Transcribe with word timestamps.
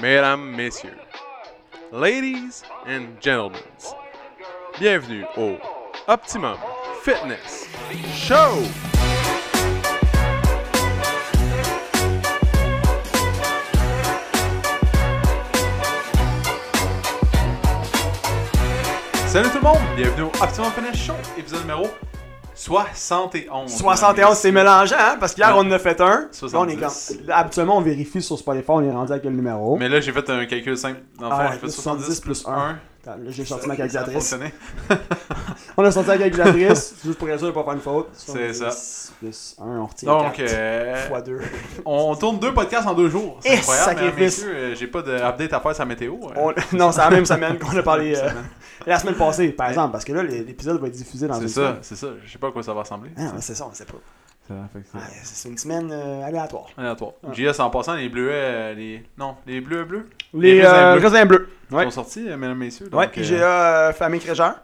mesdames, 0.00 0.56
messieurs, 0.56 0.98
ladies 1.92 2.62
and 2.86 3.20
gentlemen, 3.20 3.60
bienvenue 4.78 5.24
au 5.36 5.58
Optimum 6.08 6.56
Fitness 7.02 7.68
Show! 8.14 8.62
Salut 19.26 19.48
tout 19.50 19.58
le 19.58 19.62
monde, 19.62 19.78
bienvenue 19.96 20.22
au 20.22 20.32
Optimum 20.42 20.72
Fitness 20.72 20.96
Show, 20.96 21.14
épisode 21.36 21.60
numéro 21.60 21.88
71. 22.60 23.70
71, 23.74 24.36
c'est 24.36 24.52
mélangeant, 24.52 24.96
hein? 24.98 25.16
Parce 25.18 25.34
qu'hier, 25.34 25.48
Ouais. 25.48 25.54
on 25.64 25.68
en 25.68 25.70
a 25.72 25.78
fait 25.78 25.98
un. 26.00 26.04
Là, 26.10 26.26
on 26.54 26.68
est 26.68 26.76
70. 26.78 27.18
habituellement, 27.30 27.78
on 27.78 27.80
vérifie 27.80 28.20
sur 28.20 28.38
Spotify, 28.38 28.66
on 28.68 28.82
est 28.82 28.90
rendu 28.90 29.12
à 29.12 29.18
quel 29.18 29.32
numéro. 29.34 29.76
Mais 29.76 29.88
là, 29.88 30.00
j'ai 30.00 30.12
fait 30.12 30.28
un 30.28 30.44
calcul 30.44 30.76
simple. 30.76 31.00
Dans 31.18 31.28
le 31.30 31.34
fond, 31.34 31.40
Ah, 31.42 31.50
j'ai 31.52 31.58
fait 31.58 31.68
70 31.70 32.02
70 32.04 32.20
plus 32.20 32.42
plus 32.42 32.48
1. 32.48 32.52
1. 32.52 32.78
Attends, 33.02 33.16
Là, 33.24 33.30
j'ai 33.30 33.46
sorti 33.46 33.66
ma 33.66 33.76
calculatrice. 33.76 34.36
On 35.78 35.84
a 35.84 35.90
sorti 35.90 36.10
la 36.10 36.18
calculatrice, 36.18 36.94
juste 37.04 37.18
pour 37.18 37.30
être 37.30 37.38
sûr 37.38 37.46
de 37.48 37.52
pas 37.52 37.64
faire 37.64 37.72
une 37.72 37.80
faute. 37.80 38.08
C'est 38.12 38.52
ça. 38.52 38.70
70 38.70 39.12
Plus 39.20 39.56
1, 39.58 39.64
on 39.80 39.86
retire 39.86 40.08
Donc, 40.10 40.32
4 40.34 40.50
euh, 40.52 41.08
fois 41.08 41.20
2. 41.22 41.38
on 41.86 42.14
tourne 42.16 42.38
deux 42.38 42.52
podcasts 42.52 42.86
en 42.86 42.92
deux 42.94 43.08
jours. 43.08 43.38
C'est 43.40 43.54
Eh, 43.54 43.56
incroyable, 43.58 43.88
mesdames, 43.90 44.04
sacrifice. 44.10 44.38
messieurs. 44.38 44.54
Euh, 44.54 44.74
J'ai 44.74 44.86
pas 44.86 45.00
d'update 45.02 45.52
à 45.54 45.60
faire 45.60 45.74
sur 45.74 45.82
la 45.82 45.86
météo. 45.86 46.14
euh. 46.36 46.52
Non, 46.72 46.92
c'est 46.92 47.00
la 47.00 47.10
même 47.10 47.24
semaine 47.26 47.58
qu'on 47.58 47.74
a 47.76 47.82
parlé 47.82 48.14
euh. 48.16 48.28
La 48.86 48.98
semaine 48.98 49.14
passée, 49.14 49.48
par 49.50 49.68
exemple, 49.68 49.92
parce 49.92 50.04
que 50.04 50.12
là, 50.12 50.22
l'épisode 50.22 50.80
va 50.80 50.86
être 50.88 50.94
diffusé 50.94 51.26
dans 51.28 51.34
C'est 51.34 51.42
une 51.42 51.48
ça, 51.48 51.54
semaine. 51.60 51.78
c'est 51.82 51.96
ça. 51.96 52.06
Je 52.24 52.30
sais 52.32 52.38
pas 52.38 52.48
à 52.48 52.50
quoi 52.52 52.62
ça 52.62 52.72
va 52.74 52.80
ressembler. 52.82 53.10
Ah, 53.18 53.32
c'est 53.40 53.54
ça, 53.54 53.66
on 53.70 53.74
sait 53.74 53.84
pas. 53.84 53.94
Ça 54.48 54.54
c'est- 54.72 54.98
Ouais, 54.98 55.04
c'est 55.22 55.48
une 55.48 55.58
semaine 55.58 55.90
euh, 55.92 56.24
aléatoire. 56.26 56.66
Aléatoire. 56.76 57.12
JS 57.32 57.60
en 57.60 57.70
passant, 57.70 57.94
les 57.94 58.08
bleuets, 58.08 58.30
euh, 58.32 58.74
les. 58.74 59.04
Non, 59.16 59.36
les 59.46 59.60
bleus 59.60 59.84
bleus? 59.84 60.08
Les, 60.34 60.54
Les 60.54 60.62
raisins 60.62 60.74
euh, 60.74 60.96
bleus. 60.98 61.08
raisins 61.08 61.24
bleus. 61.28 61.48
Ouais. 61.70 61.84
sont 61.84 61.90
sortis, 61.90 62.28
euh, 62.28 62.36
mesdames, 62.36 62.58
messieurs. 62.58 62.88
Ouais, 62.92 63.04
Donc, 63.04 63.12
puis 63.12 63.22
j'ai 63.24 63.40
euh, 63.40 63.92
Famille 63.92 64.18
Crégère, 64.18 64.56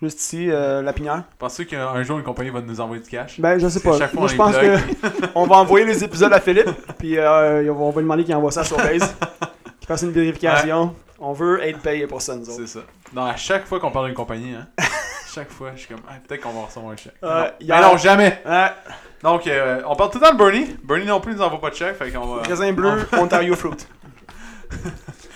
juste 0.00 0.18
ici, 0.20 0.50
euh, 0.50 0.80
la 0.80 0.94
pinière. 0.94 1.24
Pensez-vous 1.38 1.68
qu'un 1.68 2.02
jour 2.04 2.16
une 2.16 2.24
compagnie 2.24 2.48
va 2.48 2.62
nous 2.62 2.80
envoyer 2.80 3.02
du 3.02 3.10
cash? 3.10 3.38
Ben, 3.38 3.58
je 3.58 3.68
sais 3.68 3.80
pas. 3.80 3.90
que 3.92 3.98
chaque 3.98 4.12
fois, 4.12 4.20
Moi, 4.20 4.28
on 4.28 4.32
je 4.32 4.36
pense 4.36 4.56
les 4.56 4.68
que 4.70 5.26
on 5.34 5.46
va 5.46 5.56
envoyer 5.56 5.84
les 5.84 6.02
épisodes 6.02 6.32
à 6.32 6.40
Philippe, 6.40 6.70
puis 6.98 7.18
euh, 7.18 7.70
on 7.70 7.74
va 7.74 7.80
on 7.80 7.90
va 7.90 8.00
lui 8.00 8.04
demander 8.04 8.24
qu'il 8.24 8.34
envoie 8.34 8.50
ça 8.52 8.64
sur 8.64 8.78
Base, 8.78 9.14
qu'il 9.78 9.86
fasse 9.86 10.02
une 10.02 10.12
vérification. 10.12 10.94
On 11.26 11.32
veut 11.32 11.62
être 11.62 11.80
payé 11.80 12.06
pour 12.06 12.20
ça, 12.20 12.36
nous 12.36 12.48
autres. 12.48 12.60
C'est 12.60 12.78
ça. 12.78 12.80
Non, 13.14 13.22
à 13.24 13.36
chaque 13.36 13.66
fois 13.66 13.80
qu'on 13.80 13.90
parle 13.90 14.06
d'une 14.06 14.14
compagnie, 14.14 14.54
hein, 14.54 14.66
chaque 15.34 15.50
fois, 15.50 15.70
je 15.74 15.80
suis 15.80 15.88
comme, 15.88 16.02
ah, 16.08 16.14
peut-être 16.26 16.42
qu'on 16.42 16.50
va 16.52 16.66
recevoir 16.66 16.92
un 16.92 16.96
chèque. 16.96 17.14
Euh, 17.22 17.44
non. 17.44 17.50
Mais 17.68 17.80
non, 17.80 17.96
jamais. 17.96 18.42
Ouais, 18.46 18.66
Donc, 19.22 19.46
euh, 19.46 19.80
on 19.86 19.96
parle 19.96 20.10
tout 20.10 20.18
le 20.18 20.26
temps 20.26 20.32
de 20.32 20.38
Bernie. 20.38 20.76
Bernie 20.84 21.06
non 21.06 21.20
plus 21.20 21.34
nous 21.34 21.42
envoie 21.42 21.60
pas 21.60 21.70
de 21.70 21.74
chèque, 21.76 21.96
fait 21.96 22.10
qu'on 22.12 22.26
va. 22.26 22.42
raisin 22.42 22.72
bleu, 22.72 23.06
Ontario 23.18 23.56
Fruit. 23.56 23.86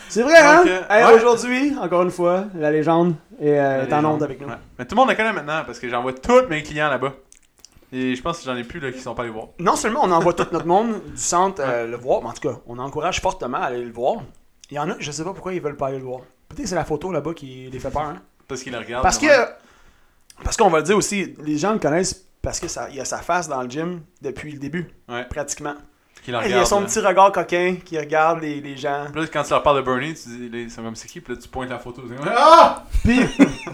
C'est 0.09 0.23
vrai, 0.23 0.39
hein? 0.39 0.59
Donc, 0.59 0.67
euh, 0.69 0.81
Hey, 0.91 1.05
ouais. 1.05 1.13
Aujourd'hui, 1.15 1.75
encore 1.81 2.03
une 2.03 2.11
fois, 2.11 2.45
la 2.55 2.71
légende 2.71 3.15
est, 3.41 3.57
La 3.57 3.85
est 3.85 3.93
en 3.93 4.05
onde 4.05 4.23
avec 4.23 4.41
nous. 4.41 4.49
Ouais. 4.49 4.55
Mais 4.79 4.85
tout 4.85 4.95
le 4.95 5.01
monde 5.01 5.09
la 5.09 5.15
connaît 5.15 5.33
maintenant 5.33 5.63
parce 5.67 5.79
que 5.79 5.89
j'envoie 5.89 6.13
tous 6.13 6.47
mes 6.49 6.63
clients 6.63 6.89
là-bas. 6.89 7.13
Et 7.93 8.15
je 8.15 8.21
pense 8.23 8.39
que 8.39 8.45
j'en 8.45 8.57
ai 8.57 8.65
plus 8.65 8.81
là, 8.81 8.93
qui 8.93 9.01
sont 9.01 9.15
pas 9.15 9.23
allés 9.23 9.31
voir. 9.31 9.47
Non 9.59 9.75
seulement 9.77 10.01
on 10.03 10.11
envoie 10.11 10.35
tout 10.35 10.47
notre 10.53 10.67
monde 10.67 11.01
du 11.07 11.17
centre 11.17 11.63
euh, 11.65 11.87
le 11.87 11.97
voir, 11.97 12.21
mais 12.23 12.29
en 12.29 12.33
tout 12.33 12.47
cas, 12.47 12.59
on 12.67 12.79
encourage 12.79 13.21
fortement 13.21 13.59
à 13.59 13.67
aller 13.67 13.85
le 13.85 13.93
voir. 13.93 14.17
Il 14.71 14.75
y 14.75 14.79
en 14.79 14.91
a, 14.91 14.95
je 14.99 15.11
sais 15.11 15.25
pas 15.25 15.33
pourquoi 15.33 15.55
ils 15.55 15.61
veulent 15.61 15.77
pas 15.77 15.89
aller 15.89 15.99
le 15.99 16.05
voir. 16.05 16.21
Peut-être 16.49 16.63
que 16.63 16.69
c'est 16.69 16.75
la 16.75 16.85
photo 16.85 17.11
là-bas 17.13 17.35
qui 17.35 17.69
les 17.71 17.79
fait 17.79 17.91
peur, 17.91 18.03
hein? 18.03 18.23
Parce 18.47 18.63
qu'ils 18.63 18.73
le 18.73 18.79
regardent. 18.79 19.03
Parce 19.03 19.19
que, 19.19 19.27
parce 20.45 20.57
qu'on 20.57 20.71
va 20.71 20.79
le 20.79 20.85
dire 20.85 20.97
aussi, 20.97 21.35
les 21.45 21.59
gens 21.59 21.73
le 21.73 21.79
connaissent 21.79 22.27
parce 22.43 22.61
il 22.91 22.97
y 22.97 23.01
a 23.01 23.05
sa 23.05 23.19
face 23.19 23.49
dans 23.49 23.63
le 23.63 23.69
gym 23.69 24.01
depuis 24.23 24.53
le 24.53 24.59
début, 24.59 24.89
Ouais. 25.09 25.25
pratiquement. 25.25 25.75
Qu'ils 26.23 26.35
le 26.35 26.41
Il 26.47 26.51
y 26.51 26.55
a 26.55 26.65
son 26.65 26.81
là. 26.81 26.87
petit 26.87 26.99
regard 27.01 27.33
coquin 27.33 27.77
qui 27.85 27.99
regarde 27.99 28.41
les, 28.43 28.61
les 28.61 28.77
gens. 28.77 29.07
Puis 29.13 29.21
là, 29.23 29.27
quand 29.33 29.43
tu 29.45 29.51
leur 29.51 29.63
parles 29.63 29.77
de 29.79 29.83
Bernie, 29.83 30.15
tu 30.15 30.29
dis, 30.29 30.49
les- 30.49 30.69
c'est 30.69 30.83
comme 30.83 30.97
c'est 30.97 31.09
qui, 31.09 31.21
puis 31.21 31.35
là, 31.35 31.41
tu 31.41 31.49
pointes 31.49 31.71
la 31.71 31.79
photo. 31.79 32.03
dis, 32.03 32.15
Ah! 32.27 32.85
Puis 33.05 33.21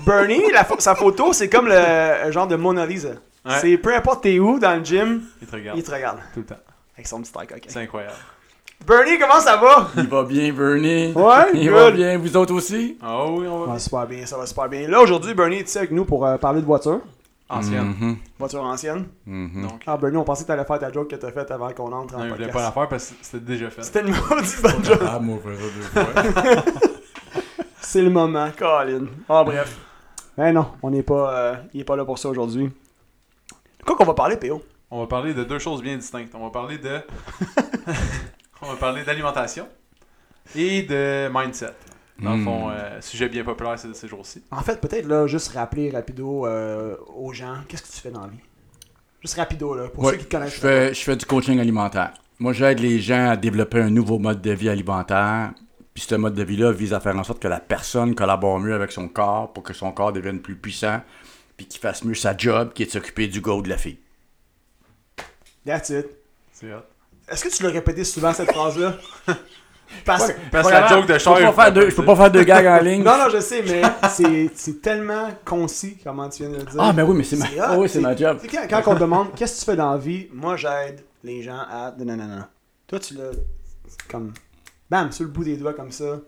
Bernie, 0.06 0.50
la 0.52 0.66
sa 0.78 0.94
photo, 0.94 1.32
c'est 1.32 1.48
comme 1.48 1.66
le 1.68 1.74
un 1.76 2.30
genre 2.30 2.46
de 2.46 2.56
Mona 2.56 2.84
Lisa. 2.86 3.10
Ouais. 3.44 3.58
C'est 3.60 3.76
peu 3.78 3.94
importe 3.94 4.22
t'es 4.22 4.38
où 4.38 4.58
dans 4.58 4.76
le 4.78 4.84
gym, 4.84 5.22
Ils 5.40 5.46
te 5.48 5.52
regardent 5.56 5.78
il 5.78 5.82
te 5.84 5.90
regarde 5.90 6.18
tout 6.32 6.40
le 6.40 6.46
temps. 6.46 6.60
avec 6.94 7.06
son 7.06 7.20
petit 7.22 7.32
œil 7.38 7.46
coquin. 7.46 7.68
C'est 7.68 7.80
incroyable. 7.80 8.14
Bernie, 8.86 9.18
comment 9.18 9.40
ça 9.40 9.56
va? 9.56 9.88
Il 9.96 10.08
va 10.08 10.22
bien, 10.24 10.52
Bernie. 10.52 11.12
Ouais, 11.16 11.50
Il 11.54 11.68
good. 11.68 11.72
va 11.78 11.90
bien, 11.90 12.18
vous 12.18 12.36
autres 12.36 12.54
aussi? 12.54 12.98
Ah 13.02 13.24
oui, 13.30 13.46
on 13.46 13.60
Ça 13.60 13.66
va. 13.66 13.72
va 13.72 13.78
super 13.78 14.06
bien, 14.06 14.26
ça 14.26 14.36
va 14.36 14.46
super 14.46 14.68
bien. 14.68 14.88
Là, 14.88 15.00
aujourd'hui, 15.00 15.32
Bernie 15.34 15.56
est 15.56 15.68
ici 15.68 15.78
avec 15.78 15.90
nous 15.90 16.04
pour 16.04 16.26
euh, 16.26 16.36
parler 16.36 16.60
de 16.60 16.66
voiture. 16.66 17.00
Ancienne. 17.48 17.94
Mhm, 18.00 18.16
Voiture 18.38 18.62
ancienne. 18.62 19.06
mhm. 19.26 19.62
Donc, 19.62 19.82
Ah, 19.86 19.96
Bernie, 19.96 20.16
on 20.16 20.24
pensait 20.24 20.42
que 20.44 20.48
t'allais 20.48 20.64
faire 20.64 20.78
ta 20.78 20.90
joke 20.92 21.08
que 21.08 21.16
t'as 21.16 21.30
faite 21.30 21.50
avant 21.50 21.70
qu'on 21.72 21.92
entre 21.92 22.14
en 22.16 22.18
non, 22.18 22.24
il 22.24 22.30
voulait 22.32 22.46
podcast. 22.46 22.52
pas 22.52 22.62
la 22.62 22.72
faire 22.72 22.88
parce 22.88 23.08
que 23.10 23.14
c'était 23.22 23.44
déjà 23.44 23.70
fait. 23.70 23.82
C'était 23.82 24.00
une 24.00 24.08
maudite 24.14 24.62
bonne 24.62 24.84
joke. 24.84 25.00
Ah, 25.06 25.18
moi, 25.18 25.38
frère, 25.42 25.56
deux 25.56 26.32
fois. 26.42 26.72
C'est 27.80 28.02
le 28.02 28.10
moment, 28.10 28.48
Colin. 28.58 29.06
Ah, 29.28 29.44
bref. 29.44 29.76
Ben 30.36 30.52
non, 30.52 30.66
on 30.82 30.90
n'est 30.90 31.02
pas, 31.02 31.32
euh, 31.34 31.54
il 31.74 31.82
est 31.82 31.84
pas 31.84 31.96
là 31.96 32.04
pour 32.04 32.18
ça 32.18 32.28
aujourd'hui. 32.28 32.70
Quoi 33.86 33.94
qu'on 33.96 34.04
va 34.04 34.14
parler, 34.14 34.36
PO? 34.36 34.62
On 34.90 35.00
va 35.00 35.06
parler 35.06 35.32
de 35.32 35.44
deux 35.44 35.58
choses 35.58 35.80
bien 35.82 35.96
distinctes. 35.96 36.34
On 36.34 36.42
va 36.44 36.50
parler 36.50 36.78
de. 36.78 36.98
on 38.64 38.72
va 38.72 38.76
parler 38.76 39.04
d'alimentation 39.04 39.68
et 40.56 40.82
de 40.82 41.28
mindset. 41.32 41.74
Dans 42.20 42.32
le 42.32 42.38
Mm. 42.38 42.44
fond, 42.44 42.70
euh, 42.70 43.00
sujet 43.00 43.28
bien 43.28 43.42
populaire 43.44 43.76
ces, 43.78 43.92
ces 43.92 44.06
jours-ci. 44.06 44.42
En 44.50 44.62
fait, 44.62 44.80
peut-être 44.80 45.06
là, 45.06 45.26
juste 45.26 45.48
rappeler 45.52 45.90
rapido 45.90 46.46
euh, 46.46 46.96
aux 47.16 47.32
gens, 47.32 47.56
qu'est-ce 47.68 47.82
que 47.82 47.88
tu 47.92 48.00
fais 48.00 48.10
dans 48.10 48.20
la 48.22 48.28
vie? 48.28 48.38
Juste 49.20 49.34
rapido, 49.36 49.74
là, 49.74 49.88
pour 49.88 50.04
Ouais, 50.04 50.12
ceux 50.12 50.18
qui 50.18 50.26
te 50.26 50.30
connaissent. 50.30 50.54
je, 50.54 50.60
fais, 50.60 50.94
je 50.94 51.00
fais 51.00 51.16
du 51.16 51.24
coaching 51.26 51.58
alimentaire. 51.58 52.12
Moi, 52.38 52.52
j'aide 52.52 52.78
les 52.78 53.00
gens 53.00 53.30
à 53.30 53.36
développer 53.36 53.80
un 53.80 53.90
nouveau 53.90 54.18
mode 54.18 54.40
de 54.42 54.50
vie 54.52 54.68
alimentaire. 54.68 55.52
Puis 55.92 56.04
ce 56.08 56.14
mode 56.14 56.34
de 56.34 56.42
vie-là 56.42 56.72
vise 56.72 56.92
à 56.92 57.00
faire 57.00 57.16
en 57.16 57.24
sorte 57.24 57.40
que 57.40 57.48
la 57.48 57.60
personne 57.60 58.14
collabore 58.14 58.58
mieux 58.60 58.74
avec 58.74 58.90
son 58.92 59.08
corps 59.08 59.52
pour 59.52 59.62
que 59.62 59.72
son 59.72 59.92
corps 59.92 60.12
devienne 60.12 60.40
plus 60.40 60.56
puissant. 60.56 61.00
Puis 61.56 61.66
qu'il 61.66 61.80
fasse 61.80 62.04
mieux 62.04 62.14
sa 62.14 62.36
job, 62.36 62.72
qui 62.74 62.82
est 62.82 62.86
de 62.86 62.90
s'occuper 62.90 63.26
du 63.28 63.40
go 63.40 63.62
de 63.62 63.68
la 63.68 63.78
fille. 63.78 63.98
That's 65.64 65.88
it. 65.90 66.06
C'est 66.52 66.72
hot. 66.72 66.82
Est-ce 67.28 67.44
que 67.44 67.48
tu 67.54 67.62
l'as 67.62 67.70
répété 67.70 68.04
souvent, 68.04 68.32
cette 68.32 68.50
phrase-là? 68.52 68.94
Parce 70.04 70.28
que... 70.32 70.32
Parce 70.50 70.66
que 70.66 70.72
la 70.72 70.86
joke 70.88 71.06
de 71.06 71.14
Je 71.14 71.18
char. 71.18 71.36
peux 71.36 71.42
pas 71.44 71.52
faire 71.64 71.72
deux, 71.72 71.90
je 71.90 71.94
peux 71.94 72.04
pas 72.04 72.16
faire 72.16 72.30
deux 72.30 72.42
gags 72.44 72.66
en 72.66 72.80
ligne. 72.84 73.02
Non, 73.04 73.16
non, 73.18 73.28
je 73.32 73.38
sais, 73.40 73.62
mais 73.62 73.82
c'est- 74.54 74.80
tellement 74.82 75.28
concis, 75.44 75.98
comment 76.02 76.28
tu 76.28 76.42
viens 76.42 76.50
de 76.52 76.56
le 76.56 76.62
dire. 76.64 76.76
Ah, 76.80 76.92
mais 76.92 77.02
oui, 77.02 77.16
mais 77.16 77.22
c'est 77.24 77.36
ma, 77.36 77.46
ah 77.62 77.78
oui, 77.78 77.88
c'est 77.88 78.00
ma 78.00 78.16
job. 78.16 78.38
Quand, 78.50 78.66
quand 78.68 78.92
on 78.92 78.94
te 78.94 79.00
demande 79.00 79.28
qu'est-ce 79.36 79.54
que 79.56 79.60
tu 79.60 79.64
fais 79.66 79.76
dans 79.76 79.92
la 79.92 79.98
vie, 79.98 80.28
moi 80.32 80.56
j'aide 80.56 81.04
les 81.22 81.42
gens 81.42 81.58
à. 81.58 81.94
Non, 81.98 82.16
non, 82.16 82.24
non. 82.26 82.44
Toi, 82.86 82.98
tu 82.98 83.14
l'as 83.14 83.30
comme. 84.10 84.32
Bam, 84.90 85.12
sur 85.12 85.24
le 85.24 85.30
bout 85.30 85.44
des 85.44 85.56
doigts 85.56 85.74
comme 85.74 85.92
ça. 85.92 86.18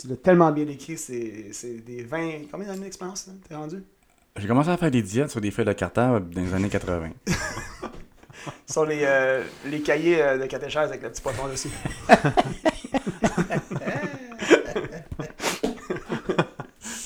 Tu 0.00 0.08
l'as 0.08 0.16
tellement 0.16 0.50
bien 0.52 0.66
écrit, 0.68 0.96
c'est 0.96 1.50
des 1.84 2.02
20. 2.04 2.48
Combien 2.50 2.68
d'années 2.68 2.84
d'expérience 2.84 3.28
t'es 3.48 3.54
rendu? 3.54 3.82
J'ai 4.36 4.46
commencé 4.48 4.68
à 4.70 4.76
faire 4.76 4.90
des 4.90 5.02
diètes 5.02 5.30
sur 5.30 5.40
des 5.40 5.50
feuilles 5.50 5.64
de 5.64 5.72
carton 5.72 6.20
dans 6.20 6.40
les 6.40 6.54
années 6.54 6.68
80. 6.68 7.10
Sur 8.70 8.86
les, 8.86 9.00
euh, 9.02 9.42
les 9.66 9.80
cahiers 9.80 10.22
euh, 10.22 10.38
de 10.38 10.46
catéchèse 10.46 10.88
avec 10.88 11.02
le 11.02 11.10
petit 11.10 11.22
poisson 11.22 11.46
dessus. 11.48 11.70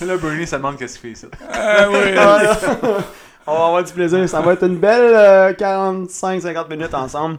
Là, 0.04 0.16
Bernie, 0.16 0.46
ça 0.46 0.56
demande 0.56 0.76
qu'est-ce 0.78 0.98
qu'il 0.98 1.14
fait 1.14 1.26
ici. 1.26 1.30
Ah 1.52 1.88
oui. 1.90 2.14
Ah, 3.46 3.52
on 3.54 3.58
va 3.58 3.66
avoir 3.68 3.82
du 3.82 3.92
plaisir. 3.92 4.28
Ça 4.28 4.42
va 4.42 4.52
être 4.52 4.64
une 4.64 4.76
belle 4.76 5.14
euh, 5.14 5.52
45-50 5.54 6.68
minutes 6.68 6.92
ensemble. 6.94 7.38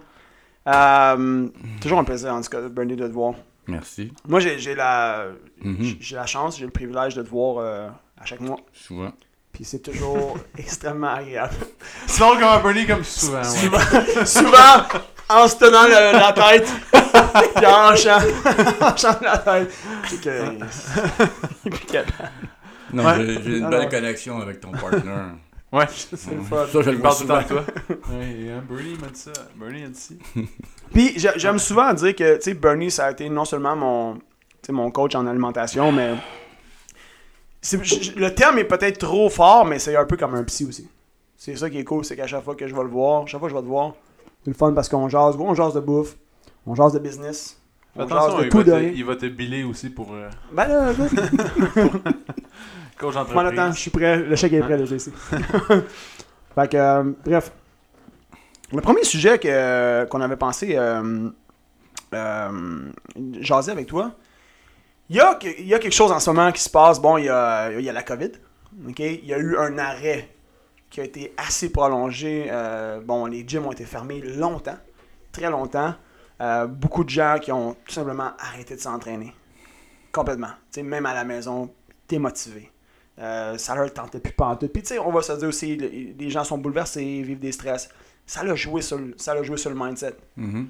Euh, 0.67 1.47
toujours 1.79 1.99
un 1.99 2.03
plaisir, 2.03 2.33
en 2.33 2.41
tout 2.41 2.49
cas, 2.49 2.59
Bernie, 2.69 2.95
de 2.95 3.07
te 3.07 3.11
voir. 3.13 3.35
Merci. 3.67 4.11
Moi, 4.27 4.39
j'ai 4.39 4.57
j'ai 4.57 4.73
la, 4.73 5.27
Mhm. 5.63 5.95
j'ai 5.99 6.15
la 6.15 6.25
chance, 6.25 6.57
j'ai 6.57 6.65
le 6.65 6.71
privilège 6.71 7.13
de 7.15 7.21
te 7.21 7.29
voir 7.29 7.57
euh, 7.59 7.87
à 8.19 8.25
chaque 8.25 8.39
mois. 8.41 8.57
Souvent. 8.73 9.11
Puis 9.61 9.69
c'est 9.69 9.79
toujours 9.83 10.39
extrêmement 10.57 11.13
agréable. 11.13 11.53
Sinon, 12.07 12.31
comme 12.31 12.43
un 12.45 12.59
Bernie, 12.61 12.87
comme 12.87 13.03
souvent. 13.03 13.41
ouais. 13.41 13.45
Souvent, 13.45 14.25
souvent 14.25 14.83
en 15.29 15.47
se 15.47 15.55
tenant 15.57 15.87
la 15.87 16.33
tête, 16.33 16.67
puis 17.55 17.65
en 17.67 17.91
hochant 17.93 19.19
la 19.21 19.37
tête. 19.37 19.71
C'est 20.09 20.19
que... 20.19 20.29
Il 21.65 21.67
est 21.67 21.69
plus 21.77 21.85
capable. 21.85 22.31
Non, 22.91 23.05
Ouais. 23.05 23.37
j'ai 23.45 23.57
une 23.59 23.65
Alors. 23.65 23.69
belle 23.81 23.89
connexion 23.89 24.41
avec 24.41 24.59
ton 24.61 24.71
partner. 24.71 25.11
Ouais. 25.71 25.85
C'est 25.89 26.31
le 26.33 26.41
fun. 26.41 26.65
Ça, 26.69 26.81
je 26.81 26.89
le 26.89 26.99
parle 26.99 27.15
tout 27.15 27.21
le 27.23 27.27
temps 27.29 27.43
toi. 27.43 27.63
Ouais, 28.09 28.49
hein, 28.51 28.61
Bernie 28.67 28.97
m'a 28.99 29.07
dit 29.07 29.19
ça. 29.21 29.31
Bernie 29.55 29.83
a 29.85 29.87
dit 29.87 29.97
ci. 29.99 30.17
Puis 30.91 31.13
j'ai- 31.15 31.31
j'aime 31.37 31.59
souvent 31.59 31.93
dire 31.93 32.13
que, 32.13 32.35
tu 32.35 32.41
sais, 32.41 32.53
Bernie, 32.55 32.89
ça 32.91 33.05
a 33.05 33.11
été 33.11 33.29
non 33.29 33.45
seulement 33.45 33.75
mon, 33.77 34.17
mon 34.69 34.91
coach 34.91 35.15
en 35.15 35.25
alimentation, 35.27 35.91
mais... 35.93 36.15
Le 37.63 38.29
terme 38.29 38.57
est 38.57 38.63
peut-être 38.63 38.97
trop 38.97 39.29
fort, 39.29 39.65
mais 39.65 39.79
c'est 39.79 39.95
un 39.95 40.05
peu 40.05 40.17
comme 40.17 40.35
un 40.35 40.43
psy 40.43 40.65
aussi. 40.65 40.89
C'est 41.37 41.55
ça 41.55 41.69
qui 41.69 41.77
est 41.77 41.83
cool, 41.83 42.05
c'est 42.05 42.15
qu'à 42.15 42.27
chaque 42.27 42.43
fois 42.43 42.55
que 42.55 42.67
je 42.67 42.75
vais 42.75 42.83
le 42.83 42.89
voir, 42.89 43.27
chaque 43.27 43.39
fois 43.39 43.49
que 43.49 43.53
je 43.53 43.57
vais 43.57 43.63
te 43.63 43.69
voir, 43.69 43.93
c'est 44.43 44.51
le 44.51 44.55
fun 44.55 44.73
parce 44.73 44.89
qu'on 44.89 45.09
jase, 45.09 45.35
on 45.39 45.53
jase 45.53 45.73
de 45.73 45.79
bouffe, 45.79 46.15
on 46.65 46.75
jase 46.75 46.93
de 46.93 46.99
business, 46.99 47.59
jase 47.95 48.05
attention, 48.05 48.39
de 48.39 48.43
il 48.43 48.49
tout 48.49 48.57
va, 48.57 48.63
de 48.63 48.71
te, 48.71 48.95
il 48.95 49.05
va 49.05 49.15
te 49.15 49.25
biller 49.27 49.63
aussi 49.63 49.89
pour 49.89 50.13
euh, 50.13 50.29
Ben 50.51 50.67
là, 50.67 50.91
écoute, 50.91 51.19
coach 53.01 53.15
Prends 53.29 53.43
le 53.43 53.55
temps, 53.55 53.71
je 53.71 53.79
suis 53.79 53.91
prêt. 53.91 54.17
Le 54.17 54.35
chèque 54.35 54.53
est 54.53 54.59
prêt, 54.61 54.77
là, 54.77 54.85
j'ai 54.85 54.95
ici. 54.95 55.11
fait 56.55 56.71
que, 56.71 56.77
euh, 56.77 57.11
bref. 57.25 57.51
Le 58.73 58.81
premier 58.81 59.03
sujet 59.03 59.37
que, 59.37 60.05
qu'on 60.05 60.21
avait 60.21 60.37
pensé 60.37 60.77
euh, 60.77 61.29
euh, 62.13 62.91
jaser 63.39 63.71
avec 63.71 63.87
toi, 63.87 64.11
Il 65.11 65.17
y, 65.17 65.19
a, 65.19 65.35
que- 65.35 65.59
il 65.59 65.67
y 65.67 65.73
a 65.73 65.79
quelque 65.79 65.91
chose 65.93 66.09
en 66.09 66.21
ce 66.21 66.29
moment 66.29 66.49
qui 66.53 66.61
se 66.61 66.69
passe. 66.69 66.97
Bon, 67.01 67.17
il 67.17 67.25
y 67.25 67.29
a, 67.29 67.69
il 67.73 67.81
y 67.83 67.89
a 67.89 67.91
la 67.91 68.01
COVID. 68.01 68.31
Il 68.97 69.25
y 69.25 69.33
a 69.33 69.37
eu 69.37 69.57
un 69.57 69.77
arrêt 69.77 70.29
qui 70.89 71.01
a 71.01 71.03
été 71.03 71.33
assez 71.35 71.69
prolongé. 71.69 72.47
Euh, 72.49 73.01
bon, 73.01 73.25
les 73.25 73.43
gyms 73.45 73.65
ont 73.65 73.73
été 73.73 73.83
fermés 73.83 74.21
longtemps, 74.21 74.77
très 75.33 75.49
longtemps. 75.49 75.93
Euh, 76.39 76.65
beaucoup 76.65 77.03
de 77.03 77.09
gens 77.09 77.39
qui 77.41 77.51
ont 77.51 77.73
tout 77.85 77.91
simplement 77.91 78.31
arrêté 78.39 78.75
de 78.75 78.79
s'entraîner. 78.79 79.33
Complètement. 80.13 80.51
Même 80.81 81.05
à 81.05 81.13
la 81.13 81.25
maison, 81.25 81.69
t'es 82.07 82.17
motivé. 82.17 82.71
Euh, 83.19 83.57
ça 83.57 83.75
leur 83.75 83.93
tentait 83.93 84.21
plus 84.21 84.31
pantoute. 84.31 84.71
Puis 84.71 84.81
tu 84.81 84.87
sais, 84.93 84.99
on 84.99 85.11
va 85.11 85.21
se 85.21 85.33
dire 85.33 85.49
aussi, 85.49 85.75
le- 85.75 85.89
les 86.17 86.29
gens 86.29 86.45
sont 86.45 86.57
bouleversés, 86.57 87.21
vivent 87.21 87.39
des 87.39 87.51
stress. 87.51 87.89
Ça 88.25 88.45
l'a 88.45 88.55
joué 88.55 88.81
sur, 88.81 88.97
le- 88.97 89.13
ça 89.17 89.35
l'a 89.35 89.43
joué 89.43 89.57
sur 89.57 89.69
le 89.71 89.75
mindset. 89.77 90.15
Mhm. 90.37 90.69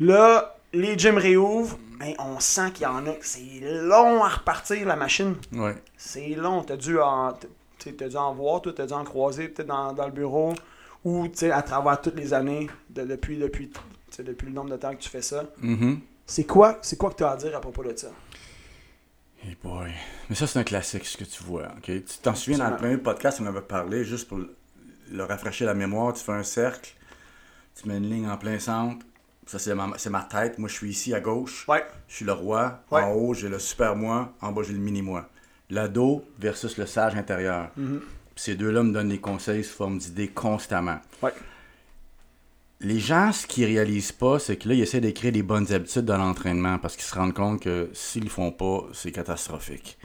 Là, 0.00 0.56
les 0.72 0.96
gyms 0.98 1.18
réouvrent, 1.18 1.78
mais 1.98 2.14
on 2.18 2.40
sent 2.40 2.72
qu'il 2.72 2.84
y 2.84 2.86
en 2.86 3.06
a 3.06 3.12
c'est 3.20 3.60
long 3.62 4.24
à 4.24 4.28
repartir 4.28 4.86
la 4.86 4.96
machine. 4.96 5.36
Ouais. 5.52 5.74
C'est 5.96 6.28
long. 6.30 6.62
T'as 6.62 6.76
dû 6.76 6.98
en, 6.98 7.32
t'as 7.78 8.08
dû 8.08 8.16
en 8.16 8.34
voir, 8.34 8.62
toi, 8.62 8.72
t'as 8.74 8.86
dû 8.86 8.92
en 8.92 9.04
croiser 9.04 9.48
peut-être 9.48 9.68
dans, 9.68 9.92
dans 9.92 10.06
le 10.06 10.12
bureau 10.12 10.54
ou 11.04 11.26
à 11.52 11.62
travers 11.62 12.00
toutes 12.00 12.16
les 12.16 12.32
années, 12.32 12.68
de- 12.90 13.02
depuis, 13.04 13.36
depuis, 13.36 13.70
depuis 14.18 14.46
le 14.46 14.52
nombre 14.52 14.70
de 14.70 14.76
temps 14.76 14.92
que 14.94 15.00
tu 15.00 15.08
fais 15.08 15.22
ça. 15.22 15.44
Mhm. 15.58 16.00
C'est 16.26 16.44
quoi, 16.44 16.78
c'est 16.82 16.96
quoi 16.96 17.10
que 17.10 17.16
tu 17.16 17.24
as 17.24 17.30
à 17.32 17.36
dire 17.36 17.56
à 17.56 17.60
propos 17.60 17.82
de 17.84 17.96
ça? 17.96 18.08
Hey 19.44 19.56
boy. 19.62 19.90
Mais 20.30 20.36
ça, 20.36 20.46
c'est 20.46 20.60
un 20.60 20.64
classique, 20.64 21.04
ce 21.04 21.16
que 21.16 21.24
tu 21.24 21.42
vois. 21.42 21.66
ok? 21.78 21.84
Tu 21.86 22.02
t'en 22.22 22.34
souviens, 22.36 22.58
dans 22.58 22.70
le 22.70 22.76
premier 22.76 22.96
podcast, 22.98 23.40
on 23.42 23.46
avait 23.46 23.60
parlé, 23.60 24.04
juste 24.04 24.28
pour 24.28 24.38
le- 24.38 24.54
le 25.10 25.24
rafraîchir 25.24 25.66
la 25.66 25.74
mémoire, 25.74 26.12
tu 26.14 26.22
fais 26.22 26.32
un 26.32 26.44
cercle, 26.44 26.94
tu 27.74 27.88
mets 27.88 27.96
une 27.98 28.08
ligne 28.08 28.28
en 28.28 28.36
plein 28.38 28.58
centre. 28.60 29.04
Ça, 29.52 29.58
c'est 29.58 30.10
ma, 30.10 30.22
tête. 30.22 30.58
Moi, 30.58 30.66
je 30.66 30.74
suis 30.74 30.88
ici 30.88 31.12
à 31.12 31.20
gauche. 31.20 31.68
Ouais. 31.68 31.84
Je 32.08 32.16
suis 32.16 32.24
le 32.24 32.32
roi. 32.32 32.80
Ouais. 32.90 33.02
En 33.02 33.12
haut, 33.12 33.34
j'ai 33.34 33.50
le 33.50 33.58
super 33.58 33.94
moi. 33.94 34.32
En 34.40 34.50
bas, 34.50 34.62
j'ai 34.62 34.72
le 34.72 34.78
mini 34.78 35.02
moi. 35.02 35.28
L'ado 35.68 36.24
versus 36.38 36.78
le 36.78 36.86
sage 36.86 37.14
intérieur. 37.16 37.68
Mhm. 37.76 38.00
Ces 38.34 38.54
deux-là 38.54 38.82
me 38.82 38.94
donnent 38.94 39.10
des 39.10 39.20
conseils 39.20 39.62
sous 39.62 39.74
forme 39.74 39.98
d'idées 39.98 40.28
constamment. 40.28 41.00
Ouais. 41.22 41.34
Les 42.80 42.98
gens, 42.98 43.30
ce 43.30 43.46
qu'ils 43.46 43.66
réalisent 43.66 44.12
pas, 44.12 44.38
c'est 44.38 44.56
que 44.56 44.70
là, 44.70 44.74
ils 44.74 44.80
essaient 44.80 45.02
d'écrire 45.02 45.32
des 45.32 45.42
bonnes 45.42 45.70
habitudes 45.70 46.06
dans 46.06 46.16
l'entraînement 46.16 46.78
parce 46.78 46.96
qu'ils 46.96 47.04
se 47.04 47.14
rendent 47.14 47.34
compte 47.34 47.60
que 47.60 47.90
s'ils 47.92 48.24
le 48.24 48.30
font 48.30 48.52
pas, 48.52 48.86
c'est 48.94 49.12
catastrophique. 49.12 49.98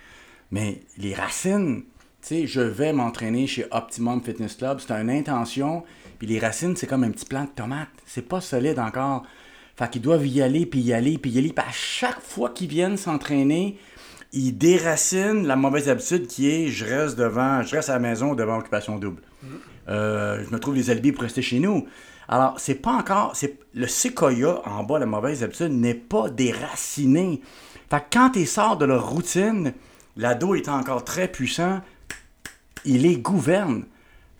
Mais 0.51 0.81
les 0.97 1.13
racines, 1.13 1.85
sais, 2.27 2.47
je 2.47 2.61
vais 2.61 2.93
m'entraîner 2.93 3.47
chez 3.47 3.65
Optimum 3.71 4.21
Fitness 4.21 4.55
Club, 4.55 4.79
c'est 4.79 4.91
une 4.93 5.09
intention, 5.09 5.83
puis 6.19 6.27
les 6.27 6.39
racines, 6.39 6.75
c'est 6.75 6.87
comme 6.87 7.03
un 7.03 7.11
petit 7.11 7.25
plant 7.25 7.43
de 7.43 7.49
tomate. 7.49 7.89
C'est 8.05 8.27
pas 8.27 8.41
solide 8.41 8.79
encore. 8.79 9.23
Fait 9.75 9.89
qu'ils 9.89 10.01
doivent 10.01 10.25
y 10.25 10.41
aller, 10.41 10.65
puis 10.65 10.79
y 10.79 10.93
aller, 10.93 11.17
puis 11.17 11.31
y 11.31 11.37
aller. 11.37 11.53
Puis 11.53 11.65
à 11.65 11.71
chaque 11.71 12.19
fois 12.21 12.49
qu'ils 12.49 12.67
viennent 12.67 12.97
s'entraîner, 12.97 13.77
ils 14.33 14.51
déracinent 14.51 15.45
la 15.45 15.55
mauvaise 15.55 15.89
habitude 15.89 16.27
qui 16.27 16.49
est 16.49 16.67
je 16.67 16.85
reste 16.85 17.17
devant, 17.17 17.61
je 17.61 17.75
reste 17.75 17.89
à 17.89 17.93
la 17.93 17.99
maison 17.99 18.33
devant 18.33 18.57
occupation 18.57 18.97
double. 18.97 19.21
Euh, 19.87 20.43
je 20.43 20.53
me 20.53 20.59
trouve 20.59 20.75
des 20.75 20.89
alibis 20.89 21.11
pour 21.11 21.23
rester 21.23 21.41
chez 21.41 21.59
nous. 21.59 21.87
Alors, 22.27 22.59
c'est 22.59 22.75
pas 22.75 22.91
encore. 22.91 23.35
c'est 23.35 23.59
Le 23.73 23.87
séquoia 23.87 24.61
en 24.65 24.83
bas, 24.83 24.99
la 24.99 25.05
mauvaise 25.05 25.43
habitude, 25.43 25.71
n'est 25.71 25.93
pas 25.93 26.29
déraciné. 26.29 27.41
Fait 27.89 27.99
que 27.99 28.05
quand 28.11 28.31
tu 28.31 28.45
sors 28.45 28.77
de 28.77 28.85
leur 28.85 29.09
routine, 29.09 29.73
l'ado 30.17 30.55
est 30.55 30.67
encore 30.67 31.05
très 31.05 31.29
puissant, 31.29 31.81
il 32.87 33.03
les 33.03 33.17
gouverne. 33.17 33.83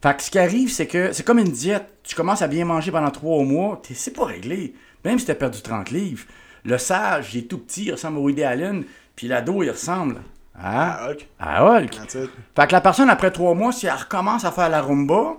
Fait 0.01 0.15
que 0.15 0.23
ce 0.23 0.31
qui 0.31 0.39
arrive, 0.39 0.71
c'est 0.71 0.87
que 0.87 1.11
c'est 1.11 1.23
comme 1.23 1.39
une 1.39 1.51
diète. 1.51 1.99
Tu 2.03 2.15
commences 2.15 2.41
à 2.41 2.47
bien 2.47 2.65
manger 2.65 2.91
pendant 2.91 3.11
trois 3.11 3.43
mois, 3.43 3.81
c'est 3.93 4.15
pas 4.15 4.25
réglé. 4.25 4.73
Même 5.03 5.19
si 5.19 5.25
tu 5.25 5.31
as 5.31 5.35
perdu 5.35 5.61
30 5.61 5.91
livres. 5.91 6.25
Le 6.63 6.77
sage, 6.77 7.33
il 7.33 7.39
est 7.39 7.47
tout 7.47 7.59
petit, 7.59 7.85
il 7.85 7.91
ressemble 7.93 8.17
à 8.17 8.19
Woody 8.21 8.43
Allen, 8.43 8.83
puis 9.15 9.27
l'ado, 9.27 9.63
il 9.63 9.69
ressemble 9.69 10.21
à, 10.53 11.09
à 11.39 11.63
Hulk. 11.63 11.91
That's 11.91 12.15
it. 12.15 12.29
Fait 12.55 12.67
que 12.67 12.71
la 12.73 12.81
personne, 12.81 13.09
après 13.09 13.31
trois 13.31 13.53
mois, 13.53 13.71
si 13.71 13.87
elle 13.87 13.93
recommence 13.93 14.43
à 14.43 14.51
faire 14.51 14.69
la 14.69 14.81
rumba, 14.81 15.37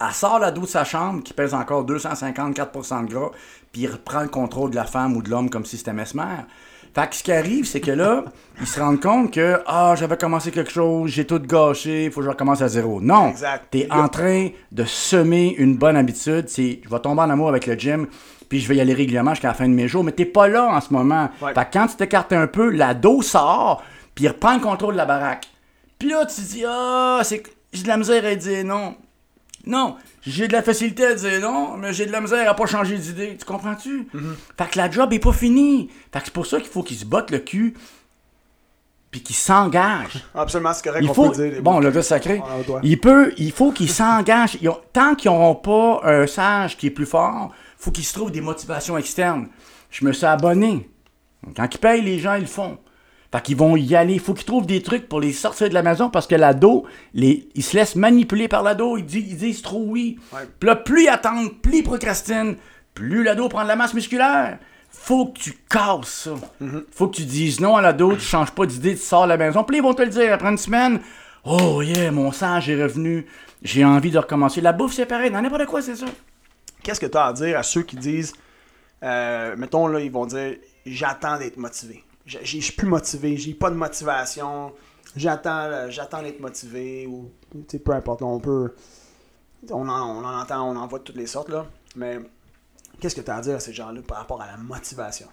elle 0.00 0.12
sort 0.12 0.38
l'ado 0.38 0.60
de 0.60 0.66
sa 0.66 0.84
chambre, 0.84 1.22
qui 1.22 1.32
pèse 1.32 1.54
encore 1.54 1.84
254% 1.86 3.06
de 3.06 3.12
gras, 3.12 3.30
puis 3.72 3.82
il 3.82 3.90
reprend 3.90 4.22
le 4.22 4.28
contrôle 4.28 4.70
de 4.70 4.76
la 4.76 4.84
femme 4.84 5.16
ou 5.16 5.22
de 5.22 5.30
l'homme 5.30 5.50
comme 5.50 5.64
si 5.64 5.76
c'était 5.76 5.92
mesmer. 5.92 6.44
Fait 6.94 7.08
que 7.08 7.16
ce 7.16 7.22
qui 7.24 7.32
arrive, 7.32 7.64
c'est 7.64 7.80
que 7.80 7.90
là, 7.90 8.24
ils 8.60 8.66
se 8.66 8.78
rendent 8.78 9.00
compte 9.00 9.32
que, 9.32 9.60
ah, 9.66 9.94
j'avais 9.96 10.16
commencé 10.16 10.50
quelque 10.50 10.70
chose, 10.70 11.10
j'ai 11.10 11.26
tout 11.26 11.40
gâché, 11.40 12.04
il 12.04 12.10
faut 12.12 12.20
que 12.20 12.26
je 12.26 12.30
recommence 12.30 12.62
à 12.62 12.68
zéro. 12.68 13.00
Non! 13.00 13.30
Exact. 13.30 13.66
T'es 13.70 13.88
en 13.90 14.08
train 14.08 14.48
de 14.70 14.84
semer 14.84 15.54
une 15.58 15.76
bonne 15.76 15.96
habitude, 15.96 16.48
c'est, 16.48 16.80
je 16.84 16.88
vais 16.88 17.00
tomber 17.00 17.22
en 17.22 17.30
amour 17.30 17.48
avec 17.48 17.66
le 17.66 17.74
gym, 17.74 18.06
puis 18.48 18.60
je 18.60 18.68
vais 18.68 18.76
y 18.76 18.80
aller 18.80 18.94
régulièrement 18.94 19.32
jusqu'à 19.32 19.48
la 19.48 19.54
fin 19.54 19.68
de 19.68 19.74
mes 19.74 19.88
jours, 19.88 20.04
mais 20.04 20.12
t'es 20.12 20.24
pas 20.24 20.46
là 20.46 20.68
en 20.68 20.80
ce 20.80 20.92
moment. 20.92 21.30
Ouais. 21.42 21.52
Fait 21.52 21.64
que 21.64 21.72
quand 21.72 21.88
tu 21.88 21.96
t'écartes 21.96 22.32
un 22.32 22.46
peu, 22.46 22.70
l'ado 22.70 23.22
sort, 23.22 23.82
puis 24.14 24.26
il 24.26 24.28
reprend 24.28 24.54
le 24.54 24.60
contrôle 24.60 24.94
de 24.94 24.98
la 24.98 25.06
baraque. 25.06 25.48
Puis 25.98 26.08
là, 26.08 26.24
tu 26.26 26.36
te 26.36 26.40
dis, 26.40 26.64
ah, 26.66 27.20
c'est 27.24 27.40
que 27.40 27.50
j'ai 27.72 27.82
de 27.82 27.88
la 27.88 27.96
misère 27.96 28.24
à 28.24 28.34
dire 28.34 28.64
non. 28.64 28.94
Non, 29.66 29.96
j'ai 30.26 30.48
de 30.48 30.52
la 30.52 30.62
facilité 30.62 31.04
à 31.06 31.14
dire 31.14 31.40
non, 31.40 31.76
mais 31.76 31.92
j'ai 31.92 32.06
de 32.06 32.12
la 32.12 32.20
misère 32.20 32.48
à 32.50 32.54
pas 32.54 32.66
changer 32.66 32.96
d'idée. 32.98 33.36
Tu 33.38 33.44
comprends-tu? 33.44 34.08
Fait 34.58 34.70
que 34.70 34.78
la 34.78 34.90
job 34.90 35.12
est 35.12 35.18
pas 35.18 35.32
finie. 35.32 35.90
Fait 36.12 36.20
que 36.20 36.24
c'est 36.26 36.32
pour 36.34 36.46
ça 36.46 36.58
qu'il 36.60 36.68
faut 36.70 36.82
qu'il 36.82 36.96
se 36.96 37.04
botte 37.04 37.30
le 37.30 37.38
cul, 37.40 37.74
puis 39.10 39.22
qu'il 39.22 39.36
s'engage. 39.36 40.24
Absolument, 40.34 40.72
c'est 40.72 40.84
correct. 40.84 41.04
Il 41.04 41.12
faut. 41.14 41.30
peut 41.30 41.50
dire. 41.50 41.62
Bon, 41.62 41.78
le 41.80 41.90
gars 41.90 42.02
sacré. 42.02 42.42
Il 42.82 43.00
peut, 43.00 43.32
il 43.36 43.52
faut 43.52 43.70
qu'ils 43.72 43.90
s'engagent. 43.90 44.56
Ils 44.60 44.68
ont- 44.68 44.80
Tant 44.92 45.14
qu'ils 45.14 45.30
n'auront 45.30 45.54
pas 45.54 46.00
un 46.04 46.26
sage 46.26 46.76
qui 46.76 46.86
est 46.88 46.90
plus 46.90 47.06
fort, 47.06 47.52
faut 47.78 47.90
qu'ils 47.90 48.04
se 48.04 48.14
trouvent 48.14 48.32
des 48.32 48.40
motivations 48.40 48.96
externes. 48.98 49.48
Je 49.90 50.04
me 50.04 50.12
suis 50.12 50.26
abonné. 50.26 50.88
Quand 51.56 51.68
ils 51.72 51.78
payent, 51.78 52.02
les 52.02 52.18
gens, 52.18 52.34
ils 52.34 52.40
le 52.42 52.46
font. 52.46 52.78
Fait 53.34 53.42
qu'ils 53.42 53.56
vont 53.56 53.74
y 53.76 53.96
aller. 53.96 54.14
Il 54.14 54.20
faut 54.20 54.32
qu'ils 54.32 54.46
trouvent 54.46 54.64
des 54.64 54.80
trucs 54.80 55.08
pour 55.08 55.18
les 55.18 55.32
sortir 55.32 55.68
de 55.68 55.74
la 55.74 55.82
maison 55.82 56.08
parce 56.08 56.28
que 56.28 56.36
l'ado, 56.36 56.86
les, 57.14 57.48
il 57.56 57.64
se 57.64 57.76
laisse 57.76 57.96
manipuler 57.96 58.46
par 58.46 58.62
l'ado. 58.62 58.96
Ils 58.96 59.04
disent, 59.04 59.26
ils 59.28 59.36
disent 59.36 59.60
trop 59.60 59.82
oui. 59.84 60.20
Ouais. 60.32 60.42
Puis 60.60 60.68
là, 60.68 60.76
plus 60.76 61.02
ils 61.02 61.08
attendent, 61.08 61.52
plus 61.60 61.78
ils 61.78 61.82
procrastinent, 61.82 62.54
plus 62.94 63.24
l'ado 63.24 63.48
prend 63.48 63.64
de 63.64 63.68
la 63.68 63.74
masse 63.74 63.92
musculaire. 63.92 64.58
Faut 64.88 65.26
que 65.26 65.40
tu 65.40 65.58
casses 65.68 66.28
ça. 66.28 66.34
Faut 66.92 67.08
que 67.08 67.16
tu 67.16 67.24
dises 67.24 67.58
non 67.58 67.74
à 67.76 67.82
l'ado, 67.82 68.14
tu 68.14 68.20
changes 68.20 68.52
pas 68.52 68.66
d'idée, 68.66 68.94
tu 68.94 69.02
sors 69.02 69.24
de 69.24 69.30
la 69.30 69.36
maison. 69.36 69.64
Puis 69.64 69.78
ils 69.78 69.82
vont 69.82 69.94
te 69.94 70.02
le 70.02 70.10
dire 70.10 70.32
après 70.32 70.50
une 70.50 70.56
semaine. 70.56 71.00
Oh 71.42 71.82
yeah, 71.82 72.12
mon 72.12 72.30
sage 72.30 72.70
est 72.70 72.80
revenu. 72.80 73.26
J'ai 73.64 73.84
envie 73.84 74.12
de 74.12 74.18
recommencer. 74.18 74.60
La 74.60 74.72
bouffe, 74.72 74.94
c'est 74.94 75.06
pareil. 75.06 75.32
Dans 75.32 75.42
n'importe 75.42 75.66
quoi, 75.66 75.82
c'est 75.82 75.96
ça. 75.96 76.06
Qu'est-ce 76.84 77.00
que 77.00 77.06
tu 77.06 77.18
as 77.18 77.26
à 77.26 77.32
dire 77.32 77.58
à 77.58 77.64
ceux 77.64 77.82
qui 77.82 77.96
disent, 77.96 78.32
euh, 79.02 79.56
mettons 79.56 79.88
là, 79.88 79.98
ils 79.98 80.12
vont 80.12 80.26
dire, 80.26 80.54
j'attends 80.86 81.36
d'être 81.36 81.56
motivé. 81.56 82.04
Je 82.26 82.38
suis 82.60 82.72
plus 82.72 82.86
motivé, 82.86 83.36
j'ai 83.36 83.52
pas 83.54 83.68
de 83.70 83.74
motivation, 83.74 84.72
j'attends 85.14 85.64
euh, 85.64 85.90
j'attends 85.90 86.22
d'être 86.22 86.40
motivé, 86.40 87.06
ou 87.06 87.30
peu 87.84 87.92
importe, 87.92 88.22
on 88.22 88.40
peut, 88.40 88.74
on 89.70 89.88
en, 89.88 90.16
on 90.18 90.24
en 90.24 90.40
entend, 90.40 90.62
on 90.70 90.76
en 90.76 90.86
voit 90.86 91.00
de 91.00 91.04
toutes 91.04 91.16
les 91.16 91.26
sortes 91.26 91.50
là, 91.50 91.66
mais 91.96 92.18
qu'est-ce 93.00 93.14
que 93.14 93.20
tu 93.20 93.30
as 93.30 93.36
à 93.36 93.40
dire 93.42 93.56
à 93.56 93.60
ces 93.60 93.74
gens-là 93.74 94.00
par 94.06 94.18
rapport 94.18 94.40
à 94.40 94.46
la 94.46 94.56
motivation? 94.56 95.26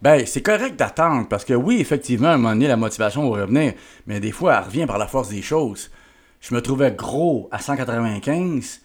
Ben, 0.00 0.24
c'est 0.26 0.42
correct 0.42 0.76
d'attendre, 0.76 1.26
parce 1.28 1.44
que 1.44 1.54
oui, 1.54 1.80
effectivement, 1.80 2.28
à 2.28 2.32
un 2.32 2.36
moment 2.36 2.50
donné, 2.54 2.68
la 2.68 2.76
motivation 2.76 3.28
va 3.30 3.42
revenir, 3.42 3.74
mais 4.06 4.20
des 4.20 4.32
fois, 4.32 4.56
elle 4.58 4.64
revient 4.64 4.86
par 4.86 4.96
la 4.98 5.06
force 5.08 5.28
des 5.28 5.42
choses. 5.42 5.90
Je 6.40 6.54
me 6.54 6.62
trouvais 6.62 6.92
gros 6.92 7.48
à 7.50 7.58
195, 7.58 8.80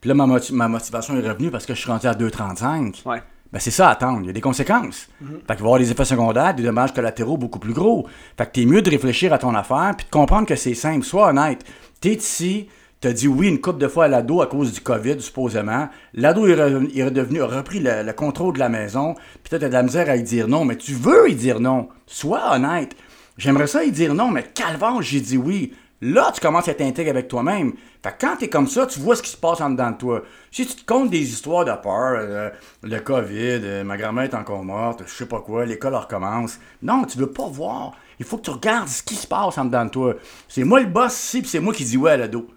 puis 0.00 0.08
là, 0.08 0.14
ma, 0.14 0.26
moti- 0.26 0.54
ma 0.54 0.68
motivation 0.68 1.16
est 1.16 1.28
revenue 1.28 1.50
parce 1.50 1.66
que 1.66 1.74
je 1.74 1.80
suis 1.80 1.90
rendu 1.90 2.06
à 2.06 2.14
235. 2.14 3.02
Ouais. 3.04 3.22
Ben, 3.52 3.58
c'est 3.58 3.70
ça, 3.70 3.90
attendre. 3.90 4.20
Il 4.22 4.26
y 4.26 4.30
a 4.30 4.32
des 4.32 4.40
conséquences. 4.40 5.08
Fait 5.20 5.26
qu'il 5.26 5.46
va 5.46 5.54
y 5.54 5.58
avoir 5.62 5.78
des 5.78 5.90
effets 5.90 6.04
secondaires, 6.06 6.54
des 6.54 6.62
dommages 6.62 6.94
collatéraux 6.94 7.36
beaucoup 7.36 7.58
plus 7.58 7.74
gros. 7.74 8.06
Fait 8.38 8.46
que 8.46 8.52
t'es 8.52 8.64
mieux 8.64 8.80
de 8.80 8.88
réfléchir 8.90 9.32
à 9.32 9.38
ton 9.38 9.54
affaire, 9.54 9.92
puis 9.96 10.06
de 10.06 10.10
comprendre 10.10 10.46
que 10.46 10.56
c'est 10.56 10.74
simple. 10.74 11.04
Sois 11.04 11.28
honnête. 11.28 11.62
T'es 12.00 12.14
ici, 12.14 12.68
t'as 13.00 13.12
dit 13.12 13.28
oui 13.28 13.48
une 13.48 13.60
couple 13.60 13.78
de 13.80 13.88
fois 13.88 14.06
à 14.06 14.08
l'ado 14.08 14.40
à 14.40 14.46
cause 14.46 14.72
du 14.72 14.80
COVID, 14.80 15.20
supposément. 15.20 15.88
L'ado 16.14 16.46
est, 16.46 16.54
revenu- 16.54 16.96
est 16.98 17.04
redevenu, 17.04 17.42
a 17.42 17.46
repris 17.46 17.80
le, 17.80 18.02
le 18.02 18.12
contrôle 18.14 18.54
de 18.54 18.58
la 18.58 18.70
maison, 18.70 19.14
puis 19.42 19.50
toi, 19.50 19.58
t'as 19.58 19.68
de 19.68 19.72
la 19.74 19.82
misère 19.82 20.08
à 20.08 20.16
y 20.16 20.22
dire 20.22 20.48
non, 20.48 20.64
mais 20.64 20.76
tu 20.76 20.92
veux 20.94 21.28
y 21.30 21.34
dire 21.34 21.60
non. 21.60 21.88
Sois 22.06 22.54
honnête. 22.54 22.96
J'aimerais 23.36 23.66
ça 23.66 23.84
y 23.84 23.92
dire 23.92 24.14
non, 24.14 24.28
mais 24.30 24.44
calvaire, 24.44 25.00
j'ai 25.02 25.20
dit 25.20 25.36
oui. 25.36 25.74
Là, 26.04 26.32
tu 26.34 26.40
commences 26.40 26.66
à 26.66 26.74
t'intégrer 26.74 27.10
avec 27.10 27.28
toi-même. 27.28 27.74
Fait 28.02 28.10
que 28.10 28.26
quand 28.26 28.36
t'es 28.36 28.48
comme 28.48 28.66
ça, 28.66 28.86
tu 28.86 28.98
vois 28.98 29.14
ce 29.14 29.22
qui 29.22 29.30
se 29.30 29.36
passe 29.36 29.60
en 29.60 29.70
dedans 29.70 29.92
de 29.92 29.96
toi. 29.96 30.22
Si 30.50 30.66
tu 30.66 30.74
te 30.74 30.84
comptes 30.84 31.10
des 31.10 31.20
histoires 31.30 31.64
de 31.64 31.70
peur, 31.70 32.16
euh, 32.18 32.50
le 32.82 32.98
COVID, 32.98 33.60
euh, 33.62 33.84
ma 33.84 33.96
grand-mère 33.96 34.24
est 34.24 34.34
encore 34.34 34.64
morte, 34.64 35.04
je 35.06 35.12
sais 35.12 35.26
pas 35.26 35.40
quoi, 35.40 35.64
l'école 35.64 35.94
recommence. 35.94 36.58
Non, 36.82 37.04
tu 37.04 37.18
veux 37.18 37.30
pas 37.30 37.46
voir. 37.46 37.92
Il 38.18 38.26
faut 38.26 38.36
que 38.38 38.42
tu 38.42 38.50
regardes 38.50 38.88
ce 38.88 39.02
qui 39.04 39.14
se 39.14 39.28
passe 39.28 39.56
en 39.58 39.64
dedans 39.66 39.84
de 39.84 39.90
toi. 39.90 40.14
C'est 40.48 40.64
moi 40.64 40.80
le 40.80 40.86
boss 40.86 41.12
ici, 41.24 41.40
puis 41.40 41.50
c'est 41.50 41.60
moi 41.60 41.72
qui 41.72 41.84
dis 41.84 41.96
ouais 41.96 42.10
à 42.10 42.16
l'ado. 42.16 42.48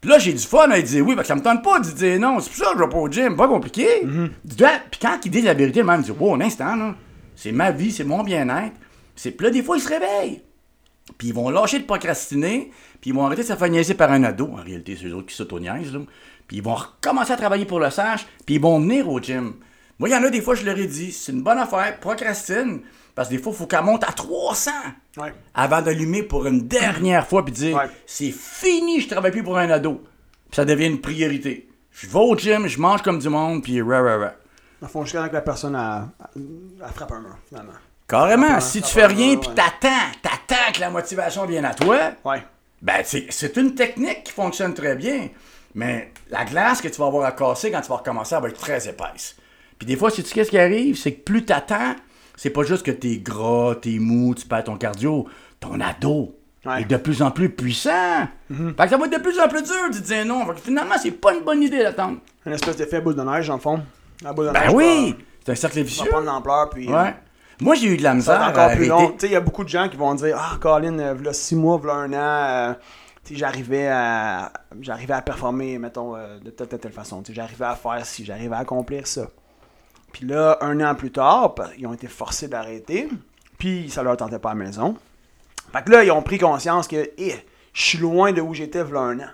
Puis 0.00 0.08
là, 0.10 0.18
j'ai 0.18 0.32
du 0.32 0.38
fun 0.42 0.70
à 0.70 0.80
dire 0.80 1.04
oui, 1.06 1.14
parce 1.14 1.28
que 1.28 1.34
ça 1.34 1.36
me 1.36 1.42
tente 1.42 1.62
pas 1.62 1.80
de 1.80 1.84
dire 1.90 2.18
non. 2.18 2.40
C'est 2.40 2.48
pour 2.48 2.64
ça 2.64 2.72
que 2.72 2.78
je 2.78 2.84
vais 2.84 2.88
pas 2.88 2.96
au 2.96 3.10
gym, 3.10 3.36
pas 3.36 3.46
compliqué. 3.48 3.86
Dois- 4.42 4.80
Puis 4.90 4.98
quand 5.02 5.18
il 5.22 5.30
dit 5.30 5.42
la 5.42 5.52
vérité, 5.52 5.80
le 5.80 5.86
même 5.86 6.00
dit 6.00 6.12
wow, 6.12 6.34
un 6.36 6.40
instant, 6.40 6.74
là. 6.76 6.94
C'est 7.36 7.52
ma 7.52 7.70
vie, 7.72 7.92
c'est 7.92 8.04
mon 8.04 8.22
bien-être. 8.22 8.72
C'est... 9.14 9.38
Là, 9.38 9.50
des 9.50 9.62
fois, 9.62 9.76
ils 9.76 9.82
se 9.82 9.88
réveillent. 9.88 10.42
Puis 11.18 11.28
ils 11.28 11.34
vont 11.34 11.50
lâcher 11.50 11.78
de 11.78 11.84
procrastiner, 11.84 12.70
puis 13.00 13.10
ils 13.10 13.14
vont 13.14 13.24
arrêter 13.26 13.42
de 13.42 13.46
se 13.48 13.54
faire 13.56 13.68
niaiser 13.68 13.94
par 13.94 14.10
un 14.12 14.24
ado. 14.24 14.46
En 14.52 14.62
réalité, 14.62 14.96
c'est 14.98 15.06
eux 15.06 15.14
autres 15.14 15.26
qui 15.28 15.34
s'auto-niaisent, 15.36 15.92
là. 15.92 16.00
Puis 16.46 16.56
ils 16.58 16.62
vont 16.62 16.74
recommencer 16.74 17.32
à 17.32 17.36
travailler 17.36 17.64
pour 17.64 17.78
le 17.80 17.90
sage, 17.90 18.26
puis 18.46 18.56
ils 18.56 18.60
vont 18.60 18.80
venir 18.80 19.08
au 19.08 19.20
gym. 19.20 19.54
Moi, 19.98 20.08
il 20.08 20.12
y 20.12 20.16
en 20.16 20.24
a 20.24 20.30
des 20.30 20.40
fois, 20.40 20.54
je 20.54 20.64
leur 20.64 20.78
ai 20.78 20.86
dit, 20.86 21.12
c'est 21.12 21.30
une 21.32 21.42
bonne 21.42 21.58
affaire, 21.58 22.00
procrastine. 22.00 22.80
Parce 23.14 23.28
que 23.28 23.34
des 23.34 23.42
fois, 23.42 23.52
il 23.52 23.58
faut 23.58 23.66
qu'elle 23.66 23.84
monte 23.84 24.04
à 24.04 24.12
300 24.12 24.70
Ouais. 25.18 25.34
avant 25.54 25.82
d'allumer 25.82 26.22
pour 26.22 26.46
une 26.46 26.66
dernière 26.68 27.26
fois 27.26 27.44
puis 27.44 27.52
dire 27.52 27.76
Ouais. 27.76 27.90
c'est 28.06 28.30
fini, 28.30 29.00
je 29.00 29.08
travaille 29.08 29.32
plus 29.32 29.42
pour 29.42 29.58
un 29.58 29.68
ado. 29.68 30.02
Puis 30.48 30.56
ça 30.56 30.64
devient 30.64 30.86
une 30.86 31.00
priorité. 31.00 31.68
Je 31.90 32.06
vais 32.06 32.18
au 32.18 32.36
gym, 32.36 32.66
je 32.68 32.78
mange 32.80 33.02
comme 33.02 33.18
du 33.18 33.28
monde, 33.28 33.62
puis 33.62 33.82
ra 33.82 34.00
ra 34.00 34.16
ra. 34.16 34.32
Dans 34.80 34.86
le 34.86 34.88
fond, 34.88 35.02
jusqu'à 35.04 35.28
que 35.28 35.34
la 35.34 35.42
personne 35.42 35.74
a, 35.74 36.08
a- 36.20 36.84
a 36.84 36.88
frappe 36.88 37.12
un 37.12 37.20
mur, 37.20 37.36
finalement. 37.48 37.72
Carrément, 38.10 38.54
Ouais, 38.54 38.60
si 38.60 38.82
tu 38.82 38.88
va, 38.94 39.02
fais 39.02 39.06
rien 39.06 39.36
puis 39.36 39.48
t'attends, 39.54 39.88
t'attends 40.20 40.72
que 40.74 40.80
la 40.80 40.90
motivation 40.90 41.46
vienne 41.46 41.64
à 41.64 41.74
toi, 41.74 41.96
Ouais. 42.24 42.42
ben 42.82 43.02
c'est 43.04 43.56
une 43.56 43.74
technique 43.74 44.24
qui 44.24 44.32
fonctionne 44.32 44.74
très 44.74 44.96
bien. 44.96 45.28
Mais 45.74 46.12
la 46.30 46.44
glace 46.44 46.80
que 46.82 46.88
tu 46.88 47.00
vas 47.00 47.06
avoir 47.06 47.24
à 47.24 47.32
casser 47.32 47.70
quand 47.70 47.80
tu 47.80 47.88
vas 47.88 47.96
recommencer, 47.96 48.34
elle 48.34 48.42
va 48.42 48.48
être 48.48 48.58
très 48.60 48.88
épaisse. 48.88 49.36
Puis 49.78 49.86
des 49.86 49.96
fois, 49.96 50.10
sais 50.10 50.22
tu 50.24 50.34
qu'est-ce 50.34 50.50
qui 50.50 50.58
arrive? 50.58 50.96
C'est 50.98 51.12
que 51.12 51.22
plus 51.22 51.44
t'attends, 51.44 51.94
c'est 52.36 52.50
pas 52.50 52.64
juste 52.64 52.84
que 52.84 52.90
t'es 52.90 53.18
gras, 53.18 53.76
t'es 53.80 53.98
mou, 54.00 54.34
tu 54.34 54.46
perds 54.46 54.64
ton 54.64 54.76
cardio. 54.76 55.28
Ton 55.60 55.78
ado 55.80 56.34
Ouais. 56.66 56.82
est 56.82 56.84
de 56.86 56.96
plus 56.96 57.22
en 57.22 57.30
plus 57.30 57.48
puissant. 57.50 58.26
Fait 58.50 58.84
que 58.84 58.88
ça 58.90 58.96
va 58.98 59.06
être 59.06 59.12
de 59.16 59.22
plus 59.22 59.38
en 59.40 59.48
plus 59.48 59.62
dur 59.62 59.88
de 59.92 59.98
dire 59.98 60.26
non. 60.26 60.44
Fait 60.46 60.54
que 60.54 60.60
finalement, 60.60 60.96
c'est 61.00 61.12
pas 61.12 61.32
une 61.32 61.40
bonne 61.44 61.62
idée 61.62 61.78
d'attendre. 61.84 62.18
Une 62.44 62.52
espèce 62.52 62.76
d'effet 62.76 63.00
boule 63.00 63.14
de 63.14 63.22
neige, 63.22 63.48
en 63.48 63.58
fond. 63.58 63.80
La 64.22 64.32
boule 64.32 64.48
de 64.48 64.50
Ben 64.52 64.60
neige 64.64 64.72
oui! 64.74 65.12
va- 65.12 65.16
C'est 65.46 65.52
un 65.52 65.54
cercle 65.54 65.76
va, 65.78 65.82
vicieux. 65.84 66.10
prendre 66.10 66.26
l'ampleur, 66.26 66.68
puis 66.70 66.86
euh, 66.88 66.92
Ouais. 67.02 67.14
Moi, 67.60 67.74
j'ai 67.74 67.88
eu 67.88 67.96
de 67.96 68.02
la 68.02 68.14
misère 68.14 68.40
encore 68.40 68.70
plus 68.72 68.86
long. 68.86 69.14
il 69.22 69.30
y 69.30 69.36
a 69.36 69.40
beaucoup 69.40 69.64
de 69.64 69.68
gens 69.68 69.88
qui 69.88 69.96
vont 69.96 70.14
dire 70.14 70.36
Ah, 70.38 70.56
Colin, 70.60 70.98
euh, 70.98 71.14
v'là 71.14 71.32
six 71.32 71.54
mois, 71.54 71.76
v'là 71.76 71.94
un 71.94 72.12
an, 72.12 72.16
euh, 72.16 72.74
j'arrivais 73.30 73.88
à, 73.88 74.50
j'arrivais 74.80 75.14
à 75.14 75.20
performer, 75.22 75.78
mettons, 75.78 76.16
euh, 76.16 76.38
de 76.38 76.50
telle, 76.50 76.68
telle, 76.68 76.80
telle 76.80 76.92
façon. 76.92 77.22
J'arrivais 77.28 77.66
à 77.66 77.74
faire 77.74 78.04
ci, 78.06 78.24
j'arrivais 78.24 78.54
à 78.54 78.60
accomplir 78.60 79.06
ça. 79.06 79.28
Puis 80.12 80.26
là, 80.26 80.56
un 80.62 80.80
an 80.80 80.94
plus 80.94 81.12
tard, 81.12 81.54
ils 81.78 81.86
ont 81.86 81.92
été 81.92 82.08
forcés 82.08 82.48
d'arrêter, 82.48 83.08
puis 83.58 83.90
ça 83.90 84.02
leur 84.02 84.16
tentait 84.16 84.38
pas 84.38 84.50
à 84.50 84.54
la 84.54 84.64
maison. 84.64 84.96
Fait 85.72 85.84
que 85.84 85.90
là, 85.90 86.02
ils 86.02 86.10
ont 86.10 86.22
pris 86.22 86.38
conscience 86.38 86.88
que, 86.88 87.10
eh, 87.18 87.34
je 87.72 87.82
suis 87.82 87.98
loin 87.98 88.32
de 88.32 88.40
où 88.40 88.54
j'étais 88.54 88.82
v'là 88.82 89.00
un 89.00 89.20
an. 89.20 89.30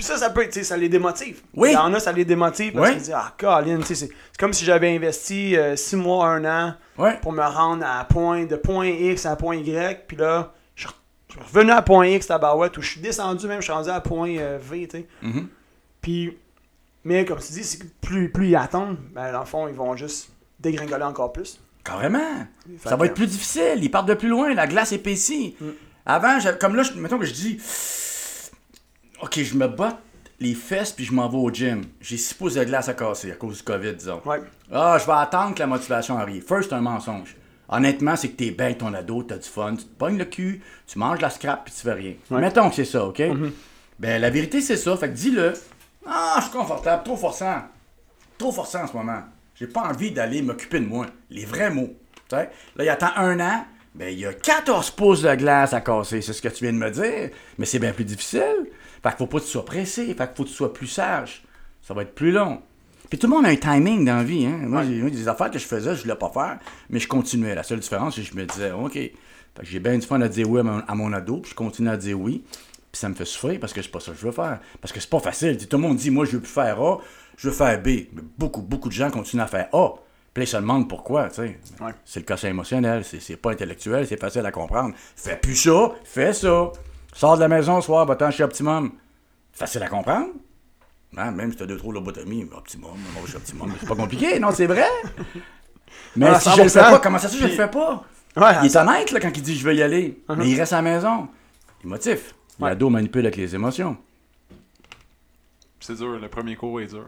Puis 0.00 0.06
ça, 0.06 0.16
ça 0.16 0.30
peut, 0.30 0.46
sais, 0.50 0.64
ça 0.64 0.78
les 0.78 0.88
démotive. 0.88 1.42
Oui. 1.54 1.70
Il 1.70 1.74
y 1.74 1.76
en 1.76 1.92
a, 1.92 2.00
ça 2.00 2.10
les 2.10 2.24
démotive 2.24 2.72
parce 2.72 2.86
Oui. 2.88 2.94
qu'ils 2.94 3.02
disent, 3.02 3.14
ah, 3.14 3.34
Colin, 3.36 3.80
c'est 3.84 4.08
comme 4.38 4.54
si 4.54 4.64
j'avais 4.64 4.96
investi 4.96 5.54
euh, 5.58 5.76
six 5.76 5.94
mois, 5.96 6.26
un 6.26 6.44
an 6.46 6.74
Ouais. 6.96 7.18
pour 7.20 7.32
me 7.32 7.42
rendre 7.42 7.84
à 7.84 8.02
point, 8.04 8.44
de 8.46 8.56
point 8.56 8.86
X 8.86 9.26
à 9.26 9.36
point 9.36 9.56
Y, 9.56 10.06
puis 10.08 10.16
là, 10.16 10.54
je 10.74 10.86
suis 11.28 11.38
revenu 11.38 11.70
à 11.72 11.82
point 11.82 12.06
X, 12.06 12.28
tabarouette, 12.28 12.78
où 12.78 12.80
je 12.80 12.92
suis 12.92 13.00
descendu 13.02 13.46
même, 13.46 13.58
je 13.58 13.64
suis 13.64 13.72
rendu 13.74 13.90
à 13.90 14.00
point 14.00 14.34
euh, 14.38 14.58
V, 14.58 14.88
tu 14.90 14.96
sais. 15.00 15.06
Mhm. 15.20 15.48
Puis, 16.00 16.38
mais 17.04 17.26
comme 17.26 17.38
tu 17.40 17.52
dis, 17.52 17.78
plus, 18.00 18.30
plus 18.30 18.48
ils 18.48 18.56
attendent, 18.56 18.96
ben, 19.14 19.30
dans 19.32 19.40
le 19.40 19.44
fond, 19.46 19.68
ils 19.68 19.74
vont 19.74 19.94
juste 19.96 20.30
dégringoler 20.60 21.04
encore 21.04 21.30
plus. 21.34 21.60
Carrément. 21.84 22.46
Ça 22.84 22.96
va 22.96 23.04
être 23.04 23.14
plus 23.14 23.26
difficile. 23.26 23.80
Ils 23.82 23.90
partent 23.90 24.08
de 24.08 24.14
plus 24.14 24.28
loin. 24.28 24.54
La 24.54 24.66
glace 24.66 24.92
épaissit. 24.92 25.56
Mm. 25.60 25.66
Avant, 26.06 26.38
comme 26.58 26.74
là, 26.76 26.82
je- 26.84 26.92
mettons 26.94 27.18
que 27.18 27.24
je 27.26 27.32
dis 27.34 27.58
OK, 29.22 29.40
je 29.42 29.54
me 29.54 29.68
botte 29.68 29.96
les 30.38 30.54
fesses 30.54 30.92
puis 30.92 31.04
je 31.04 31.12
m'en 31.12 31.28
vais 31.28 31.36
au 31.36 31.50
gym. 31.52 31.84
J'ai 32.00 32.16
six 32.16 32.34
pouces 32.34 32.54
de 32.54 32.64
glace 32.64 32.88
à 32.88 32.94
casser 32.94 33.32
à 33.32 33.34
cause 33.34 33.58
du 33.58 33.62
COVID, 33.62 33.94
disons. 33.94 34.22
Ouais. 34.24 34.40
Ah, 34.72 34.96
je 34.98 35.06
vais 35.06 35.12
attendre 35.12 35.54
que 35.54 35.60
la 35.60 35.66
motivation 35.66 36.18
arrive. 36.18 36.42
First, 36.46 36.70
c'est 36.70 36.74
un 36.74 36.80
mensonge. 36.80 37.36
Honnêtement, 37.68 38.16
c'est 38.16 38.30
que 38.30 38.36
t'es 38.36 38.50
bien 38.50 38.72
ton 38.72 38.92
ado, 38.94 39.22
t'as 39.22 39.36
du 39.38 39.48
fun, 39.48 39.76
tu 39.76 39.84
te 39.84 39.98
pognes 39.98 40.18
le 40.18 40.24
cul, 40.24 40.60
tu 40.86 40.98
manges 40.98 41.20
la 41.20 41.30
scrap 41.30 41.64
puis 41.64 41.74
tu 41.74 41.82
fais 41.82 41.92
rien. 41.92 42.14
Ouais. 42.30 42.40
Mettons 42.40 42.68
que 42.68 42.74
c'est 42.74 42.84
ça, 42.84 43.04
OK? 43.04 43.22
Ben, 43.98 44.20
la 44.20 44.30
vérité, 44.30 44.60
c'est 44.60 44.78
ça. 44.78 44.96
Fait 44.96 45.08
que 45.08 45.14
dis-le. 45.14 45.52
Ah, 46.06 46.36
je 46.38 46.44
suis 46.44 46.52
confortable, 46.52 47.04
trop 47.04 47.16
forçant. 47.16 47.62
Trop 48.38 48.50
forçant 48.50 48.84
en 48.84 48.86
ce 48.86 48.96
moment. 48.96 49.20
J'ai 49.54 49.66
pas 49.66 49.82
envie 49.82 50.10
d'aller 50.10 50.40
m'occuper 50.40 50.80
de 50.80 50.86
moi. 50.86 51.06
Les 51.28 51.44
vrais 51.44 51.70
mots. 51.70 51.94
Tu 52.28 52.36
sais? 52.36 52.50
Là, 52.76 52.84
il 52.84 52.88
attend 52.88 53.10
un 53.16 53.38
an. 53.40 53.66
Ben, 53.94 54.08
il 54.08 54.20
y 54.20 54.26
a 54.26 54.32
14 54.32 54.90
pouces 54.92 55.22
de 55.22 55.34
glace 55.34 55.74
à 55.74 55.82
casser. 55.82 56.22
C'est 56.22 56.32
ce 56.32 56.40
que 56.40 56.48
tu 56.48 56.64
viens 56.64 56.72
de 56.72 56.78
me 56.78 56.90
dire. 56.90 57.30
Mais 57.58 57.66
c'est 57.66 57.78
bien 57.78 57.92
plus 57.92 58.04
difficile. 58.04 58.66
Fait 59.02 59.08
qu'il 59.10 59.18
faut 59.18 59.26
pas 59.26 59.38
que 59.38 59.44
tu 59.44 59.50
sois 59.50 59.64
pressé. 59.64 60.06
Fait 60.06 60.14
qu'il 60.14 60.36
faut 60.36 60.44
que 60.44 60.48
tu 60.48 60.54
sois 60.54 60.72
plus 60.72 60.86
sage. 60.86 61.44
Ça 61.82 61.94
va 61.94 62.02
être 62.02 62.14
plus 62.14 62.32
long. 62.32 62.62
Puis 63.08 63.18
tout 63.18 63.26
le 63.26 63.34
monde 63.34 63.44
a 63.44 63.48
un 63.48 63.56
timing 63.56 64.04
dans 64.04 64.16
la 64.16 64.24
vie. 64.24 64.46
Hein? 64.46 64.58
Moi, 64.62 64.84
j'ai 64.84 65.00
moi, 65.00 65.10
des 65.10 65.26
affaires 65.26 65.50
que 65.50 65.58
je 65.58 65.66
faisais, 65.66 65.96
je 65.96 66.02
voulais 66.02 66.14
pas 66.14 66.30
faire, 66.30 66.58
mais 66.88 67.00
je 67.00 67.08
continuais. 67.08 67.56
La 67.56 67.64
seule 67.64 67.80
différence, 67.80 68.14
c'est 68.14 68.22
que 68.22 68.28
je 68.28 68.36
me 68.36 68.44
disais, 68.44 68.70
OK. 68.70 68.92
Fait 68.92 69.12
que 69.58 69.64
j'ai 69.64 69.80
bien 69.80 69.98
du 69.98 70.06
fun 70.06 70.20
à 70.20 70.28
dire 70.28 70.48
oui 70.48 70.60
à 70.60 70.62
mon, 70.62 70.78
à 70.86 70.94
mon 70.94 71.12
ado, 71.12 71.38
puis 71.38 71.50
je 71.50 71.56
continue 71.56 71.88
à 71.88 71.96
dire 71.96 72.18
oui. 72.18 72.44
Puis 72.92 73.00
ça 73.00 73.08
me 73.08 73.14
fait 73.14 73.24
souffrir 73.24 73.58
parce 73.58 73.72
que 73.72 73.82
c'est 73.82 73.90
pas 73.90 74.00
ça 74.00 74.12
que 74.12 74.18
je 74.18 74.26
veux 74.26 74.32
faire. 74.32 74.60
Parce 74.80 74.92
que 74.92 75.00
c'est 75.00 75.10
pas 75.10 75.18
facile. 75.18 75.58
Tout 75.58 75.76
le 75.76 75.82
monde 75.82 75.96
dit, 75.96 76.10
moi, 76.10 76.24
je 76.24 76.32
veux 76.32 76.40
plus 76.40 76.52
faire 76.52 76.80
A, 76.80 76.98
je 77.36 77.48
veux 77.48 77.54
faire 77.54 77.80
B. 77.82 77.86
Mais 77.86 78.22
beaucoup, 78.38 78.62
beaucoup 78.62 78.88
de 78.88 78.94
gens 78.94 79.10
continuent 79.10 79.42
à 79.42 79.48
faire 79.48 79.68
A. 79.72 79.94
Puis 80.32 80.42
là, 80.42 80.44
ils 80.44 80.46
se 80.46 80.56
demandent 80.56 80.88
pourquoi, 80.88 81.28
tu 81.28 81.36
sais. 81.36 81.58
Ouais. 81.80 81.92
C'est 82.04 82.20
le 82.20 82.26
quotient 82.26 82.50
émotionnel, 82.50 83.04
c'est 83.04 83.36
pas 83.36 83.50
intellectuel, 83.50 84.06
c'est 84.06 84.20
facile 84.20 84.46
à 84.46 84.52
comprendre. 84.52 84.94
Fais 85.16 85.36
plus 85.36 85.56
ça, 85.56 85.92
fais 86.04 86.32
ça. 86.32 86.70
Sors 87.12 87.36
de 87.36 87.40
la 87.40 87.48
maison 87.48 87.80
ce 87.80 87.86
soir, 87.86 88.06
va-t'en 88.06 88.30
chez 88.30 88.42
Optimum. 88.44 88.92
Facile 89.52 89.82
à 89.82 89.88
comprendre. 89.88 90.28
Hein, 91.16 91.32
même 91.32 91.50
si 91.50 91.58
t'as 91.58 91.66
deux 91.66 91.76
trop 91.76 91.90
lobotomie, 91.92 92.48
Optimum, 92.56 92.92
on 93.16 93.20
va 93.20 93.26
chez 93.26 93.36
Optimum, 93.36 93.72
c'est 93.80 93.88
pas 93.88 93.96
compliqué, 93.96 94.38
non, 94.40 94.52
c'est 94.52 94.66
vrai. 94.66 94.86
Mais 96.14 96.26
Ah, 96.28 96.38
si 96.38 96.50
je 96.50 96.62
le 96.62 96.68
fais 96.68 96.80
100%. 96.80 96.90
pas, 96.90 96.98
comment 97.00 97.18
ça 97.18 97.28
se 97.28 97.34
fait 97.36 97.42
que 97.42 97.46
je 97.48 97.56
le 97.56 97.56
fais 97.66 97.70
pas? 97.70 98.04
Ouais, 98.36 98.58
Il 98.62 98.66
est 98.66 98.76
honnête 98.76 99.10
là, 99.10 99.18
quand 99.20 99.36
il 99.36 99.42
dit 99.42 99.56
je 99.56 99.64
veux 99.66 99.74
y 99.74 99.82
aller, 99.82 100.22
Uh-huh. 100.28 100.36
mais 100.36 100.48
il 100.48 100.56
reste 100.58 100.72
à 100.72 100.76
la 100.76 100.82
maison. 100.82 101.28
Il 101.82 101.88
motive. 101.90 102.20
Ouais. 102.60 102.68
L'ado 102.68 102.88
manipule 102.90 103.22
avec 103.22 103.36
les 103.36 103.54
émotions. 103.54 103.96
C'est 105.80 105.96
dur, 105.96 106.18
le 106.18 106.28
premier 106.28 106.54
cours 106.56 106.80
est 106.80 106.86
dur. 106.86 107.06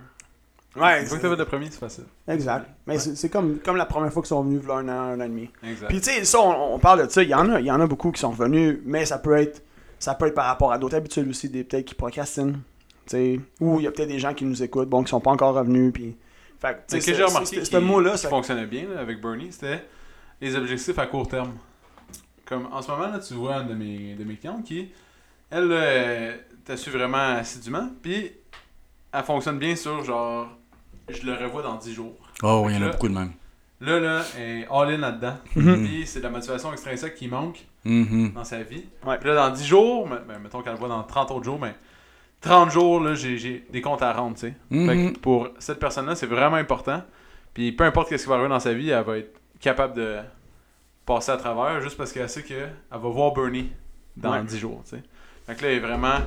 ouais, 0.77 1.03
Une 1.03 1.07
fois 1.07 1.19
que 1.19 1.23
t'as 1.23 1.31
fait 1.31 1.37
le 1.37 1.45
premier, 1.45 1.67
c'est 1.71 1.79
facile. 1.79 2.05
exact. 2.27 2.67
Mais 2.87 2.99
c'est 2.99 3.15
c'est 3.17 3.29
comme, 3.29 3.59
comme 3.59 3.77
la 3.77 3.87
première 3.87 4.13
fois 4.13 4.23
qu'ils 4.23 4.29
sont 4.31 4.43
venus, 4.43 4.61
v'là 4.63 4.77
un 4.77 4.89
an, 4.89 4.93
un 5.13 5.21
an 5.21 5.25
et 5.25 5.29
demi. 5.29 5.51
Exact. 5.63 5.89
Puis 5.89 6.01
tu 6.01 6.11
sais, 6.11 6.25
ça, 6.25 6.41
on, 6.41 6.75
on 6.75 6.79
parle 6.81 7.07
de 7.07 7.11
ça, 7.13 7.23
il 7.23 7.29
y 7.29 7.35
en 7.35 7.49
a, 7.51 7.61
il 7.61 7.67
y 7.67 7.71
en 7.71 7.81
a 7.81 7.87
beaucoup 7.87 8.11
qui 8.11 8.21
sont 8.21 8.31
revenus, 8.31 8.79
mais 8.85 9.05
ça 9.07 9.19
peut 9.19 9.37
être, 9.37 9.63
ça 10.03 10.15
peut 10.17 10.27
être 10.27 10.35
par 10.35 10.47
rapport 10.47 10.73
à 10.73 10.79
d'autres 10.79 10.97
habitudes 10.97 11.29
aussi, 11.29 11.49
des 11.49 11.63
peut-être 11.63 11.85
qui 11.87 11.95
procrastinent, 11.95 12.55
tu 12.55 12.61
sais, 13.07 13.41
ou 13.61 13.79
il 13.79 13.85
y 13.85 13.87
a 13.87 13.93
peut-être 13.93 14.09
des 14.09 14.19
gens 14.19 14.35
qui 14.35 14.45
nous 14.45 14.61
écoutent, 14.63 14.89
bon, 14.89 15.05
qui 15.05 15.11
sont 15.11 15.21
pas 15.21 15.31
encore 15.31 15.55
revenus, 15.55 15.93
puis, 15.93 16.17
fait 16.59 16.75
que, 16.89 16.95
j'ai 16.97 17.01
c'est- 17.01 17.23
remarqué 17.23 17.65
ce 17.65 17.77
mot-là, 17.77 18.13
qui 18.13 18.19
ça, 18.19 18.29
fonctionnait 18.29 18.67
bien 18.67 18.87
là, 18.93 19.01
avec 19.01 19.21
Bernie, 19.21 19.53
c'était 19.53 19.85
les 20.41 20.57
objectifs 20.57 20.99
à 20.99 21.07
court 21.07 21.29
terme. 21.29 21.53
Comme 22.45 22.67
en 22.73 22.83
ce 22.83 22.91
moment, 22.91 23.07
là, 23.09 23.21
tu 23.21 23.35
vois 23.35 23.57
une 23.59 23.69
de 23.69 23.75
mes, 23.75 24.15
de 24.15 24.25
mes 24.25 24.35
clientes 24.37 24.65
qui, 24.65 24.89
elle, 25.51 25.69
euh, 25.71 26.37
t'a 26.65 26.77
su 26.77 26.91
vraiment 26.91 27.37
assidûment, 27.37 27.89
puis 28.03 28.33
elle 29.13 29.23
fonctionne 29.23 29.59
bien 29.61 29.77
sur 29.77 30.03
genre, 30.05 30.49
je 31.09 31.23
le 31.25 31.35
revois 31.35 31.63
dans 31.63 31.77
10 31.77 31.95
jours. 31.95 32.17
Oh, 32.43 32.67
il 32.69 32.75
y 32.75 32.79
en 32.79 32.83
a 32.83 32.87
Là- 32.87 32.91
beaucoup 32.93 33.09
de 33.09 33.15
même. 33.15 33.33
Là, 33.83 33.99
là, 33.99 34.23
elle 34.39 34.43
est 34.61 34.67
all-in 34.71 34.99
là-dedans. 34.99 35.35
Mhm. 35.57 35.85
Puis 35.85 36.07
c'est 36.07 36.21
de 36.21 36.25
la 36.25 36.31
motivation 36.31 36.73
extrinsèque 36.73 37.15
qui 37.17 37.27
manque 37.29 37.65
Mhm. 37.85 38.33
dans 38.33 38.45
sa 38.45 38.63
vie. 38.63 38.85
Ouais. 39.05 39.19
Puis 39.19 39.29
là, 39.29 39.35
dans 39.35 39.51
10 39.51 39.67
jours, 39.67 40.09
ben, 40.09 40.23
ben, 40.27 40.39
mettons 40.39 40.63
qu'elle 40.63 40.75
le 40.75 40.79
voit 40.79 40.89
dans 40.89 41.03
30 41.03 41.31
autres 41.33 41.45
jours, 41.45 41.59
mais 41.61 41.75
30 42.41 42.71
jours, 42.71 43.01
là, 43.01 43.15
j'ai, 43.15 43.65
des 43.71 43.81
comptes 43.83 44.03
à 44.03 44.13
rendre, 44.13 44.37
tu 44.37 44.41
sais. 44.43 44.55
Fait 44.71 45.13
que 45.13 45.19
pour 45.19 45.49
cette 45.59 45.81
personne-là, 45.81 46.15
c'est 46.15 46.27
vraiment 46.27 46.57
important. 46.57 47.03
Puis 47.55 47.73
peu 47.73 47.85
importe 47.85 48.11
ce 48.11 48.23
qui 48.23 48.29
va 48.29 48.35
arriver 48.37 48.49
dans 48.49 48.61
sa 48.61 48.73
vie, 48.73 48.91
elle 48.91 49.05
va 49.05 49.19
être 49.19 49.35
capable 49.61 49.95
de 49.95 50.19
passer 51.05 51.33
à 51.33 51.37
travers 51.37 51.81
juste 51.81 51.97
parce 51.97 52.13
qu'elle 52.13 52.29
sait 52.29 52.43
qu'elle 52.45 52.73
va 52.91 52.99
voir 52.99 53.33
Bernie 53.33 53.73
dans 54.17 54.33
Ouais. 54.33 54.45
10 54.45 54.59
jours, 54.59 54.81
tu 54.85 54.91
sais. 54.97 55.03
Fait 55.47 55.57
que 55.57 55.63
là, 55.65 55.71
elle 55.71 55.77
est 55.79 55.81
vraiment 55.81 56.19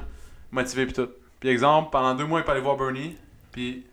motivée 0.52 0.86
puis 0.86 0.94
tout. 0.94 1.08
Puis 1.40 1.50
exemple, 1.50 1.90
pendant 1.92 2.14
deux 2.16 2.26
mois, 2.26 2.40
elle 2.40 2.46
peut 2.46 2.52
aller 2.52 2.62
voir 2.62 2.76
Bernie, 2.76 3.16
puis 3.54 3.86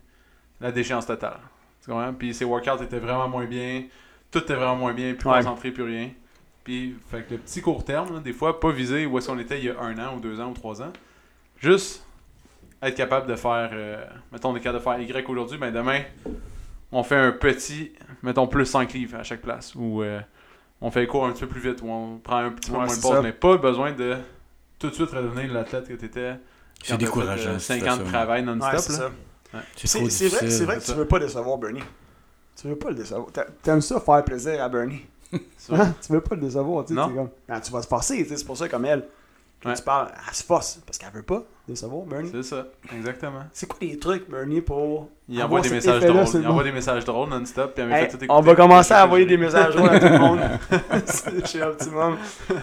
la 0.59 0.71
déchéance 0.71 1.05
totale. 1.05 1.39
Tu 1.83 1.89
comprends? 1.91 2.13
Puis 2.13 2.33
ses 2.33 2.45
workouts 2.45 2.81
étaient 2.83 2.99
vraiment 2.99 3.27
moins 3.27 3.45
bien, 3.45 3.83
tout 4.31 4.39
était 4.39 4.55
vraiment 4.55 4.75
moins 4.75 4.93
bien, 4.93 5.13
plus 5.13 5.29
Ouais. 5.29 5.37
concentré, 5.37 5.71
plus 5.71 5.83
rien. 5.83 6.09
Puis, 6.63 6.95
fait 7.11 7.23
que 7.27 7.31
le 7.33 7.37
petit 7.39 7.61
court 7.61 7.83
terme, 7.83 8.13
là, 8.15 8.19
des 8.21 8.31
fois, 8.31 8.57
pas 8.59 8.71
viser 8.71 9.05
où 9.05 9.17
est-ce 9.17 9.27
qu'on 9.27 9.37
était 9.37 9.59
il 9.59 9.65
y 9.65 9.69
a 9.69 9.77
un 9.81 9.97
an, 9.99 10.15
ou 10.15 10.21
deux 10.21 10.39
ans, 10.39 10.49
ou 10.51 10.53
trois 10.53 10.81
ans. 10.81 10.93
Juste 11.59 12.05
être 12.81 12.95
capable 12.95 13.27
de 13.27 13.35
faire, 13.35 13.69
euh, 13.73 14.03
mettons, 14.31 14.51
on 14.51 14.55
est 14.55 14.61
capable 14.61 14.79
de 14.79 14.83
faire 14.83 15.21
Y 15.21 15.25
aujourd'hui, 15.29 15.57
ben 15.57 15.73
demain, 15.73 16.01
on 16.91 17.03
fait 17.03 17.17
un 17.17 17.31
petit, 17.33 17.91
mettons, 18.21 18.47
plus 18.47 18.65
5 18.65 18.93
livres 18.93 19.17
à 19.19 19.23
chaque 19.23 19.41
place. 19.41 19.73
Ou 19.75 20.03
euh, 20.03 20.21
on 20.79 20.89
fait 20.89 21.01
les 21.01 21.07
cours 21.07 21.25
un 21.25 21.31
petit 21.33 21.41
peu 21.41 21.47
plus 21.47 21.59
vite, 21.61 21.81
ou 21.81 21.89
on 21.89 22.17
prend 22.19 22.37
un 22.37 22.51
petit 22.51 22.69
peu 22.71 22.77
Ouais, 22.77 22.85
moins 22.85 22.95
de 22.95 23.01
pause, 23.01 23.11
ça. 23.11 23.21
mais 23.21 23.33
pas 23.33 23.57
besoin 23.57 23.91
de 23.91 24.15
tout 24.79 24.89
de 24.89 24.93
suite 24.93 25.09
redevenir 25.11 25.51
l'athlète 25.51 25.87
que 25.89 25.93
tu 25.93 26.05
étais. 26.05 26.35
C'est 26.81 26.97
décourageant. 26.97 27.59
5 27.59 27.79
cette 27.81 27.87
ans 27.89 27.97
de 27.97 28.03
travail 28.03 28.41
ouais, 28.45 28.55
non-stop. 28.55 29.11
C'est 29.75 29.99
vrai, 29.99 30.77
que 30.79 30.85
tu 30.85 30.91
veux 30.93 31.05
pas 31.07 31.19
décevoir 31.19 31.57
Bernie. 31.57 31.83
Tu 32.59 32.67
veux 32.67 32.75
pas 32.75 32.89
le 32.89 32.95
décevoir. 32.95 33.31
T'a- 33.31 33.45
T'aimes 33.61 33.81
ça 33.81 33.99
faire 33.99 34.23
plaisir 34.23 34.63
à 34.63 34.69
Bernie? 34.69 35.05
Hein? 35.71 35.93
Tu 36.05 36.11
veux 36.13 36.21
pas 36.21 36.35
le 36.35 36.41
décevoir, 36.41 36.85
tu 36.85 36.93
comme, 36.93 37.29
Ah, 37.49 37.59
tu 37.59 37.71
vas 37.71 37.81
te 37.81 37.87
forcer, 37.87 38.23
c'est 38.29 38.45
pour 38.45 38.55
ça 38.57 38.67
comme 38.69 38.85
elle. 38.85 39.03
Ouais. 39.65 39.73
tu 39.75 39.81
parles, 39.81 40.09
elle 40.27 40.33
se 40.35 40.43
force, 40.43 40.79
parce 40.85 40.97
qu'elle 40.97 41.09
veut 41.13 41.21
pas 41.23 41.41
décevoir 41.67 42.03
Bernie. 42.05 42.29
C'est 42.33 42.43
ça, 42.43 42.67
exactement. 42.93 43.43
C'est 43.53 43.65
quoi 43.65 43.77
les 43.81 43.97
trucs, 43.97 44.29
Bernie, 44.29 44.59
pour. 44.61 45.09
Il 45.29 45.41
envoie 45.41 45.61
des 45.61 45.69
messages 45.69 46.01
drôles. 46.05 46.25
Il 46.41 46.47
envoie 46.47 46.63
des 46.65 46.71
messages 46.73 47.05
drôles 47.05 47.29
non-stop. 47.29 47.79
Hey, 47.79 48.09
on 48.29 48.41
va 48.41 48.55
commencer 48.55 48.93
à 48.93 49.05
envoyer 49.05 49.25
des 49.25 49.37
messages 49.45 49.73
drôles 49.75 49.89
à 49.89 49.99
tout 49.99 50.07
le 50.07 50.19
monde. 50.19 50.41
C'est 51.05 51.47
Chez 51.47 51.63
Optimum. 51.63 52.17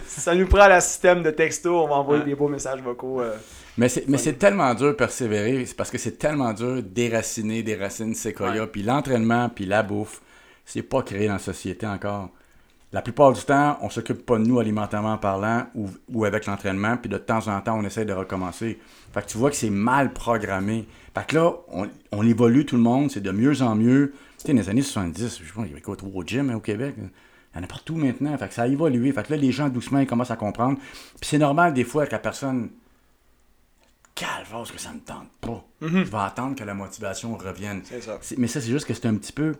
Ça 0.05 0.35
nous 0.35 0.47
prend 0.47 0.67
le 0.67 0.79
système 0.79 1.23
de 1.23 1.31
texto, 1.31 1.83
on 1.83 1.87
va 1.87 1.95
envoyer 1.95 2.21
Ouais. 2.21 2.29
des 2.29 2.35
beaux 2.35 2.47
messages 2.49 2.81
vocaux. 2.83 3.19
euh. 3.21 3.35
Mais 3.81 3.89
c'est, 3.89 4.07
mais 4.07 4.19
c'est 4.19 4.33
tellement 4.33 4.75
dur 4.75 4.89
de 4.89 4.91
persévérer, 4.91 5.65
c'est 5.65 5.75
parce 5.75 5.89
que 5.89 5.97
c'est 5.97 6.19
tellement 6.19 6.53
dur 6.53 6.83
déraciner 6.83 7.63
des 7.63 7.75
racines 7.75 8.13
séquoia, 8.13 8.67
puis 8.67 8.83
l'entraînement, 8.83 9.49
puis 9.49 9.65
la 9.65 9.81
bouffe, 9.81 10.21
c'est 10.65 10.83
pas 10.83 11.01
créé 11.01 11.25
dans 11.25 11.33
la 11.33 11.39
société 11.39 11.87
encore. 11.87 12.29
La 12.93 13.01
plupart 13.01 13.33
du 13.33 13.41
temps, 13.41 13.79
on 13.81 13.89
s'occupe 13.89 14.23
pas 14.23 14.37
de 14.37 14.43
nous 14.43 14.59
alimentairement 14.59 15.17
parlant 15.17 15.65
ou, 15.73 15.89
ou 16.13 16.25
avec 16.25 16.45
l'entraînement, 16.45 16.95
puis 16.95 17.09
de 17.09 17.17
temps 17.17 17.47
en 17.47 17.59
temps, 17.59 17.75
on 17.75 17.83
essaie 17.83 18.05
de 18.05 18.13
recommencer. 18.13 18.77
Fait 19.15 19.23
que 19.23 19.25
tu 19.25 19.39
vois 19.39 19.49
que 19.49 19.55
c'est 19.55 19.71
mal 19.71 20.13
programmé. 20.13 20.85
Fait 21.15 21.25
que 21.25 21.37
là, 21.37 21.51
on, 21.69 21.89
on 22.11 22.27
évolue 22.27 22.67
tout 22.67 22.75
le 22.75 22.83
monde, 22.83 23.09
c'est 23.09 23.19
de 23.19 23.31
mieux 23.31 23.63
en 23.63 23.73
mieux. 23.73 24.13
Tu 24.37 24.45
sais, 24.45 24.53
dans 24.53 24.59
les 24.59 24.69
années 24.69 24.83
70, 24.83 25.39
je 25.41 25.47
sais 25.47 25.53
pas, 25.55 25.61
il 25.63 25.69
y 25.69 25.71
avait 25.71 25.81
quoi, 25.81 25.95
trop 25.95 26.11
au 26.13 26.23
gym 26.23 26.51
hein, 26.51 26.55
au 26.57 26.59
Québec? 26.59 26.93
Il 26.99 27.57
y 27.57 27.59
en 27.59 27.63
a 27.63 27.67
partout 27.67 27.95
maintenant. 27.95 28.37
Fait 28.37 28.47
que 28.47 28.53
ça 28.53 28.61
a 28.61 28.67
évolué. 28.67 29.11
Fait 29.11 29.23
que 29.23 29.31
là, 29.33 29.37
les 29.37 29.51
gens, 29.51 29.69
doucement, 29.69 29.97
ils 29.97 30.05
commencent 30.05 30.29
à 30.29 30.35
comprendre. 30.35 30.77
Puis 31.19 31.29
c'est 31.31 31.39
normal, 31.39 31.73
des 31.73 31.83
fois, 31.83 32.05
que 32.05 32.11
la 32.11 32.19
personne. 32.19 32.69
Calvasse 34.21 34.71
que 34.71 34.79
ça 34.79 34.91
me 34.93 34.99
tente 34.99 35.29
pas. 35.41 35.63
Je 35.81 35.87
vais 35.87 36.17
attendre 36.17 36.55
que 36.55 36.63
la 36.63 36.73
motivation 36.75 37.35
revienne. 37.37 37.81
C'est 37.83 38.01
ça. 38.01 38.19
C'est- 38.21 38.37
Mais 38.37 38.47
ça, 38.47 38.61
c'est 38.61 38.69
juste 38.69 38.85
que 38.85 38.93
c'est 38.93 39.07
un 39.07 39.15
petit 39.15 39.33
peu. 39.33 39.55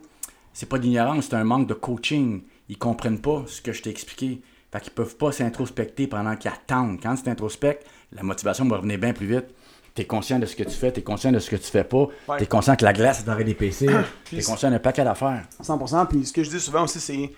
C'est 0.52 0.68
pas 0.68 0.78
d'ignorance, 0.78 1.26
c'est 1.28 1.34
un 1.36 1.44
manque 1.44 1.66
de 1.66 1.74
coaching. 1.74 2.42
Ils 2.68 2.78
comprennent 2.78 3.20
pas 3.20 3.42
ce 3.48 3.60
que 3.60 3.72
je 3.72 3.82
t'ai 3.82 3.90
expliqué. 3.90 4.40
Fait 4.70 4.80
qu'ils 4.80 4.92
peuvent 4.92 5.16
pas 5.16 5.32
s'introspecter 5.32 6.06
pendant 6.06 6.36
qu'ils 6.36 6.50
attendent. 6.50 7.00
Quand 7.02 7.14
tu 7.16 7.22
t'introspectes, 7.24 7.84
la 8.12 8.22
motivation 8.22 8.64
va 8.66 8.76
revenir 8.76 8.98
bien 8.98 9.12
plus 9.12 9.26
vite. 9.26 9.46
T'es 9.94 10.06
conscient 10.06 10.38
de 10.38 10.46
ce 10.46 10.54
que 10.56 10.62
tu 10.62 10.70
fais, 10.70 10.90
t'es 10.92 11.02
conscient 11.02 11.32
de 11.32 11.38
ce 11.38 11.50
que 11.50 11.56
tu 11.56 11.70
fais 11.70 11.84
pas, 11.84 12.06
Ouais. 12.28 12.38
t'es 12.38 12.46
conscient 12.46 12.76
que 12.76 12.84
la 12.84 12.94
glace 12.94 13.20
est 13.20 13.24
d'arrêt 13.24 13.44
d'épaissir, 13.44 14.04
t'es 14.30 14.42
conscient 14.42 14.70
d'un 14.70 14.78
paquet 14.78 15.04
d'affaires. 15.04 15.44
100%. 15.60 16.06
Puis 16.06 16.24
ce 16.24 16.32
que 16.32 16.42
je 16.42 16.48
dis 16.50 16.60
souvent 16.60 16.84
aussi, 16.84 16.98
c'est 17.00 17.30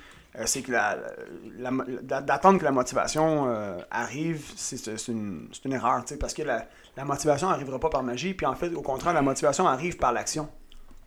c'est 0.46 0.62
que 0.62 0.72
la, 0.72 0.96
la- 1.58 1.70
la- 2.08 2.20
d'attendre 2.20 2.58
que 2.58 2.64
la 2.64 2.72
motivation 2.72 3.46
euh, 3.48 3.78
arrive, 3.90 4.44
c'est 4.56 4.76
c'est 4.76 5.08
une, 5.12 5.48
c'est 5.52 5.64
une 5.64 5.72
erreur, 5.74 6.02
parce 6.18 6.34
que 6.34 6.42
la, 6.42 6.66
motivation 7.04 7.48
n'arrivera 7.48 7.78
pas 7.78 7.88
par 7.90 8.02
magie, 8.02 8.34
puis 8.34 8.46
en 8.46 8.54
fait, 8.54 8.74
au 8.74 8.82
contraire, 8.82 9.12
la 9.14 9.22
motivation 9.22 9.66
arrive 9.68 9.96
par 9.96 10.12
l'action. 10.12 10.48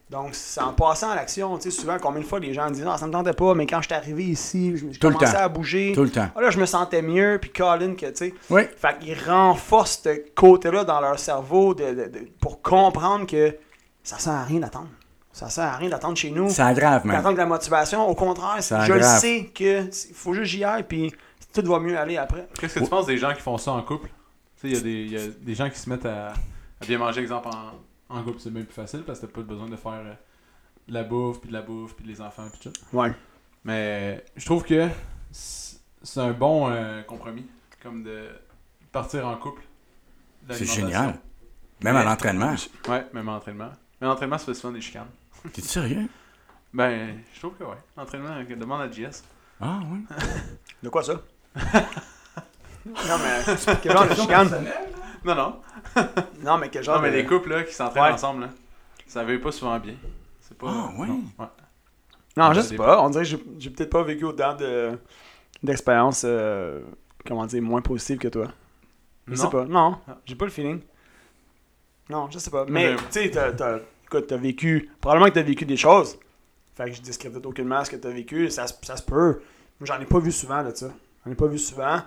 Donc, 0.10 0.30
c'est 0.32 0.62
en 0.62 0.72
passant 0.72 1.10
à 1.10 1.16
l'action, 1.16 1.58
tu 1.58 1.70
sais, 1.70 1.82
souvent, 1.82 1.98
combien 2.02 2.22
de 2.22 2.26
fois 2.26 2.40
les 2.40 2.54
gens 2.54 2.72
disent 2.72 2.86
«Ah, 2.90 2.98
ça 2.98 3.06
me 3.08 3.12
tentait 3.12 3.34
pas, 3.34 3.54
mais 3.54 3.68
quand 3.68 3.82
je 3.82 3.88
suis 3.88 3.94
arrivé 3.94 4.24
ici, 4.24 4.72
je, 4.78 4.86
je 4.94 5.00
Tout 5.00 5.10
le 5.10 5.16
commençais 5.16 5.34
temps. 5.36 5.44
à 5.44 5.50
bouger. 5.50 5.92
Tout 5.94 6.04
le 6.04 6.10
temps. 6.10 6.30
Ah, 6.34 6.40
là, 6.40 6.50
je 6.50 6.58
me 6.58 6.66
sentais 6.66 7.02
mieux, 7.02 7.38
puis 7.42 7.52
Colin, 7.52 7.94
que, 7.96 8.06
tu 8.06 8.16
sais... 8.16 8.34
Oui. 8.50 8.62
Fait 8.78 8.98
qu'ils 9.00 9.20
renforcent 9.30 10.00
ce 10.06 10.18
côté-là 10.34 10.86
dans 10.86 11.02
leur 11.02 11.20
cerveau 11.20 11.74
de- 11.74 11.84
de- 11.94 12.06
de- 12.06 12.28
pour 12.40 12.62
comprendre 12.62 13.28
que 13.28 13.54
ça 14.02 14.18
sert 14.18 14.32
à 14.32 14.44
rien 14.46 14.62
d'attendre. 14.62 14.88
Ça 15.38 15.50
sert 15.52 15.66
à 15.66 15.76
rien 15.78 15.90
d'attendre 15.90 16.18
chez 16.18 16.32
nous. 16.32 16.50
C'est 16.50 16.64
aggrave, 16.64 17.06
même. 17.06 17.16
D'attendre 17.16 17.36
que 17.36 17.42
la 17.42 17.46
motivation, 17.46 18.08
au 18.08 18.16
contraire, 18.16 18.62
Ça 18.64 18.86
je 18.86 18.94
le 18.94 18.98
aggrave. 19.00 19.20
sais 19.22 19.46
que 19.54 19.84
il 19.84 20.16
faut 20.16 20.34
juste 20.34 20.50
j'y 20.52 20.64
aille, 20.64 20.84
puis 20.84 21.14
tout 21.54 21.62
va 21.64 21.80
mieux 21.80 21.98
aller 21.98 22.18
après. 22.18 22.48
Qu'est-ce 22.60 22.76
que 22.80 22.84
tu 22.84 22.90
penses 22.90 23.06
des 23.06 23.18
gens 23.20 23.34
qui 23.34 23.42
font 23.42 23.58
ça 23.60 23.72
en 23.74 23.82
couple? 23.84 24.10
Tu 24.60 24.62
sais, 24.62 24.68
il 24.70 24.74
y, 24.74 24.78
a 24.78 24.82
des- 24.82 25.04
il 25.04 25.12
y 25.12 25.18
a 25.18 25.28
des 25.28 25.54
gens 25.54 25.70
qui 25.70 25.78
se 25.78 25.88
mettent 25.90 26.08
à, 26.08 26.30
à 26.30 26.86
bien 26.88 26.98
manger, 26.98 27.22
exemple, 27.22 27.50
en, 27.50 28.16
en 28.18 28.24
couple, 28.24 28.40
c'est 28.40 28.50
bien 28.52 28.64
plus 28.64 28.74
facile 28.74 29.04
parce 29.06 29.20
que 29.20 29.28
t'as 29.28 29.32
pas 29.32 29.42
besoin 29.42 29.68
de 29.70 29.76
faire 29.76 29.92
euh, 29.94 30.14
de 30.88 30.94
la 30.96 31.04
bouffe, 31.04 31.40
puis 31.40 31.50
de 31.50 31.54
la 31.54 31.62
bouffe, 31.62 31.94
puis 31.96 32.06
les 32.08 32.20
enfants, 32.20 32.48
puis 32.52 32.72
tout. 32.72 32.98
Ouais. 32.98 33.12
Mais 33.64 34.26
je 34.36 34.46
trouve 34.46 34.64
que 34.64 34.88
c'est 35.32 36.20
un 36.20 36.32
bon 36.32 36.70
euh, 36.72 37.04
compromis, 37.04 37.46
comme 37.84 38.02
de 38.04 38.30
partir 38.92 39.28
en 39.28 39.36
couple. 39.36 39.62
C'est 40.50 40.66
génial. 40.66 41.20
Même 41.84 41.96
à 41.96 42.04
l'entraînement. 42.04 42.56
Ouais, 42.88 43.06
même 43.14 43.30
en 43.30 43.36
entraînement. 43.36 43.70
Mais 44.02 44.08
l'entraînement, 44.08 44.38
ça 44.38 44.46
fait 44.46 44.54
souvent 44.54 44.74
des 44.74 44.82
chicanes. 44.82 45.08
T'es 45.54 45.62
sérieux? 45.62 46.08
Ben, 46.74 47.20
je 47.34 47.40
trouve 47.40 47.54
que 47.56 47.64
ouais. 47.64 47.78
L'entraînement, 47.96 48.36
euh, 48.38 48.56
demande 48.56 48.82
à 48.82 48.92
JS. 48.92 49.24
Ah, 49.62 49.80
oui. 49.92 50.06
De 50.84 50.90
quoi 50.90 51.04
ça? 51.04 51.14
non, 52.86 53.18
mais. 53.20 53.56
Quel 53.82 53.92
genre 53.98 54.08
de 54.08 54.14
chicane? 54.16 54.66
Non, 55.26 55.36
non. 55.36 55.62
Non, 56.44 56.58
mais 56.58 56.70
quel 56.70 56.84
genre 56.84 56.98
Non, 56.98 57.02
mais 57.02 57.12
de- 57.12 57.16
les 57.18 57.26
couples 57.26 57.50
là, 57.50 57.64
qui 57.64 57.74
s'entraînent 57.74 58.04
Ouais. 58.04 58.12
ensemble, 58.12 58.42
là, 58.42 58.50
ça 59.08 59.24
va 59.24 59.38
pas 59.40 59.52
souvent 59.52 59.80
bien. 59.80 59.96
C'est 60.40 60.58
pas. 60.58 60.68
Ah, 60.70 60.92
ouais? 61.00 61.08
non, 61.08 61.22
ouais. 61.40 61.46
Non, 62.38 62.54
je 62.54 62.62
sais 62.62 62.76
pas. 62.76 63.02
On 63.02 63.10
dirait 63.10 63.24
que 63.24 63.30
j'ai- 63.32 63.44
j'ai 63.58 63.70
peut-être 63.72 63.90
pas 63.90 64.04
vécu 64.04 64.24
autant 64.26 64.56
de 64.56 64.98
d'expériences, 65.64 66.22
euh, 66.24 66.82
comment 67.26 67.46
dire, 67.48 67.62
moins 67.64 67.82
positives 67.82 68.20
que 68.20 68.28
toi. 68.28 68.48
Je 69.28 69.36
sais 69.36 69.44
Non? 69.46 69.50
pas. 69.50 69.66
Non, 69.66 69.98
Ah. 70.08 70.18
j'ai 70.26 70.36
pas 70.36 70.46
le 70.46 70.52
feeling. 70.52 70.82
Non, 72.10 72.30
je 72.30 72.38
sais 72.38 72.52
pas. 72.52 72.66
Mais- 72.70 72.92
Mais, 72.92 72.96
tu 72.96 73.04
sais, 73.10 73.32
t'as- 73.32 73.52
t'as 73.54 73.80
écoute, 74.08 74.28
t'as 74.28 74.38
vécu. 74.38 74.90
Probablement 75.02 75.30
que 75.30 75.36
t'as 75.36 75.44
vécu 75.44 75.66
des 75.66 75.78
choses. 75.78 76.18
Fait 76.76 76.86
que 76.86 76.94
je 76.94 77.02
discrédite 77.02 77.46
aucunement 77.46 77.84
ce 77.84 77.90
que 77.92 77.96
t'as 77.96 78.10
vécu. 78.10 78.50
Ça, 78.50 78.66
ça 78.68 78.96
se 78.98 79.04
peut. 79.04 79.42
Moi, 79.80 79.86
j'en 79.86 80.00
ai 80.00 80.06
pas 80.06 80.20
vu 80.20 80.32
souvent 80.32 80.64
de 80.64 80.74
ça. 80.76 80.90
J'en 81.26 81.32
ai 81.32 81.36
pas 81.36 81.48
vu 81.48 81.58
souvent. 81.58 81.98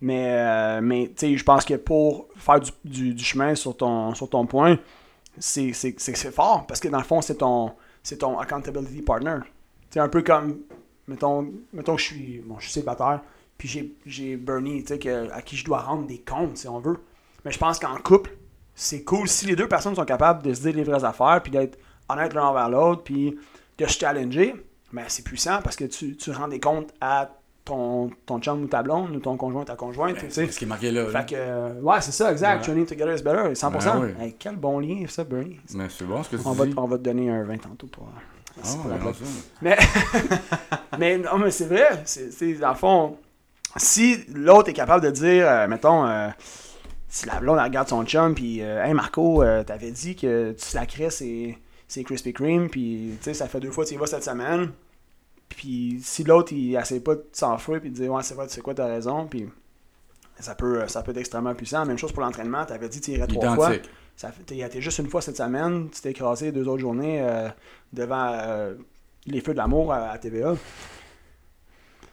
Mais, 0.00 0.26
euh, 0.28 0.80
mais 0.82 1.08
tu 1.08 1.14
sais, 1.16 1.36
je 1.36 1.44
pense 1.44 1.64
que 1.64 1.74
pour 1.74 2.28
faire 2.36 2.60
du, 2.60 3.14
du- 3.14 3.24
chemin 3.24 3.54
sur 3.54 3.76
ton, 3.76 4.14
sur 4.14 4.28
ton 4.30 4.46
point, 4.46 4.78
c'est 5.38 5.72
fort. 6.32 6.66
Parce 6.66 6.80
que 6.80 6.88
dans 6.88 6.98
le 6.98 7.04
fond, 7.04 7.20
c'est 7.20 7.36
ton, 7.36 7.72
ton 8.18 8.38
accountability 8.38 9.02
partner. 9.02 9.38
C'est 9.90 10.00
un 10.00 10.08
peu 10.08 10.22
comme, 10.22 10.58
mettons, 11.08 11.52
mettons 11.72 11.96
que 11.96 12.00
je 12.02 12.06
suis, 12.06 12.38
bon, 12.44 12.58
je 12.58 12.64
suis 12.64 12.72
célibataire, 12.74 13.22
puis 13.56 13.92
j'ai- 14.06 14.36
Bernie, 14.36 14.84
tu 14.84 14.94
sais, 15.00 15.30
à 15.32 15.42
qui 15.42 15.56
je 15.56 15.64
dois 15.64 15.80
rendre 15.80 16.06
des 16.06 16.18
comptes, 16.20 16.56
si 16.58 16.68
on 16.68 16.78
veut. 16.78 16.98
Mais 17.44 17.50
je 17.50 17.58
pense 17.58 17.78
qu'en 17.80 17.96
couple, 17.96 18.30
c'est 18.80 19.02
cool 19.02 19.26
si 19.26 19.44
les 19.46 19.56
deux 19.56 19.66
personnes 19.66 19.96
sont 19.96 20.04
capables 20.04 20.40
de 20.44 20.54
se 20.54 20.60
dire 20.60 20.72
les 20.76 20.84
vraies 20.84 21.02
affaires, 21.02 21.40
puis 21.42 21.50
d'être 21.50 21.76
honnêtes 22.08 22.32
l'un 22.32 22.44
envers 22.44 22.68
l'autre, 22.68 23.02
puis 23.02 23.36
de 23.76 23.86
se 23.86 23.98
challenger. 23.98 24.54
Mais 24.92 25.02
c'est 25.08 25.24
puissant 25.24 25.58
parce 25.62 25.74
que 25.74 25.84
tu, 25.84 26.16
tu 26.16 26.30
rends 26.30 26.46
des 26.46 26.60
comptes 26.60 26.94
à 27.00 27.28
ton, 27.64 28.08
ton 28.24 28.38
chum 28.38 28.62
ou 28.62 28.66
ta 28.68 28.84
blonde, 28.84 29.16
ou 29.16 29.18
ton 29.18 29.36
conjoint 29.36 29.62
ou 29.62 29.64
ta 29.64 29.74
conjointe, 29.74 30.20
sais. 30.20 30.30
C'est 30.30 30.52
ce 30.52 30.58
qui 30.58 30.64
est 30.64 30.68
marqué 30.68 30.92
là. 30.92 31.06
Fait 31.06 31.28
que, 31.28 31.34
euh, 31.36 31.80
ouais, 31.82 32.00
c'est 32.00 32.12
ça, 32.12 32.30
exact. 32.30 32.58
Ouais. 32.58 32.62
Training 32.62 32.86
together 32.86 33.14
is 33.16 33.22
better, 33.22 33.52
100%. 33.52 33.70
Ben 33.72 34.00
oui. 34.00 34.24
Hey, 34.24 34.36
quel 34.38 34.54
bon 34.54 34.78
lien, 34.78 35.04
ça, 35.08 35.24
Bernie. 35.24 35.58
Mais 35.74 35.88
c'est 35.90 36.04
bon 36.04 36.22
ce 36.22 36.30
que 36.30 36.36
tu 36.36 36.42
On 36.46 36.52
va, 36.52 36.64
dis. 36.64 36.74
on 36.76 36.86
va 36.86 36.98
te 36.98 37.02
donner 37.02 37.30
un 37.30 37.42
20 37.42 37.58
tantôt 37.58 37.88
pour. 37.88 38.08
Ah, 38.62 38.68
ouais, 38.70 38.90
la 38.90 38.96
blague. 38.96 39.14
ça. 39.14 39.24
mais, 39.60 39.76
mais 40.98 41.18
non, 41.18 41.38
mais 41.38 41.50
c'est 41.50 41.66
vrai. 41.66 42.00
C'est, 42.04 42.32
c'est, 42.32 42.52
dans 42.54 42.70
le 42.70 42.74
fond, 42.76 43.16
si 43.76 44.24
l'autre 44.32 44.68
est 44.68 44.74
capable 44.74 45.04
de 45.04 45.10
dire, 45.10 45.46
euh, 45.48 45.66
mettons, 45.66 46.06
euh, 46.06 46.28
si 47.08 47.26
la 47.26 47.40
blonde 47.40 47.58
elle 47.58 47.64
regarde 47.64 47.88
son 47.88 48.04
chum, 48.04 48.34
puis, 48.34 48.62
euh, 48.62 48.84
hey 48.84 48.94
Marco, 48.94 49.42
euh, 49.42 49.64
t'avais 49.64 49.90
dit 49.90 50.14
que 50.14 50.52
tu 50.52 50.64
sacrais 50.64 51.10
c'est 51.10 51.58
c'est 51.88 52.04
Krispy 52.04 52.34
Kreme, 52.34 52.68
puis 52.68 53.16
tu 53.18 53.24
sais, 53.24 53.34
ça 53.34 53.48
fait 53.48 53.60
deux 53.60 53.70
fois 53.70 53.84
que 53.84 53.88
tu 53.88 53.94
y 53.94 53.98
vas 53.98 54.06
cette 54.06 54.24
semaine. 54.24 54.72
Puis 55.48 56.00
si 56.02 56.22
l'autre, 56.22 56.52
il 56.52 56.76
essaie 56.76 57.00
pas 57.00 57.14
de 57.14 57.24
s'enfuir, 57.32 57.80
puis 57.80 57.90
de 57.90 57.94
dire, 57.94 58.12
ouais, 58.12 58.22
c'est 58.22 58.34
vrai, 58.34 58.46
tu 58.46 58.52
sais 58.52 58.60
quoi, 58.60 58.74
t'as 58.74 58.86
raison, 58.86 59.26
puis 59.26 59.48
ça 60.38 60.54
peut, 60.54 60.86
ça 60.86 61.02
peut 61.02 61.12
être 61.12 61.16
extrêmement 61.16 61.54
puissant. 61.54 61.86
Même 61.86 61.96
chose 61.96 62.12
pour 62.12 62.22
l'entraînement, 62.22 62.66
t'avais 62.66 62.90
dit 62.90 63.00
que 63.00 63.04
tu 63.06 63.10
irais 63.12 63.26
trois 63.26 63.54
fois. 63.54 63.72
Ça 64.16 64.32
fait, 64.32 64.58
été 64.58 64.80
juste 64.80 64.98
une 64.98 65.08
fois 65.08 65.22
cette 65.22 65.36
semaine, 65.36 65.88
tu 65.90 66.00
t'es 66.00 66.10
écrasé 66.10 66.52
deux 66.52 66.66
autres 66.68 66.80
journées 66.80 67.22
euh, 67.22 67.48
devant 67.92 68.32
euh, 68.32 68.74
les 69.26 69.40
feux 69.40 69.52
de 69.52 69.58
l'amour 69.58 69.92
à, 69.92 70.10
à 70.10 70.18
TVA. 70.18 70.56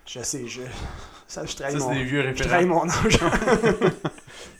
Je 0.05 0.21
sais, 0.21 0.47
je. 0.47 0.61
Ça, 1.27 1.43
je 1.45 1.51
Ça, 1.51 1.57
trahis 1.57 1.73
c'est 1.73 1.79
mon, 1.79 1.93
des 1.93 2.03
vieux 2.03 2.21
je 2.35 2.43
trahis 2.43 2.65
référents. 2.65 2.85
mon 2.85 2.89
âge. 2.89 3.19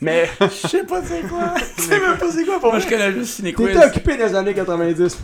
Mais. 0.02 0.30
Je 0.42 0.68
sais 0.68 0.84
pas 0.84 1.02
c'est 1.04 1.22
quoi. 1.22 1.54
tu 1.78 1.84
sais 1.84 2.00
même 2.00 2.18
pas 2.18 2.32
c'est 2.32 2.46
quoi 2.46 2.60
pour 2.60 2.72
Moi, 2.72 2.74
moi. 2.74 2.80
je 2.80 2.88
connais 2.88 3.12
juste 3.14 3.36
Cinequiz. 3.36 3.68
T'étais 3.68 3.86
occupé 3.86 4.18
dans 4.18 4.26
les 4.26 4.36
années 4.36 4.54
90. 4.54 5.18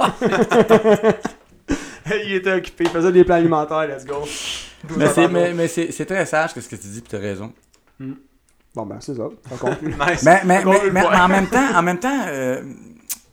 il 2.24 2.34
était 2.34 2.52
occupé, 2.52 2.84
il 2.84 2.90
faisait 2.90 3.12
des 3.12 3.24
plans 3.24 3.36
alimentaires, 3.36 3.86
let's 3.86 4.04
go. 4.04 4.24
Mais 4.96 5.08
c'est, 5.08 5.28
mais, 5.28 5.52
mais 5.54 5.68
c'est, 5.68 5.92
c'est 5.92 6.06
très 6.06 6.24
sage 6.26 6.54
que 6.54 6.60
ce 6.60 6.68
que 6.68 6.76
tu 6.76 6.88
dis, 6.88 7.00
puis 7.00 7.10
t'as 7.10 7.18
raison. 7.18 7.52
Bon 8.74 8.86
ben 8.86 8.98
c'est 9.00 9.14
ça. 9.14 9.28
Nice. 9.82 10.22
Mais, 10.24 10.42
mais, 10.44 10.62
mais, 10.92 11.04
en 11.04 11.28
même 11.28 11.48
temps, 11.48 11.74
en 11.74 11.82
même 11.82 11.98
temps 11.98 12.26
euh, 12.28 12.62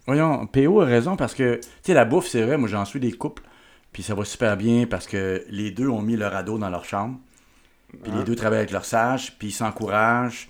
voyons, 0.08 0.48
PO 0.48 0.82
a 0.82 0.86
raison 0.86 1.16
parce 1.16 1.34
que, 1.34 1.56
tu 1.56 1.68
sais, 1.84 1.94
la 1.94 2.06
bouffe, 2.06 2.28
c'est 2.28 2.44
vrai, 2.44 2.58
moi 2.58 2.68
j'en 2.70 2.86
suis 2.86 3.00
des 3.00 3.12
couples, 3.12 3.44
puis 3.92 4.04
ça 4.04 4.16
va 4.16 4.26
super 4.26 4.58
bien 4.58 4.86
parce 4.88 5.08
que 5.08 5.44
les 5.50 5.72
deux 5.72 5.88
ont 5.88 6.02
mis 6.02 6.16
leur 6.16 6.36
ado 6.36 6.58
dans 6.58 6.70
leur 6.70 6.86
chambre, 6.86 7.18
puis 8.02 8.12
les 8.18 8.24
deux 8.24 8.36
travaillent 8.36 8.60
avec 8.60 8.72
leur 8.72 8.86
sage, 8.86 9.38
puis 9.38 9.50
ils 9.50 9.52
s'encouragent, 9.52 10.50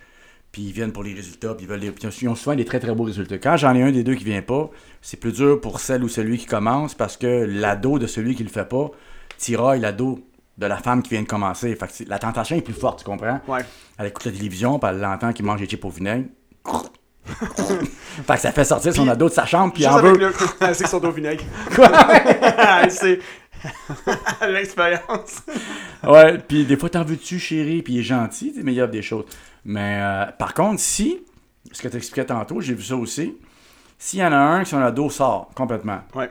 puis 0.51 0.63
ils 0.63 0.71
viennent 0.71 0.91
pour 0.91 1.03
les 1.03 1.13
résultats, 1.13 1.53
puis 1.53 1.65
ils, 1.65 1.69
veulent 1.69 1.79
les- 1.79 1.91
puis 1.91 2.07
ils 2.21 2.27
ont 2.29 2.35
souvent 2.35 2.55
des 2.55 2.65
très 2.65 2.79
très 2.79 2.93
beaux 2.93 3.03
résultats. 3.03 3.37
Quand 3.37 3.57
j'en 3.57 3.75
ai 3.75 3.83
un 3.83 3.91
des 3.91 4.03
deux 4.03 4.15
qui 4.15 4.23
vient 4.23 4.41
pas, 4.41 4.69
c'est 5.01 5.17
plus 5.19 5.33
dur 5.33 5.59
pour 5.61 5.79
celle 5.79 6.03
ou 6.03 6.07
celui 6.09 6.37
qui 6.37 6.45
commence 6.45 6.93
parce 6.95 7.17
que 7.17 7.45
l'ado 7.47 7.99
de 7.99 8.07
celui 8.07 8.35
qui 8.35 8.43
le 8.43 8.49
fait 8.49 8.67
pas 8.67 8.89
tiraille 9.37 9.79
l'ado 9.81 10.19
de 10.57 10.65
la 10.65 10.77
femme 10.77 11.03
qui 11.03 11.09
vient 11.09 11.21
de 11.23 11.27
commencer. 11.27 11.75
Fait 11.75 11.87
que 12.05 12.09
la 12.09 12.17
tentation 12.19 12.55
est 12.55 12.61
plus 12.61 12.73
forte, 12.73 12.99
tu 12.99 13.05
comprends? 13.05 13.41
Ouais. 13.47 13.61
Elle 13.99 14.07
écoute 14.07 14.25
la 14.25 14.31
télévision, 14.31 14.79
puis 14.79 14.89
elle 14.89 14.99
l'entend 15.01 15.33
qu'il 15.33 15.43
mange 15.45 15.59
des 15.59 15.67
chips 15.67 15.83
au 15.83 15.89
vinaigre. 15.89 16.27
fait 17.25 18.33
que 18.35 18.39
ça 18.39 18.51
fait 18.51 18.63
sortir 18.63 18.93
son 18.93 19.07
ado 19.07 19.27
de 19.27 19.33
sa 19.33 19.45
chambre, 19.45 19.73
puis 19.73 19.85
en 19.87 19.99
veut. 19.99 20.15
le. 20.17 20.33
c'est 20.73 20.87
sont 20.87 21.03
au 21.03 21.11
vinaigre. 21.11 21.43
c'est. 22.89 23.19
L'expérience. 24.47 25.43
Ouais, 26.03 26.37
puis 26.37 26.65
des 26.65 26.77
fois, 26.77 26.87
t'en 26.89 27.03
veux-tu, 27.03 27.39
chérie, 27.39 27.81
puis 27.81 27.93
il 27.93 27.99
est 28.01 28.03
gentil, 28.03 28.53
mais 28.63 28.73
il 28.73 28.75
y 28.75 28.81
a 28.81 28.85
des 28.85 29.01
choses. 29.01 29.25
Mais 29.63 29.97
euh, 29.99 30.25
par 30.37 30.53
contre, 30.53 30.79
si, 30.79 31.19
ce 31.71 31.81
que 31.81 31.87
tu 31.87 31.97
expliquais 31.97 32.25
tantôt, 32.27 32.61
j'ai 32.61 32.75
vu 32.75 32.83
ça 32.83 32.95
aussi, 32.95 33.35
s'il 33.97 34.19
y 34.19 34.23
en 34.23 34.31
a 34.31 34.37
un 34.37 34.61
que 34.61 34.69
son 34.69 34.77
ado 34.77 35.09
sort 35.09 35.49
complètement, 35.55 36.01
Ouais. 36.13 36.29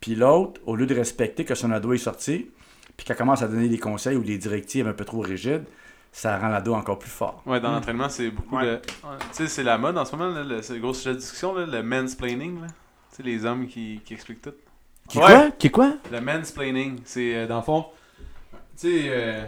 puis 0.00 0.14
l'autre, 0.14 0.62
au 0.64 0.76
lieu 0.76 0.86
de 0.86 0.94
respecter 0.94 1.44
que 1.44 1.54
son 1.54 1.70
ado 1.72 1.92
est 1.92 1.98
sorti, 1.98 2.46
puis 2.96 3.04
qu'elle 3.04 3.16
commence 3.18 3.42
à 3.42 3.48
donner 3.48 3.68
des 3.68 3.78
conseils 3.78 4.16
ou 4.16 4.24
des 4.24 4.38
directives 4.38 4.88
un 4.88 4.94
peu 4.94 5.04
trop 5.04 5.20
rigides, 5.20 5.64
ça 6.10 6.38
rend 6.38 6.48
l'ado 6.48 6.72
encore 6.72 6.98
plus 6.98 7.10
fort. 7.10 7.42
Ouais, 7.44 7.60
dans 7.60 7.70
l'entraînement, 7.72 8.08
c'est 8.08 8.30
beaucoup 8.30 8.56
Ouais. 8.56 8.64
de. 8.64 8.76
Tu 8.86 8.92
sais, 9.32 9.46
c'est 9.46 9.62
la 9.62 9.76
mode 9.76 9.98
en 9.98 10.06
ce 10.06 10.16
moment, 10.16 10.42
c'est 10.62 10.72
le 10.74 10.80
gros 10.80 10.94
sujet 10.94 11.12
de 11.12 11.18
discussion, 11.18 11.54
là, 11.54 11.66
le 11.66 11.82
mansplaining. 11.82 12.62
Là. 12.62 12.68
Tu 13.10 13.16
sais, 13.16 13.22
les 13.24 13.44
hommes 13.44 13.66
qui, 13.66 14.00
qui 14.06 14.14
expliquent 14.14 14.40
tout. 14.40 14.54
Qui 15.12 15.18
Ouais. 15.18 15.24
quoi? 15.26 15.50
Qui 15.58 15.70
quoi? 15.70 15.92
Le 16.10 16.20
mansplaining, 16.20 17.00
c'est 17.04 17.34
euh, 17.36 17.46
dans 17.46 17.56
le 17.58 17.62
fond. 17.62 17.84
Tu 18.80 18.88
sais, 18.88 19.02
euh, 19.08 19.44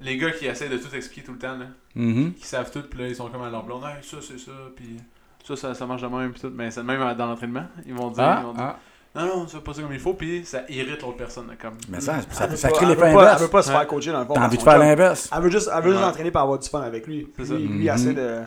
les 0.00 0.16
gars 0.18 0.30
qui 0.30 0.46
essaient 0.46 0.68
de 0.68 0.76
tout 0.76 0.94
expliquer 0.94 1.22
tout 1.26 1.32
le 1.32 1.38
temps, 1.38 1.56
là, 1.56 1.66
Mhm. 1.94 2.34
qui 2.34 2.46
savent 2.46 2.70
tout, 2.70 2.82
puis 2.82 3.00
là, 3.00 3.08
ils 3.08 3.16
sont 3.16 3.28
comme 3.28 3.42
à 3.42 3.50
leur 3.50 3.62
blonde, 3.64 3.82
hey, 3.84 4.02
ça, 4.02 4.18
c'est 4.20 4.38
ça, 4.38 4.52
puis 4.76 4.98
ça, 5.46 5.56
ça, 5.56 5.74
ça 5.74 5.86
marche 5.86 6.02
de 6.02 6.06
même, 6.08 6.32
puis 6.32 6.40
tout. 6.42 6.52
Mais 6.54 6.70
c'est 6.70 6.80
le 6.80 6.86
même 6.86 7.00
dans 7.16 7.26
l'entraînement. 7.26 7.64
Ils 7.86 7.94
vont 7.94 8.10
dire, 8.10 8.22
Ah, 8.24 8.38
ils 8.42 8.46
vont 8.46 8.52
dire, 8.52 8.62
ah. 8.62 8.78
non, 9.14 9.26
non, 9.26 9.46
c'est 9.48 9.64
pas 9.64 9.72
ça 9.72 9.80
comme 9.82 9.92
il 9.94 9.98
faut, 9.98 10.12
puis 10.14 10.44
ça 10.44 10.62
irrite 10.68 11.00
l'autre 11.00 11.16
personne. 11.16 11.46
là, 11.48 11.54
comme, 11.60 11.78
Mais 11.88 12.00
ça, 12.00 12.20
ça, 12.30 12.54
ça 12.54 12.68
pas- 12.68 12.74
crée 12.76 12.86
l'effet 12.86 13.00
pas- 13.00 13.08
Elle 13.08 13.16
inverse. 13.16 13.40
veut 13.42 13.48
pas 13.48 13.62
se 13.62 13.70
faire 13.70 13.86
coacher 13.86 14.12
dans 14.12 14.20
le 14.20 14.26
fond. 14.26 14.34
T'as 14.34 14.44
envie 14.46 14.58
de 14.58 14.62
faire 14.62 14.78
l'inverse. 14.78 15.30
Elle 15.34 15.42
veut 15.42 15.50
juste, 15.50 15.70
elle 15.74 15.82
veut 15.82 15.90
juste 15.90 16.00
Ouais. 16.02 16.06
l'entraîner 16.08 16.30
pour 16.30 16.40
avoir 16.42 16.58
du 16.58 16.68
fun 16.68 16.82
avec 16.82 17.06
lui. 17.06 17.26
C'est 17.38 17.46
ça. 17.46 17.54
Lui, 17.54 17.66
lui, 17.68 17.88
essaie 17.88 18.12
de. 18.12 18.42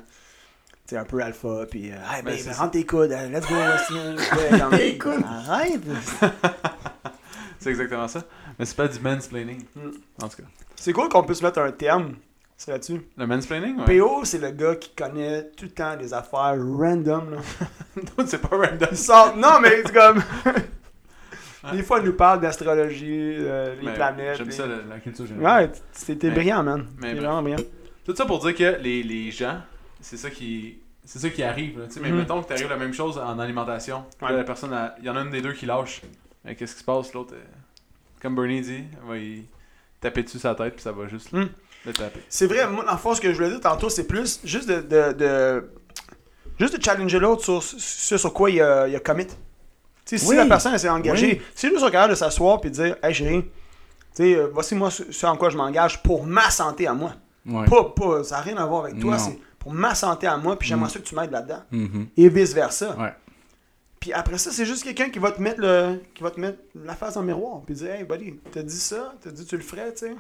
Sais, 0.88 0.95
un 0.97 1.04
peu 1.04 1.21
alpha, 1.21 1.65
puis. 1.69 1.91
euh, 1.91 1.95
hey, 2.15 2.23
Ben, 2.23 2.38
c'est 2.38 2.54
rentre 2.54 2.71
tes 2.71 2.86
coudes, 2.86 3.12
euh, 3.12 3.28
let's 3.30 3.45
go, 3.45 3.56
coudes. 5.00 5.23
Arrête. 5.26 5.82
C'est 7.60 7.69
exactement 7.71 8.08
ça. 8.08 8.23
Mais 8.58 8.65
c'est 8.65 8.76
pas 8.78 8.88
du 8.88 9.00
mansplaining. 9.00 9.63
Mm. 9.76 9.89
En 10.23 10.30
tout 10.30 10.38
cas. 10.38 10.43
C'est 10.76 10.93
cool 10.93 11.10
qu'on 11.10 11.23
puisse 11.23 11.41
mettre 11.41 11.60
un 11.60 11.71
terme. 11.71 12.13
C'est 12.56 12.71
là-dessus. 12.71 13.02
Le 13.17 13.28
mansplaining, 13.28 13.78
ouais. 13.80 14.00
PO, 14.00 14.23
c'est 14.23 14.38
le 14.38 14.52
gars 14.52 14.76
qui 14.76 14.91
connaît 14.95 15.43
tout 15.58 15.65
le 15.65 15.71
temps 15.71 15.95
des 15.97 16.13
affaires 16.13 16.56
random. 16.58 17.32
Là. 17.32 17.38
c'est 18.26 18.39
pas 18.41 18.56
random. 18.56 18.88
Il 18.91 18.97
sort. 18.97 19.36
Non, 19.36 19.60
mais 19.62 19.82
c'est 19.86 19.93
comme. 19.93 20.23
Des 21.73 21.84
fois, 21.84 22.00
il 22.00 22.06
nous 22.06 22.13
parle 22.13 22.39
d'astrologie, 22.39 23.36
euh, 23.39 23.76
les 23.80 23.88
Mais 23.88 23.93
planètes. 23.93 24.38
J'aime 24.38 24.47
les- 24.47 24.54
ça, 24.54 24.65
la, 24.65 24.78
la 24.89 25.00
culture 25.00 25.26
générale. 25.26 25.65
Ouais, 25.65 25.71
c'était 25.91 26.30
Mais- 26.30 26.36
brillant, 26.36 26.63
man. 26.63 26.88
mais 27.00 27.10
C'était 27.10 27.19
vraiment 27.19 27.41
brillant. 27.41 27.58
Tout 28.06 28.15
ça 28.15 28.26
pour 28.26 28.39
dire 28.39 28.56
que 28.56 28.82
les, 28.82 29.04
les 29.04 29.32
gens, 29.32 29.58
c'est 30.01 30.17
ça 30.17 30.29
qui 30.29 30.79
c'est 31.05 31.19
ça 31.19 31.29
qui 31.29 31.41
arrive. 31.41 31.79
là, 31.79 31.86
tu 31.88 31.93
sais, 31.93 31.99
Mais 32.01 32.10
Mhm. 32.10 32.17
mettons 32.17 32.41
que 32.43 32.49
t'arrives 32.49 32.67
la 32.69 32.75
même 32.77 32.93
chose 32.93 33.17
en 33.17 33.39
alimentation. 33.39 34.03
Là, 34.21 34.31
la 34.33 34.43
personne, 34.43 34.75
il 34.99 35.05
y 35.05 35.10
en 35.10 35.15
a 35.15 35.21
une 35.21 35.29
des 35.31 35.41
deux 35.41 35.53
qui 35.53 35.65
lâche. 35.65 36.01
Mais 36.43 36.53
Qu'est-ce 36.55 36.73
qui 36.73 36.79
se 36.79 36.83
passe? 36.86 37.13
L'autre, 37.13 37.33
euh, 37.33 37.41
comme 38.21 38.36
Bernie 38.36 38.60
dit, 38.62 38.83
elle 39.01 39.07
va 39.10 39.17
y 39.17 39.43
taper 40.01 40.23
dessus 40.23 40.39
sa 40.39 40.53
tête, 40.53 40.73
puis 40.73 40.81
ça 40.83 40.91
va 40.91 41.07
juste 41.07 41.31
Mhm. 41.31 41.47
le 41.86 41.93
taper. 41.93 42.19
C'est 42.27 42.45
vrai, 42.47 42.67
moi, 42.67 42.86
en 42.91 42.97
fait, 42.97 43.15
ce 43.15 43.21
que 43.21 43.29
je 43.31 43.36
voulais 43.38 43.49
dire 43.51 43.62
tantôt, 43.62 43.89
c'est 43.89 44.05
plus 44.05 44.41
juste 44.43 44.67
de, 44.67 44.81
de, 44.81 45.13
de- 45.13 45.69
juste 46.60 46.77
de 46.77 46.83
challenger 46.83 47.19
l'autre 47.19 47.43
sur 47.43 47.63
ce 47.63 48.17
sur 48.17 48.33
quoi 48.33 48.49
il 48.49 48.62
a, 48.62 48.88
il 48.89 48.95
a 48.95 48.99
commit. 48.99 49.27
Si 50.05 50.36
la 50.36 50.45
personne 50.45 50.77
s'est 50.77 50.89
engagée, 50.89 51.39
Oui. 51.39 51.41
si 51.55 51.69
nous 51.71 51.79
sommes 51.79 51.91
capables 51.91 52.12
de 52.12 52.15
s'asseoir 52.17 52.60
et 52.63 52.69
de 52.69 52.73
dire 52.73 52.95
Hey 53.03 53.13
chérie, 53.13 53.43
euh, 54.21 54.49
voici 54.53 54.73
moi 54.75 54.89
ce, 54.91 55.25
en 55.25 55.36
quoi 55.38 55.49
je 55.49 55.57
m'engage 55.57 56.01
pour 56.03 56.25
ma 56.25 56.49
santé 56.49 56.88
à 56.88 56.93
moi. 56.93 57.13
Ouais. 57.45 57.65
Pas, 57.65 57.83
pas, 57.95 58.23
ça 58.23 58.38
n'a 58.38 58.41
rien 58.41 58.57
à 58.57 58.65
voir 58.65 58.86
avec 58.86 58.99
toi, 58.99 59.17
pour 59.67 59.73
ma 59.73 59.93
santé 59.95 60.27
à 60.27 60.38
moi, 60.38 60.58
puis 60.58 60.65
j'aimerais 60.69 60.88
Mm. 60.88 60.91
ça 60.91 60.99
que 60.99 61.03
tu 61.03 61.13
m'aides 61.15 61.32
là-dedans. 61.32 61.62
Mhm. 61.71 62.08
Et 62.15 62.30
vice-versa. 62.30 62.95
Ouais. 62.97 63.13
Puis 63.99 64.13
après 64.13 64.38
ça, 64.38 64.49
c'est 64.51 64.65
juste 64.65 64.86
quelqu'un 64.86 65.10
qui 65.10 65.19
va 65.19 65.32
te 65.32 65.41
mettre 65.41 65.60
le 65.60 66.01
qui 66.15 66.23
va 66.23 66.32
te 66.32 66.39
mettre 66.39 66.60
la 66.86 66.93
face 66.95 67.15
dans 67.15 67.19
le 67.21 67.27
miroir 67.27 67.62
puis 67.65 67.75
dire 67.75 67.91
Hey 67.91 68.06
buddy, 68.06 68.39
t'as 68.51 68.62
dit 68.63 68.80
ça, 68.80 69.13
t'as 69.21 69.30
dit 69.32 69.45
tu 69.45 69.58
le 69.58 69.63
ferais, 69.63 69.91
tu 69.91 70.06
sais. 70.06 70.15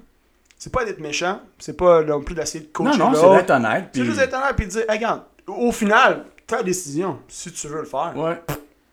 C'est 0.57 0.73
pas 0.73 0.83
d'être 0.83 0.99
méchant, 0.99 1.39
c'est 1.59 1.77
pas 1.77 2.03
non 2.03 2.21
plus 2.21 2.35
d'essayer 2.35 2.65
de 2.65 2.69
coacher 2.71 2.97
Non, 2.97 3.11
non, 3.11 3.15
c'est 3.21 3.37
d'être 3.37 3.51
honnête. 3.51 3.83
C'est 3.93 4.01
puis- 4.01 4.05
juste 4.05 4.19
d'être 4.19 4.33
honnête 4.33 4.55
puis 4.57 4.67
dire, 4.67 4.81
Hey, 4.89 4.97
regarde, 4.97 5.21
au 5.47 5.71
final, 5.71 6.25
ta 6.45 6.61
décision, 6.63 7.19
si 7.29 7.49
tu 7.53 7.67
veux 7.67 7.79
le 7.79 7.85
faire, 7.85 8.11
Ouais. 8.17 8.41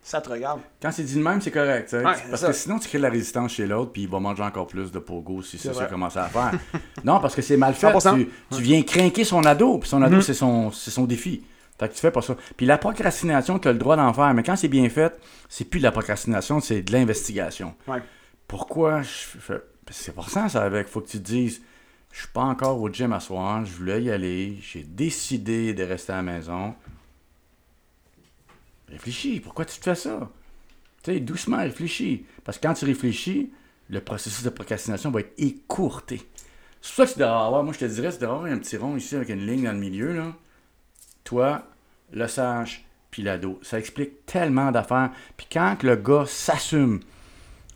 Ça 0.07 0.21
te 0.21 0.29
regarde. 0.29 0.61
Quand 0.79 0.91
c'est 0.91 1.01
dit 1.01 1.15
de 1.15 1.23
même, 1.23 1.41
c'est 1.41 1.49
correct. 1.49 1.91
Ouais, 1.93 2.03
parce 2.29 2.45
que 2.45 2.53
sinon, 2.53 2.77
tu 2.77 2.87
crées 2.87 2.99
de 2.99 3.03
la 3.03 3.09
résistance 3.09 3.53
chez 3.53 3.65
l'autre, 3.65 3.91
puis 3.91 4.03
il 4.03 4.07
va 4.07 4.19
manger 4.19 4.43
encore 4.43 4.67
plus 4.67 4.91
de 4.91 4.99
pogo 4.99 5.41
si 5.41 5.57
ça 5.57 5.87
commence 5.87 6.15
à 6.15 6.25
faire. 6.25 6.51
non, 7.03 7.19
parce 7.19 7.33
que 7.33 7.41
c'est 7.41 7.57
mal 7.57 7.73
fait. 7.73 7.91
100%. 7.91 8.15
Tu, 8.15 8.29
tu 8.55 8.61
viens 8.61 8.83
craquer 8.83 9.23
son 9.23 9.43
ado, 9.45 9.79
puis 9.79 9.89
son 9.89 10.03
ado, 10.03 10.17
Mhm. 10.17 10.21
c'est 10.21 10.33
son, 10.35 11.05
défi. 11.05 11.43
Fait 11.79 11.89
que 11.89 11.95
tu 11.95 11.99
fais 11.99 12.11
pas 12.11 12.21
ça. 12.21 12.35
Puis 12.55 12.67
la 12.67 12.77
procrastination, 12.77 13.57
tu 13.57 13.67
as 13.67 13.73
le 13.73 13.79
droit 13.79 13.95
d'en 13.95 14.13
faire, 14.13 14.31
mais 14.35 14.43
quand 14.43 14.55
c'est 14.55 14.67
bien 14.67 14.87
fait, 14.89 15.19
c'est 15.49 15.65
plus 15.65 15.79
de 15.79 15.83
la 15.85 15.91
procrastination, 15.91 16.59
c'est 16.61 16.83
de 16.83 16.91
l'investigation. 16.91 17.73
Ouais. 17.87 18.03
Pourquoi 18.47 19.01
je 19.01 19.39
fais. 19.39 19.61
C'est 19.89 20.13
pour 20.13 20.29
ça, 20.29 20.49
ça 20.49 20.61
avec. 20.61 20.87
Faut 20.87 21.01
que 21.01 21.09
tu 21.09 21.17
te 21.17 21.23
dises. 21.23 21.61
Je 22.11 22.19
suis 22.19 22.27
pas 22.29 22.43
encore 22.43 22.79
au 22.79 22.89
gym 22.89 23.11
à 23.11 23.19
soir, 23.19 23.65
je 23.65 23.71
voulais 23.75 24.03
y 24.03 24.09
aller, 24.11 24.57
j'ai 24.61 24.83
décidé 24.83 25.73
de 25.73 25.83
rester 25.83 26.13
à 26.13 26.17
la 26.17 26.21
maison. 26.21 26.73
Réfléchis, 28.89 29.39
pourquoi 29.39 29.65
tu 29.65 29.77
te 29.77 29.83
fais 29.83 29.95
ça? 29.95 30.29
Tu 31.03 31.13
sais, 31.13 31.19
doucement, 31.19 31.57
réfléchis. 31.57 32.25
Parce 32.43 32.57
que 32.57 32.67
quand 32.67 32.73
tu 32.73 32.85
réfléchis, 32.85 33.51
le 33.89 34.01
processus 34.01 34.43
de 34.43 34.49
procrastination 34.49 35.11
va 35.11 35.21
être 35.21 35.33
écourté. 35.37 36.21
C'est 36.81 36.95
pour 36.95 36.95
ça 36.95 37.05
que 37.05 37.13
tu 37.13 37.19
devrais 37.19 37.45
avoir, 37.45 37.63
moi 37.63 37.73
je 37.73 37.79
te 37.79 37.85
dirais, 37.85 38.11
tu 38.11 38.19
devrais 38.19 38.35
avoir 38.35 38.51
un 38.51 38.57
petit 38.57 38.77
rond 38.77 38.95
ici 38.95 39.15
avec 39.15 39.29
une 39.29 39.45
ligne 39.45 39.63
dans 39.63 39.71
le 39.71 39.79
milieu, 39.79 40.13
là. 40.13 40.33
Toi, 41.23 41.63
le 42.11 42.27
sage, 42.27 42.85
puis 43.09 43.23
l'ado. 43.23 43.59
Ça 43.63 43.79
explique 43.79 44.25
tellement 44.25 44.71
d'affaires. 44.71 45.11
Puis 45.37 45.47
quand 45.51 45.81
le 45.83 45.95
gars 45.95 46.25
s'assume, 46.27 46.99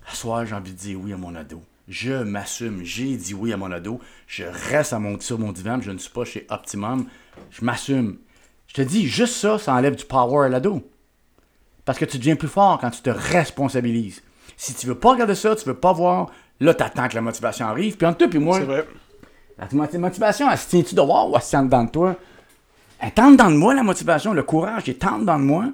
à 0.08 0.14
soir, 0.14 0.46
j'ai 0.46 0.56
envie 0.56 0.74
de 0.74 0.78
dire 0.78 1.00
oui 1.00 1.14
à 1.14 1.18
mon 1.18 1.36
ado. 1.36 1.62
Je 1.88 2.14
m'assume, 2.14 2.84
j'ai 2.84 3.18
dit 3.18 3.34
oui 3.34 3.52
à 3.52 3.58
mon 3.58 3.72
ado. 3.72 4.00
Je 4.28 4.44
reste 4.44 4.94
à 4.94 5.00
mon, 5.00 5.20
sur 5.20 5.40
mon 5.40 5.52
divan, 5.52 5.82
je 5.82 5.92
ne 5.92 5.98
suis 5.98 6.12
pas 6.12 6.26
chez 6.26 6.46
Optimum. 6.50 7.08
Je 7.50 7.66
m'assume. 7.66 8.20
Je 8.68 8.76
te 8.76 8.82
dis, 8.82 9.08
juste 9.08 9.34
ça, 9.34 9.58
ça 9.58 9.74
enlève 9.74 9.96
du 9.96 10.06
power 10.06 10.46
à 10.46 10.50
l'ado. 10.50 10.88
Parce 11.90 11.98
que 11.98 12.06
tu 12.06 12.20
deviens 12.20 12.36
plus 12.36 12.48
fort 12.48 12.78
quand 12.80 12.92
tu 12.92 13.02
te 13.02 13.10
responsabilises. 13.10 14.22
Si 14.56 14.76
tu 14.76 14.86
veux 14.86 14.94
pas 14.94 15.10
regarder 15.14 15.34
ça, 15.34 15.56
tu 15.56 15.66
veux 15.66 15.74
pas 15.74 15.92
voir, 15.92 16.30
là, 16.60 16.76
t'attends 16.76 17.08
que 17.08 17.16
la 17.16 17.22
motivation 17.22 17.66
arrive. 17.66 17.98
Puis 17.98 18.06
entre 18.06 18.20
toi 18.20 18.28
puis 18.28 18.38
moi, 18.38 18.60
C'est 18.60 18.66
vrai. 18.66 18.86
la 19.58 19.66
moti- 19.74 19.98
motivation, 19.98 20.52
elle 20.52 20.58
se 20.60 20.70
tient-tu 20.70 20.94
de 20.94 21.02
voir 21.02 21.28
ou 21.28 21.36
elle 21.36 21.42
se 21.42 21.50
tient 21.50 21.64
dedans 21.64 21.86
de 21.86 21.90
toi? 21.90 22.16
Elle 23.00 23.12
tente 23.12 23.38
dans 23.38 23.50
de 23.50 23.56
moi, 23.56 23.74
la 23.74 23.82
motivation, 23.82 24.34
le 24.34 24.44
courage, 24.44 24.84
elle 24.86 25.00
tente 25.00 25.26
dans 25.26 25.40
de 25.40 25.44
moi. 25.44 25.66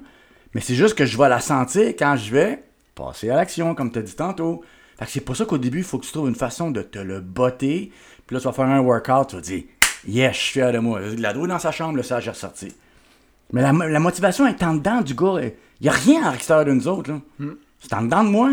Mais 0.54 0.62
c'est 0.62 0.74
juste 0.74 0.94
que 0.94 1.04
je 1.04 1.18
vais 1.18 1.28
la 1.28 1.40
sentir 1.40 1.88
quand 1.88 2.16
je 2.16 2.32
vais 2.32 2.64
passer 2.94 3.28
à 3.28 3.36
l'action, 3.36 3.74
comme 3.74 3.92
tu 3.92 3.98
as 3.98 4.02
dit 4.02 4.16
tantôt. 4.16 4.62
Fait 4.98 5.04
que 5.04 5.10
c'est 5.10 5.20
pour 5.20 5.36
ça 5.36 5.44
qu'au 5.44 5.58
début, 5.58 5.80
il 5.80 5.84
faut 5.84 5.98
que 5.98 6.06
tu 6.06 6.12
trouves 6.12 6.28
une 6.30 6.34
façon 6.34 6.70
de 6.70 6.80
te 6.80 6.98
le 6.98 7.20
botter. 7.20 7.92
Puis 8.26 8.34
là, 8.34 8.40
tu 8.40 8.46
vas 8.46 8.52
faire 8.54 8.64
un 8.64 8.80
workout, 8.80 9.28
tu 9.28 9.36
vas 9.36 9.42
dire 9.42 9.64
Yes, 10.08 10.34
je 10.34 10.40
suis 10.40 10.52
fier 10.54 10.72
de 10.72 10.78
moi. 10.78 10.98
La 11.18 11.32
est 11.32 11.46
dans 11.46 11.58
sa 11.58 11.72
chambre, 11.72 11.94
le 11.98 12.02
sage 12.02 12.26
est 12.26 12.30
ressorti. 12.30 12.74
Mais 13.52 13.60
la, 13.60 13.72
la 13.72 14.00
motivation 14.00 14.46
est 14.46 14.62
en 14.62 14.76
dedans 14.76 15.02
du 15.02 15.12
gars. 15.14 15.40
Il 15.80 15.84
n'y 15.84 15.88
a 15.88 15.92
rien 15.92 16.24
à 16.24 16.32
l'extérieur 16.32 16.64
de 16.64 16.72
nous 16.72 16.88
autres. 16.88 17.10
là. 17.12 17.20
C'est 17.80 17.92
en 17.94 18.02
dedans 18.02 18.24
de 18.24 18.28
moi. 18.30 18.50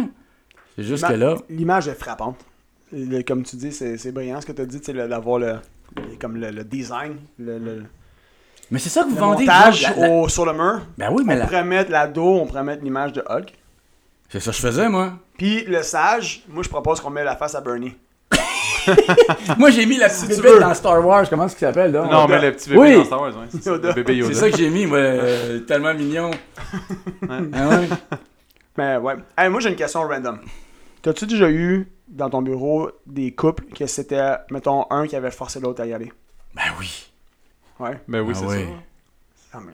C'est 0.76 0.84
juste 0.84 1.08
que 1.08 1.14
là. 1.14 1.36
L'image 1.50 1.88
est 1.88 1.94
frappante. 1.94 2.38
Le- 2.92 3.22
comme 3.22 3.44
tu 3.44 3.56
dis, 3.56 3.72
c'est 3.72 4.12
brillant 4.12 4.42
ce 4.42 4.46
que 4.46 4.52
tu 4.52 4.62
as 4.62 4.66
dit, 4.66 4.80
d'avoir 4.80 5.40
le, 5.40 5.56
le- 5.96 6.16
comme 6.20 6.38
le, 6.38 6.52
le 6.52 6.64
design, 6.64 7.16
le, 7.40 7.58
le- 7.58 7.84
Mais 8.70 8.80
c'est 8.80 8.90
ça 8.90 9.02
que 9.04 9.08
vous 9.10 9.16
le 9.16 9.20
vendez. 9.20 9.46
montage 9.46 9.82
la- 9.84 9.96
la- 10.08 10.10
au- 10.14 10.28
sur 10.30 10.46
le 10.46 10.54
mur. 10.54 10.82
Ben 10.98 11.10
oui, 11.12 11.24
mais 11.26 11.36
on 11.36 11.38
la- 11.40 11.46
pourrait 11.46 11.64
mettre 11.64 11.92
l'ado, 11.92 12.24
on 12.24 12.46
pourrait 12.46 12.64
mettre 12.64 12.84
l'image 12.84 13.14
de 13.14 13.24
Hulk. 13.28 13.54
c'est 14.30 14.40
ça 14.40 14.52
que 14.52 14.58
je 14.58 14.62
faisais, 14.62 14.90
moi. 14.90 15.14
Puis 15.38 15.64
le 15.66 15.82
sage, 15.82 16.44
moi 16.50 16.62
je 16.64 16.70
propose 16.70 17.00
qu'on 17.02 17.10
met 17.10 17.24
la 17.24 17.36
face 17.36 17.56
à 17.56 17.62
Bernie. 17.62 17.96
Moi, 19.58 19.70
j'ai 19.72 19.86
mis 19.86 19.98
la 19.98 20.10
Si 20.10 20.28
petite 20.28 20.42
veux. 20.44 20.60
dans 20.60 20.74
Star 20.74 21.06
Wars. 21.06 21.30
Comment 21.30 21.46
est-ce 21.46 21.56
qu'il 21.56 21.68
s'appelle, 21.68 21.92
là? 21.92 22.06
Non, 22.12 22.28
mais 22.28 22.42
le 22.42 22.52
petit 22.54 22.70
bébé 22.70 22.82
Oui. 22.82 22.96
dans 22.96 23.06
Star 23.06 23.22
Wars, 23.22 23.30
ouais, 23.38 23.46
c'est 23.52 23.64
ça. 23.64 23.78
C'est 23.82 24.34
ça 24.34 24.52
que 24.52 24.58
j'ai 24.58 24.70
mis, 24.70 24.86
moi. 24.86 24.98
euh, 24.98 25.60
tellement 25.62 25.94
mignon. 25.94 26.32
Ah 27.30 27.40
ouais? 27.70 27.88
Mais 28.78 28.98
ouais. 28.98 29.16
Hey, 29.38 29.50
moi 29.50 29.60
j'ai 29.62 29.70
une 29.70 29.76
question 29.76 30.02
random. 30.02 30.40
T'as-tu 31.02 31.26
déjà 31.28 31.50
eu 31.50 31.88
dans 32.08 32.30
ton 32.30 32.42
bureau 32.42 32.90
des 33.06 33.32
couples 33.34 33.66
que 33.76 33.86
c'était, 33.86 34.34
mettons, 34.50 34.86
un 34.90 35.06
qui 35.08 35.16
avait 35.16 35.30
forcé 35.32 35.60
l'autre 35.60 35.82
à 35.82 35.86
y 35.86 35.94
aller? 35.94 36.12
Ben 36.56 36.64
oui. 36.80 37.12
Ouais. 37.80 38.00
Ben 38.08 38.22
oui, 38.22 38.34
Ah 38.36 38.40
c'est 38.40 38.46
oui. 38.48 38.66
Ah, 39.54 39.60
mais 39.66 39.74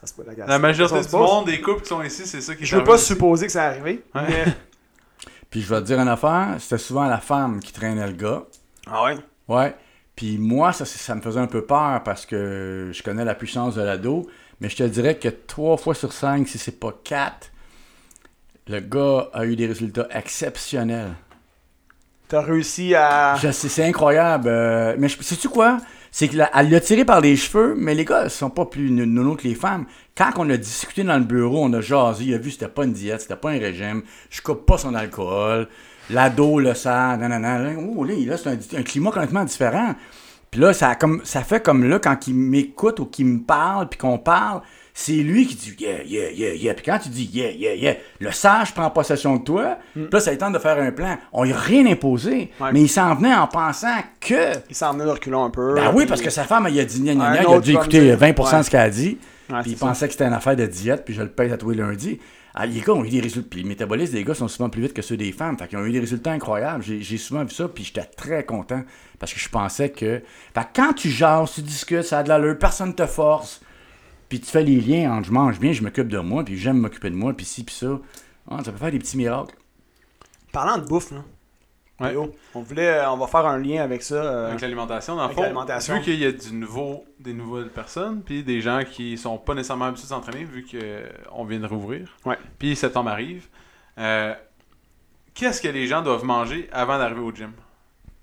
ça 0.00 0.06
se 0.06 0.14
peut 0.14 0.24
la 0.26 0.34
ça. 0.34 0.46
La 0.48 0.58
majorité 0.58 1.02
Ça 1.02 1.08
du 1.08 1.16
monde, 1.16 1.46
des 1.46 1.60
couples 1.60 1.82
qui 1.82 1.88
sont 1.88 2.02
ici, 2.02 2.22
c'est 2.26 2.40
ça 2.40 2.54
qui 2.54 2.62
est 2.64 2.66
Je 2.66 2.74
veux 2.74 2.82
arrivé 2.82 2.92
pas 2.92 2.98
supposer 2.98 3.46
que 3.46 3.52
ça 3.52 3.64
arrivé. 3.66 4.02
Ouais. 4.14 4.22
Mais... 4.28 4.44
Puis 5.54 5.62
je 5.62 5.72
vais 5.72 5.80
te 5.82 5.86
dire 5.86 6.00
une 6.00 6.08
affaire. 6.08 6.56
C'était 6.58 6.78
souvent 6.78 7.04
la 7.06 7.18
femme 7.18 7.60
qui 7.60 7.72
traînait 7.72 8.08
le 8.08 8.14
gars. 8.14 8.42
Ah 8.90 9.04
ouais? 9.04 9.16
Ouais. 9.46 9.72
Puis 10.16 10.36
moi, 10.36 10.72
ça, 10.72 10.84
ça 10.84 11.14
me 11.14 11.20
faisait 11.20 11.38
un 11.38 11.46
peu 11.46 11.64
peur 11.64 12.02
parce 12.02 12.26
que 12.26 12.90
je 12.92 13.02
connais 13.04 13.24
la 13.24 13.36
puissance 13.36 13.76
de 13.76 13.82
l'ado. 13.82 14.28
Mais 14.60 14.68
je 14.68 14.74
te 14.74 14.82
dirais 14.82 15.16
que 15.16 15.28
trois 15.28 15.76
fois 15.76 15.94
sur 15.94 16.12
cinq, 16.12 16.48
si 16.48 16.58
c'est 16.58 16.80
pas 16.80 16.92
quatre, 17.04 17.52
le 18.66 18.80
gars 18.80 19.28
a 19.32 19.44
eu 19.44 19.54
des 19.54 19.68
résultats 19.68 20.08
exceptionnels. 20.10 21.12
T'as 22.26 22.40
réussi 22.40 22.92
à. 22.96 23.36
C'est 23.52 23.84
incroyable. 23.84 24.48
euh, 24.48 24.96
mais 24.98 25.08
sais-tu 25.08 25.48
quoi? 25.48 25.78
C'est 26.16 26.28
qu'elle 26.28 26.48
l'a 26.70 26.80
tiré 26.80 27.04
par 27.04 27.20
les 27.20 27.34
cheveux, 27.34 27.74
mais 27.76 27.92
les 27.92 28.04
gars, 28.04 28.28
sont 28.28 28.48
pas 28.48 28.66
plus 28.66 28.88
nono 28.88 29.34
que 29.34 29.48
les 29.48 29.56
femmes. 29.56 29.84
Quand 30.16 30.30
on 30.36 30.48
a 30.48 30.56
discuté 30.56 31.02
dans 31.02 31.18
le 31.18 31.24
bureau, 31.24 31.64
on 31.64 31.72
a 31.72 31.80
jasé, 31.80 32.26
il 32.26 32.34
a 32.34 32.38
vu 32.38 32.52
c'était 32.52 32.68
pas 32.68 32.84
une 32.84 32.92
diète, 32.92 33.22
c'était 33.22 33.34
pas 33.34 33.50
un 33.50 33.58
régime. 33.58 34.02
Je 34.30 34.40
coupe 34.40 34.64
pas 34.64 34.78
son 34.78 34.94
alcool. 34.94 35.66
L'ado 36.10 36.60
le 36.60 36.72
sent, 36.74 37.16
nanana. 37.16 37.72
Oh, 37.96 38.04
là, 38.04 38.14
là, 38.26 38.36
c'est 38.36 38.76
un, 38.78 38.82
climat 38.84 39.10
complètement 39.10 39.42
différent. 39.42 39.96
Puis 40.52 40.60
là, 40.60 40.72
ça, 40.72 40.94
comme, 40.94 41.20
ça 41.24 41.42
fait 41.42 41.60
comme 41.60 41.82
là, 41.82 41.98
quand 41.98 42.28
il 42.28 42.36
m'écoute 42.36 43.00
ou 43.00 43.06
qu'il 43.06 43.26
me 43.26 43.40
parle, 43.40 43.88
puis 43.88 43.98
qu'on 43.98 44.18
parle, 44.18 44.62
c'est 44.96 45.12
lui 45.14 45.44
qui 45.46 45.56
dit 45.56 45.76
yeah, 45.80 46.02
yeah, 46.04 46.30
yeah, 46.30 46.54
yeah. 46.54 46.72
Puis 46.74 46.84
quand 46.84 46.98
tu 47.00 47.08
dis 47.08 47.28
yeah, 47.32 47.50
yeah, 47.50 47.74
yeah, 47.74 47.96
le 48.20 48.30
sage 48.30 48.72
prend 48.74 48.88
possession 48.90 49.36
de 49.36 49.42
toi. 49.44 49.78
Puis 49.92 50.06
là, 50.12 50.20
ça 50.20 50.30
lui 50.30 50.38
tente 50.38 50.54
de 50.54 50.58
faire 50.60 50.78
un 50.78 50.92
plan. 50.92 51.18
On 51.32 51.42
lui 51.42 51.52
a 51.52 51.58
rien 51.58 51.84
imposé, 51.86 52.50
Ouais. 52.60 52.70
mais 52.72 52.80
il 52.82 52.88
s'en 52.88 53.14
venait 53.16 53.34
en 53.34 53.48
pensant 53.48 53.96
que. 54.20 54.52
Il 54.70 54.74
s'en 54.76 54.92
venait 54.92 55.04
de 55.04 55.10
reculons 55.10 55.44
un 55.44 55.50
peu. 55.50 55.74
Ben 55.74 55.90
oui, 55.92 56.06
parce 56.06 56.22
que 56.22 56.30
sa 56.30 56.44
femme, 56.44 56.68
il 56.70 56.78
a 56.78 56.84
dit 56.84 57.00
gna 57.00 57.14
gna 57.14 57.34
gna, 57.36 57.42
il 57.42 57.54
a 57.54 57.60
dû 57.60 57.72
écouter 57.72 58.00
dire. 58.00 58.16
20% 58.18 58.52
Ouais. 58.52 58.58
de 58.58 58.62
ce 58.64 58.70
qu'elle 58.70 58.80
a 58.80 58.90
dit. 58.90 59.18
Ouais, 59.50 59.60
puis 59.62 59.72
il 59.72 59.76
ça. 59.76 59.86
pensait 59.86 60.06
que 60.06 60.12
c'était 60.12 60.24
une 60.26 60.32
affaire 60.32 60.56
de 60.56 60.64
diète, 60.66 61.02
puis 61.04 61.12
je 61.12 61.22
le 61.22 61.28
paye 61.28 61.50
à 61.52 61.56
tous 61.56 61.70
les 61.70 61.76
lundis. 61.76 62.20
Ah, 62.54 62.64
les 62.66 62.80
gars 62.80 62.92
ont 62.92 63.04
eu 63.04 63.08
des 63.10 63.20
résultats. 63.20 63.48
Puis 63.50 63.62
les 63.64 63.68
métabolismes 63.68 64.12
des 64.14 64.22
gars 64.22 64.32
sont 64.34 64.46
souvent 64.46 64.68
plus 64.70 64.80
vite 64.80 64.94
que 64.94 65.02
ceux 65.02 65.16
des 65.16 65.32
femmes. 65.32 65.58
Fait 65.58 65.66
qu'ils 65.66 65.76
ont 65.76 65.84
eu 65.84 65.90
des 65.90 65.98
résultats 65.98 66.30
incroyables. 66.30 66.84
J'ai 66.84 67.02
j'ai 67.02 67.16
souvent 67.18 67.42
vu 67.42 67.50
ça, 67.52 67.66
puis 67.66 67.82
j'étais 67.82 68.04
très 68.16 68.44
content. 68.44 68.84
Parce 69.18 69.34
que 69.34 69.40
je 69.40 69.48
pensais 69.48 69.88
que. 69.90 70.20
Fait 70.54 70.60
que 70.60 70.66
quand 70.76 70.92
tu 70.92 71.10
jases, 71.10 71.50
tu 71.56 71.62
discutes, 71.62 72.02
ça 72.04 72.20
a 72.20 72.22
de 72.22 72.28
l'allure, 72.28 72.56
personne 72.56 72.94
te 72.94 73.06
force. 73.06 73.60
Puis 74.28 74.40
tu 74.40 74.46
fais 74.50 74.62
les 74.64 74.80
liens 74.80 75.12
entre 75.14 75.26
je 75.28 75.32
mange 75.32 75.58
bien, 75.60 75.72
je 75.72 75.82
m'occupe 75.82 76.08
de 76.08 76.18
moi, 76.18 76.44
puis 76.44 76.56
j'aime 76.58 76.78
m'occuper 76.78 77.10
de 77.10 77.14
moi, 77.16 77.32
puis 77.34 77.46
ci, 77.46 77.64
puis 77.64 77.74
ça. 77.74 77.98
Ah, 78.50 78.62
ça 78.64 78.72
peut 78.72 78.78
faire 78.78 78.90
des 78.90 78.98
petits 78.98 79.16
miracles. 79.16 79.54
Parlant 80.52 80.78
de 80.78 80.86
bouffe, 80.86 81.10
là. 81.10 81.18
Ouais. 82.00 82.16
On 82.54 82.60
voulait, 82.60 83.04
on 83.06 83.16
va 83.16 83.26
faire 83.28 83.46
un 83.46 83.56
lien 83.58 83.80
avec 83.82 84.02
ça. 84.02 84.16
euh, 84.16 84.48
Avec 84.48 84.60
l'alimentation, 84.60 85.14
dans 85.14 85.28
le 85.28 85.32
fond, 85.34 85.42
vu 85.94 86.00
qu'il 86.02 86.18
y 86.18 86.24
a 86.26 86.32
du 86.32 86.52
nouveau, 86.52 87.04
des 87.20 87.32
nouvelles 87.32 87.68
personnes, 87.70 88.20
puis 88.22 88.42
des 88.42 88.60
gens 88.60 88.82
qui 88.84 89.16
sont 89.16 89.38
pas 89.38 89.54
nécessairement 89.54 89.84
habitués 89.86 90.04
de 90.06 90.08
s'entraîner, 90.08 90.44
vu 90.44 90.66
qu'on 90.66 91.44
vient 91.44 91.60
de 91.60 91.66
rouvrir, 91.66 92.08
Ouais. 92.24 92.36
puis 92.58 92.74
septembre 92.74 93.10
arrive, 93.10 93.46
euh, 93.98 94.34
qu'est-ce 95.34 95.62
que 95.62 95.68
les 95.68 95.86
gens 95.86 96.02
doivent 96.02 96.24
manger 96.24 96.68
avant 96.72 96.98
d'arriver 96.98 97.20
au 97.20 97.32
gym? 97.32 97.52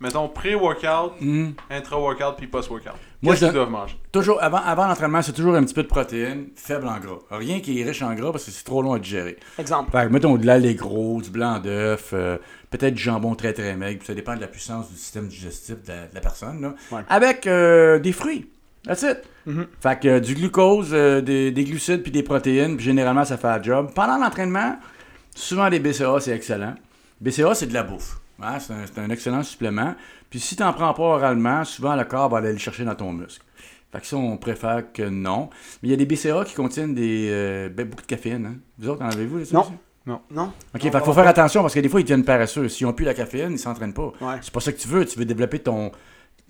Mettons 0.02 0.28
pré-workout, 0.28 1.14
Hum. 1.22 1.54
intra-workout, 1.70 2.36
puis 2.38 2.48
post-workout. 2.48 2.98
Moi, 3.22 3.34
Qu'est-ce 3.34 3.46
je- 3.46 3.50
qu'ils 3.52 3.56
doivent 3.60 3.70
manger? 3.70 3.96
Toujours, 4.12 4.42
avant, 4.42 4.58
avant 4.58 4.88
l'entraînement, 4.88 5.22
c'est 5.22 5.32
toujours 5.34 5.54
un 5.56 5.64
petit 5.64 5.76
peu 5.76 5.84
de 5.84 5.88
protéines, 5.88 6.48
faible 6.56 6.88
en 6.88 7.00
gras. 7.00 7.20
Rien 7.30 7.60
qui 7.60 7.80
est 7.80 7.84
riche 7.84 8.02
en 8.02 8.14
gras 8.16 8.32
parce 8.32 8.46
que 8.46 8.52
c'est 8.52 8.64
trop 8.64 8.82
long 8.82 8.94
à 8.94 9.00
digérer. 9.00 9.38
Exemple. 9.60 9.92
Fait 9.92 10.08
que, 10.08 10.12
mettons 10.12 10.38
de 10.38 10.46
l'allégro, 10.46 11.22
du 11.22 11.30
blanc 11.30 11.60
d'œuf, 11.60 12.12
euh, 12.14 12.38
peut-être 12.72 12.96
du 12.96 13.02
jambon 13.02 13.36
très 13.36 13.54
très 13.54 13.76
maigre, 13.76 14.00
puis 14.00 14.08
ça 14.08 14.16
dépend 14.16 14.36
de 14.36 14.42
la 14.42 14.48
puissance 14.48 14.90
du 14.90 14.98
système 14.98 15.28
digestif 15.28 15.76
de 15.84 15.88
la, 15.90 16.08
de 16.08 16.16
la 16.16 16.22
personne. 16.22 16.62
Là. 16.62 16.74
Ouais. 16.92 17.02
Avec 17.10 17.46
euh, 17.46 18.00
des 18.00 18.12
fruits. 18.12 18.50
That's 18.84 19.04
it. 19.04 19.20
Mhm. 19.46 19.68
Fait 19.80 20.00
que 20.00 20.08
euh, 20.08 20.20
du 20.20 20.34
glucose, 20.34 20.90
euh, 20.92 21.22
des, 21.22 21.52
des 21.52 21.64
glucides 21.64 22.02
puis 22.02 22.12
des 22.12 22.24
protéines, 22.24 22.76
puis 22.78 22.86
généralement 22.86 23.24
ça 23.26 23.38
fait 23.38 23.48
un 23.48 23.62
job. 23.62 23.92
Pendant 23.94 24.18
l'entraînement, 24.18 24.78
souvent 25.36 25.70
des 25.70 25.80
BCA, 25.80 26.20
c'est 26.20 26.32
excellent. 26.32 26.74
BCA, 27.20 27.54
c'est 27.54 27.68
de 27.68 27.74
la 27.76 27.84
bouffe. 27.84 28.20
hein, 28.42 28.58
C'est 28.60 28.74
un, 28.74 28.86
c'est 28.92 29.00
un 29.00 29.10
excellent 29.12 29.44
supplément. 29.44 29.94
Puis 30.32 30.40
si 30.40 30.56
tu 30.56 30.64
n'en 30.64 30.74
prends 30.74 30.94
pas 30.96 31.04
oralement, 31.04 31.64
souvent 31.66 31.96
le 31.96 32.04
corps 32.06 32.30
va 32.30 32.40
aller 32.40 32.52
le 32.54 32.58
chercher 32.58 32.84
dans 32.86 32.96
ton 32.96 33.12
muscle. 33.14 33.46
Fait 33.92 34.00
que 34.00 34.08
ça, 34.08 34.16
on 34.16 34.38
préfère 34.38 34.92
que 34.94 35.04
non. 35.04 35.50
Mais 35.84 35.90
il 35.90 35.92
y 35.92 35.94
a 35.94 35.98
des 35.98 36.06
BCA 36.06 36.44
qui 36.46 36.56
contiennent 36.56 36.96
des, 36.96 37.28
euh, 37.30 37.70
ben, 37.70 37.88
beaucoup 37.88 38.02
de 38.02 38.08
caféine. 38.08 38.46
Hein. 38.46 38.56
Vous 38.80 38.90
autres, 38.90 39.04
en 39.04 39.10
avez-vous? 39.10 39.40
Non. 39.54 39.62
aussi? 39.62 39.72
Non. 40.08 40.22
OK, 40.74 40.82
fait 40.82 40.90
qu'il 40.90 41.00
faut 41.02 41.14
faire 41.14 41.28
attention 41.28 41.62
parce 41.62 41.76
que 41.76 41.80
des 41.82 41.90
fois, 41.90 42.00
ils 42.00 42.04
deviennent 42.06 42.24
paresseux. 42.26 42.70
S'ils 42.70 42.88
n'ont 42.88 42.94
plus 42.94 43.06
la 43.06 43.14
caféine, 43.14 43.52
ils 43.52 43.60
s'entraînent 43.60 43.94
pas. 43.94 44.14
Ouais. 44.22 44.36
C'est 44.42 44.52
pas 44.54 44.62
ça 44.62 44.72
que 44.72 44.80
tu 44.80 44.88
veux. 44.88 45.06
Tu 45.06 45.20
veux 45.20 45.26
développer 45.26 45.60
ton 45.60 45.92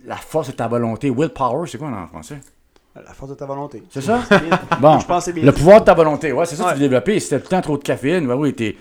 la 0.05 0.15
force 0.15 0.47
de 0.47 0.53
ta 0.53 0.67
volonté. 0.67 1.09
Willpower, 1.09 1.67
c'est 1.67 1.77
quoi 1.77 1.89
en 1.89 2.07
français? 2.07 2.39
La 2.95 3.13
force 3.13 3.31
de 3.31 3.35
ta 3.35 3.45
volonté. 3.45 3.81
C'est 3.89 4.01
ça? 4.01 4.21
Bon. 4.79 4.99
Je 4.99 5.05
pense 5.05 5.17
que 5.19 5.23
c'est 5.25 5.33
bien. 5.33 5.43
Le 5.45 5.51
pouvoir 5.51 5.79
de 5.81 5.85
ta 5.85 5.93
volonté. 5.95 6.31
Ouais, 6.31 6.45
c'est 6.45 6.55
ça 6.55 6.63
que 6.63 6.67
Ouais. 6.69 6.73
tu 6.75 6.79
veux 6.81 6.85
développer. 6.89 7.19
Si 7.19 7.29
t'as 7.29 7.37
tout 7.39 7.45
le 7.45 7.49
temps 7.49 7.61
trop 7.61 7.77
de 7.77 7.83
caféine, 7.83 8.27
ben 8.27 8.35
oui, 8.35 8.53
t'es... 8.53 8.75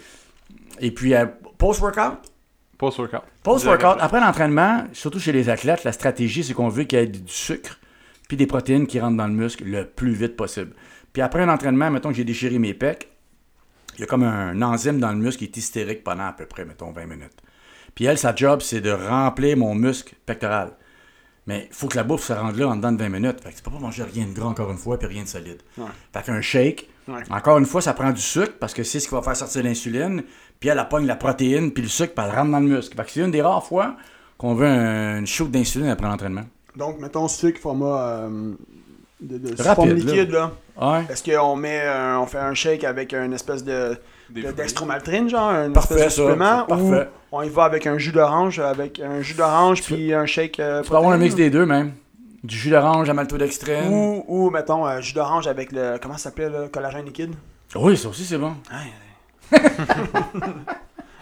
Et 0.80 0.90
puis, 0.92 1.14
euh, 1.14 1.26
post-workout? 1.58 2.18
Post-workout. 2.80 3.24
Post-workout, 3.42 3.98
après 4.00 4.20
l'entraînement, 4.20 4.84
surtout 4.94 5.20
chez 5.20 5.32
les 5.32 5.50
athlètes, 5.50 5.84
la 5.84 5.92
stratégie, 5.92 6.42
c'est 6.42 6.54
qu'on 6.54 6.70
veut 6.70 6.84
qu'il 6.84 6.98
y 6.98 7.02
ait 7.02 7.06
du 7.06 7.20
sucre 7.26 7.78
puis 8.26 8.38
des 8.38 8.46
protéines 8.46 8.86
qui 8.86 8.98
rentrent 8.98 9.18
dans 9.18 9.26
le 9.26 9.34
muscle 9.34 9.64
le 9.64 9.84
plus 9.84 10.12
vite 10.12 10.34
possible. 10.34 10.72
Puis 11.12 11.20
après 11.20 11.42
un 11.42 11.50
entraînement, 11.50 11.90
mettons 11.90 12.08
que 12.08 12.14
j'ai 12.14 12.24
déchiré 12.24 12.58
mes 12.58 12.72
pecs, 12.72 13.10
il 13.96 14.00
y 14.00 14.04
a 14.04 14.06
comme 14.06 14.22
un 14.22 14.62
enzyme 14.62 14.98
dans 14.98 15.10
le 15.10 15.18
muscle 15.18 15.40
qui 15.40 15.44
est 15.44 15.56
hystérique 15.58 16.02
pendant 16.02 16.28
à 16.28 16.32
peu 16.32 16.46
près, 16.46 16.64
mettons, 16.64 16.90
20 16.90 17.04
minutes. 17.04 17.36
Puis 17.94 18.06
elle, 18.06 18.16
sa 18.16 18.34
job, 18.34 18.62
c'est 18.62 18.80
de 18.80 18.92
remplir 18.92 19.58
mon 19.58 19.74
muscle 19.74 20.14
pectoral. 20.24 20.72
Mais 21.46 21.66
il 21.70 21.74
faut 21.74 21.88
que 21.88 21.96
la 21.96 22.04
bouffe 22.04 22.22
se 22.24 22.32
rende 22.32 22.56
là 22.56 22.68
en 22.68 22.76
dedans 22.76 22.92
de 22.92 22.98
20 22.98 23.08
minutes. 23.08 23.40
Fait 23.42 23.50
que 23.50 23.56
tu 23.56 23.62
peux 23.62 23.70
pas 23.70 23.78
manger 23.78 24.04
rien 24.04 24.26
de 24.26 24.32
gras 24.32 24.48
encore 24.48 24.70
une 24.70 24.76
fois 24.78 24.98
puis 24.98 25.08
rien 25.08 25.22
de 25.22 25.28
solide. 25.28 25.62
Ouais. 25.78 25.86
Fait 26.12 26.22
qu'un 26.24 26.40
shake, 26.40 26.88
Ouais. 27.08 27.22
encore 27.30 27.58
une 27.58 27.66
fois, 27.66 27.80
ça 27.80 27.92
prend 27.94 28.10
du 28.12 28.20
sucre 28.20 28.52
parce 28.60 28.72
que 28.74 28.84
c'est 28.84 29.00
ce 29.00 29.08
qui 29.08 29.14
va 29.14 29.22
faire 29.22 29.34
sortir 29.36 29.62
l'insuline. 29.64 30.22
Puis 30.60 30.68
elle, 30.68 30.78
elle 30.78 30.88
pogne 30.88 31.06
la 31.06 31.16
protéine 31.16 31.72
puis 31.72 31.82
le 31.82 31.88
sucre 31.88 32.12
puis 32.14 32.24
elle 32.24 32.34
rentre 32.36 32.50
dans 32.52 32.60
le 32.60 32.66
muscle. 32.66 32.94
Fait 32.96 33.04
que 33.04 33.10
c'est 33.10 33.20
une 33.20 33.30
des 33.32 33.42
rares 33.42 33.64
fois 33.66 33.96
qu'on 34.38 34.54
veut 34.54 34.66
un- 34.66 35.18
une 35.18 35.26
shoot 35.26 35.50
d'insuline 35.50 35.88
après 35.88 36.06
l'entraînement. 36.06 36.44
Donc, 36.76 37.00
mettons 37.00 37.26
sucre, 37.26 37.58
format 37.60 38.00
euh, 38.00 38.52
de, 39.20 39.38
de 39.38 39.48
Rapide, 39.62 39.74
forme 39.74 39.88
là. 39.88 39.94
liquide, 39.94 40.30
là. 40.30 40.52
Ouais. 40.80 41.04
Est-ce 41.10 41.22
qu'on 41.24 41.56
met, 41.56 41.80
un- 41.86 42.18
on 42.20 42.26
fait 42.26 42.38
un 42.38 42.54
shake 42.54 42.84
avec 42.84 43.12
une 43.12 43.32
espèce 43.32 43.64
de, 43.64 43.98
de 44.32 44.50
dextromaltrine, 44.52 45.28
genre, 45.28 45.50
un 45.50 45.70
Parfait, 45.70 45.94
espèce 45.94 46.16
de 46.16 46.22
ça. 46.22 46.28
supplément, 46.28 46.64
Parfait. 46.66 47.08
on 47.32 47.42
y 47.42 47.48
va 47.48 47.64
avec 47.64 47.86
un 47.86 47.98
jus 47.98 48.12
d'orange, 48.12 48.58
avec 48.60 49.00
un 49.00 49.20
jus 49.22 49.34
d'orange 49.34 49.82
puis 49.82 50.12
un 50.14 50.26
shake 50.26 50.60
euh, 50.60 50.82
Tu 50.82 50.90
peux 50.90 50.96
avoir 50.96 51.12
un 51.12 51.18
mix 51.18 51.34
des 51.34 51.50
deux 51.50 51.66
même. 51.66 51.92
Du 52.42 52.56
jus 52.56 52.70
d'orange 52.70 53.08
à 53.10 53.12
maltodextrine. 53.14 53.88
Ou, 53.92 54.24
ou, 54.26 54.50
mettons, 54.50 54.86
un 54.86 55.00
jus 55.00 55.12
d'orange 55.12 55.46
avec 55.46 55.72
le, 55.72 55.98
comment 56.00 56.14
ça 56.16 56.24
s'appelait, 56.30 56.48
le 56.48 56.68
collagène 56.68 57.04
liquide? 57.04 57.34
Oui, 57.76 57.96
ça 57.96 58.08
aussi 58.08 58.24
c'est 58.24 58.38
bon. 58.38 58.54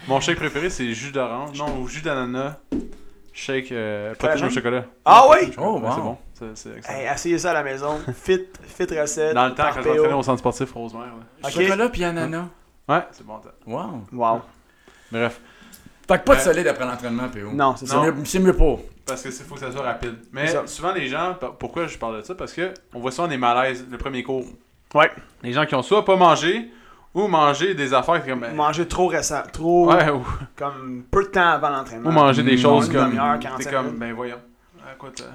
Mon 0.07 0.21
shake 0.21 0.37
préféré, 0.39 0.71
c'est 0.71 0.93
jus 0.95 1.11
d'orange. 1.13 1.59
Non, 1.59 1.81
ou 1.81 1.89
jus 1.89 2.01
d'ananas. 2.03 2.55
Shake 3.33 3.71
euh, 3.73 4.15
protéine 4.15 4.47
au 4.47 4.51
chocolat. 4.51 4.85
Ah 5.05 5.27
oui? 5.31 5.53
Oh, 5.59 5.79
Ouais, 5.81 5.89
C'est 5.95 6.01
bon. 6.01 6.17
C'est- 6.35 6.45
C'est 6.55 6.77
excellent. 6.79 6.99
Hey, 6.99 7.07
essayez 7.15 7.39
ça 7.39 7.51
à 7.51 7.55
la 7.55 7.63
maison. 7.63 7.99
Fit, 8.15 8.41
fit 8.63 8.99
recette. 8.99 9.35
Dans 9.35 9.47
le 9.47 9.55
temps, 9.55 9.65
quand 9.75 9.83
PO. 9.83 9.89
j'entraînais 9.95 10.15
au 10.15 10.23
centre 10.23 10.39
sportif 10.39 10.73
Rosemère. 10.73 11.13
Ok. 11.45 11.51
Chocolat 11.51 11.89
puis 11.89 12.05
ananas. 12.05 12.47
Ouais, 12.89 13.03
c'est 13.13 13.27
bon. 13.27 13.41
ça. 13.43 13.51
Wow. 13.67 14.03
Wow. 14.13 14.41
Bref. 15.13 15.41
Fait 16.09 16.19
que 16.19 16.25
pas 16.25 16.35
de 16.35 16.39
Ouais. 16.39 16.45
solide 16.45 16.67
après 16.69 16.87
l'entraînement, 16.87 17.29
PO. 17.29 17.53
Non, 17.53 17.77
c'est 17.77 17.87
C'est 17.87 17.97
mieux, 18.01 18.15
c'est 18.25 18.39
mieux 18.39 18.57
pas. 18.57 18.77
Parce 19.07 19.23
que 19.23 19.31
c'est 19.31 19.45
faut 19.45 19.55
que 19.55 19.61
ça 19.61 19.71
soit 19.73 19.83
rapide. 19.83 20.17
Mais 20.33 20.47
C'est 20.47 20.67
souvent 20.69 20.93
les 20.93 21.07
gens, 21.07 21.37
pourquoi 21.59 21.87
je 21.87 21.99
parle 21.99 22.19
de 22.19 22.23
ça? 22.23 22.35
Parce 22.35 22.53
que 22.53 22.73
on 22.95 23.01
voit 23.01 23.11
souvent 23.11 23.29
des 23.29 23.37
malaises 23.39 23.85
le 23.91 23.99
premier 23.99 24.23
cours. 24.23 24.45
Ouais. 24.95 25.11
Les 25.43 25.53
gens 25.53 25.67
qui 25.67 25.75
ont 25.75 25.83
soit 25.83 26.05
pas 26.05 26.17
mangé 26.17 26.71
ou 27.15 27.27
mangé 27.27 27.75
des 27.75 27.93
affaires 27.93 28.25
comme 28.25 28.41
ben, 28.41 28.55
Manger 28.55 28.87
trop 28.89 29.07
récent, 29.09 29.43
trop, 29.53 29.91
ouais 29.93 30.09
ou, 30.11 30.25
comme 30.57 31.05
peu 31.11 31.25
de 31.25 31.29
temps 31.29 31.49
avant 31.51 31.71
l'entraînement. 31.71 32.09
ou 32.09 32.13
manger 32.13 32.43
des 32.43 32.55
Mmh. 32.57 32.59
choses 32.59 32.89
comme 32.91 33.15
45 33.17 33.71
comme 33.71 33.99
ben 33.99 34.13
voyons. 34.15 34.37
À 34.91 34.95
quoi 34.95 35.11
quoi 35.11 35.27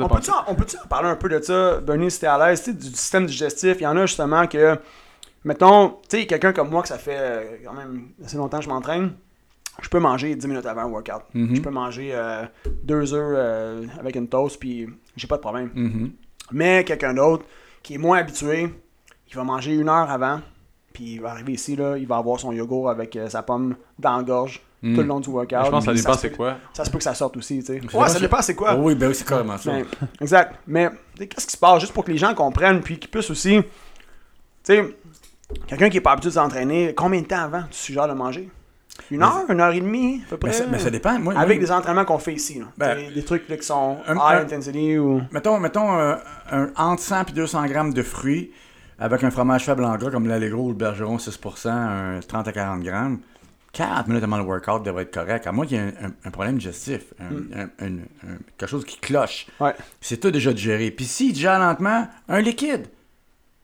On 0.00 0.08
peut-tu 0.08 0.30
en, 0.30 0.54
peut-tu 0.54 0.76
en 0.76 0.86
parler 0.88 1.08
un 1.08 1.16
peu 1.16 1.28
de 1.28 1.40
ça, 1.40 1.78
Bernie, 1.80 2.10
si 2.10 2.20
t'es 2.20 2.26
à 2.28 2.38
l'aise, 2.38 2.62
tu 2.62 2.70
sais, 2.70 2.76
du 2.76 2.86
système 2.86 3.26
digestif? 3.26 3.76
Il 3.80 3.82
y 3.82 3.86
en 3.86 3.96
a 3.96 4.06
justement 4.06 4.46
que, 4.46 4.76
mettons, 5.44 5.98
tu 6.08 6.18
sais, 6.18 6.26
quelqu'un 6.26 6.52
comme 6.52 6.70
moi 6.70 6.82
que 6.82 6.88
ça 6.88 6.98
fait 6.98 7.16
euh, 7.18 7.56
quand 7.64 7.72
même 7.72 8.08
assez 8.24 8.36
longtemps 8.36 8.58
que 8.58 8.64
je 8.64 8.68
m'entraîne, 8.68 9.12
je 9.80 9.88
peux 9.88 9.98
manger 9.98 10.34
10 10.34 10.46
minutes 10.46 10.66
avant 10.66 10.82
un 10.82 10.88
workout. 10.90 11.22
Mhm. 11.34 11.56
Je 11.56 11.60
peux 11.60 11.70
manger 11.70 12.10
euh, 12.12 12.44
deux 12.82 13.14
œufs 13.14 13.34
euh, 13.36 13.86
avec 13.98 14.16
une 14.16 14.28
toast, 14.28 14.58
puis 14.58 14.88
j'ai 15.16 15.26
pas 15.26 15.36
de 15.36 15.42
problème. 15.42 15.70
Mhm. 15.74 16.12
Mais 16.52 16.84
quelqu'un 16.84 17.14
d'autre 17.14 17.44
qui 17.82 17.94
est 17.94 17.98
moins 17.98 18.18
habitué, 18.18 18.68
il 19.28 19.34
va 19.34 19.44
manger 19.44 19.74
une 19.74 19.88
heure 19.88 20.10
avant, 20.10 20.40
puis 20.92 21.14
il 21.14 21.20
va 21.20 21.30
arriver 21.30 21.52
ici, 21.52 21.76
là, 21.76 21.96
il 21.96 22.06
va 22.06 22.16
avoir 22.16 22.38
son 22.40 22.52
yogourt 22.52 22.90
avec 22.90 23.16
euh, 23.16 23.28
sa 23.28 23.42
pomme 23.42 23.76
dans 23.98 24.16
la 24.16 24.22
gorge 24.22 24.62
Mm. 24.82 24.94
tout 24.94 25.00
le 25.02 25.06
long 25.06 25.20
du 25.20 25.28
workout. 25.28 25.64
Je 25.66 25.70
pense 25.70 25.84
que 25.84 25.94
ça 25.94 26.02
dépend 26.02 26.18
c'est 26.18 26.30
quoi. 26.30 26.56
Ça 26.72 26.84
se 26.84 26.90
peut 26.90 26.98
que 26.98 27.04
ça 27.04 27.14
sorte 27.14 27.36
aussi, 27.36 27.58
tu 27.58 27.66
sais. 27.66 27.96
Ouais, 27.96 28.08
ça 28.08 28.18
dépend 28.18 28.40
c'est 28.40 28.54
quoi. 28.54 28.70
Ah 28.70 28.76
oui, 28.76 28.94
ben 28.94 29.08
oui, 29.08 29.14
c'est 29.14 29.26
carrément 29.28 29.58
ça. 29.58 29.72
Ben, 29.72 29.84
exact. 30.20 30.54
Mais 30.66 30.90
qu'est-ce 31.18 31.46
qui 31.46 31.52
se 31.52 31.58
passe? 31.58 31.80
Juste 31.80 31.92
pour 31.92 32.04
que 32.04 32.10
les 32.10 32.18
gens 32.18 32.34
comprennent 32.34 32.80
puis 32.80 32.98
qu'ils 32.98 33.10
puissent 33.10 33.30
aussi. 33.30 33.60
Tu 33.60 33.66
sais, 34.62 34.96
quelqu'un 35.66 35.88
qui 35.90 35.96
est 35.98 36.00
pas 36.00 36.12
habitué 36.12 36.30
de 36.30 36.34
s'entraîner, 36.34 36.94
combien 36.94 37.20
de 37.20 37.26
temps 37.26 37.42
avant 37.44 37.62
tu 37.70 37.76
suggères 37.78 38.08
de 38.08 38.14
manger? 38.14 38.48
Une 39.10 39.22
heure, 39.22 39.44
une 39.48 39.60
heure 39.60 39.72
et 39.72 39.80
demie, 39.80 40.20
à 40.26 40.30
peu 40.30 40.36
près 40.36 40.50
Mais 40.50 40.54
ça, 40.56 40.64
mais 40.70 40.78
ça 40.78 40.90
dépend. 40.90 41.18
Moi, 41.18 41.34
Avec 41.34 41.58
moi, 41.58 41.66
des 41.66 41.72
entraînements 41.72 42.04
qu'on 42.04 42.18
fait 42.18 42.34
ici. 42.34 42.58
Là. 42.58 42.66
Ben, 42.76 43.12
des 43.14 43.24
trucs 43.24 43.48
là, 43.48 43.56
qui 43.56 43.66
sont 43.66 43.96
un- 44.06 44.14
high 44.14 44.20
un- 44.40 44.42
intensity 44.42 44.98
ou. 44.98 45.22
Mettons, 45.32 45.58
mettons 45.58 45.98
euh, 45.98 46.16
un, 46.50 46.68
entre 46.76 47.02
100 47.02 47.30
et 47.30 47.32
200 47.32 47.64
grammes 47.66 47.94
de 47.94 48.02
fruits 48.02 48.50
avec 48.98 49.24
un 49.24 49.30
fromage 49.30 49.64
faible 49.64 49.84
en 49.84 49.96
gras 49.96 50.10
comme 50.10 50.26
l'Allegro 50.28 50.64
ou 50.64 50.68
le 50.68 50.74
Bergeron 50.74 51.16
6%, 51.16 51.68
un 51.70 52.20
30 52.20 52.48
à 52.48 52.52
40 52.52 52.82
grammes. 52.82 53.20
40 53.72 54.08
minutes 54.08 54.24
avant 54.24 54.36
le 54.36 54.42
workout 54.44 54.82
devrait 54.82 55.04
être 55.04 55.14
correct. 55.14 55.46
À 55.46 55.52
moins 55.52 55.64
qu'il 55.64 55.78
y 55.78 55.80
ait 55.80 55.94
un, 56.24 56.30
problème 56.30 56.58
digestif, 56.58 57.02
un- 57.20 57.68
quelque 58.58 58.68
chose 58.68 58.84
qui 58.84 58.98
cloche. 58.98 59.46
Ouais. 59.60 59.74
C'est 60.00 60.18
tout 60.18 60.30
déjà 60.30 60.52
digéré. 60.52 60.90
Puis 60.90 61.06
s'il 61.06 61.32
digère 61.32 61.58
lentement, 61.58 62.06
un 62.28 62.40
liquide. 62.40 62.86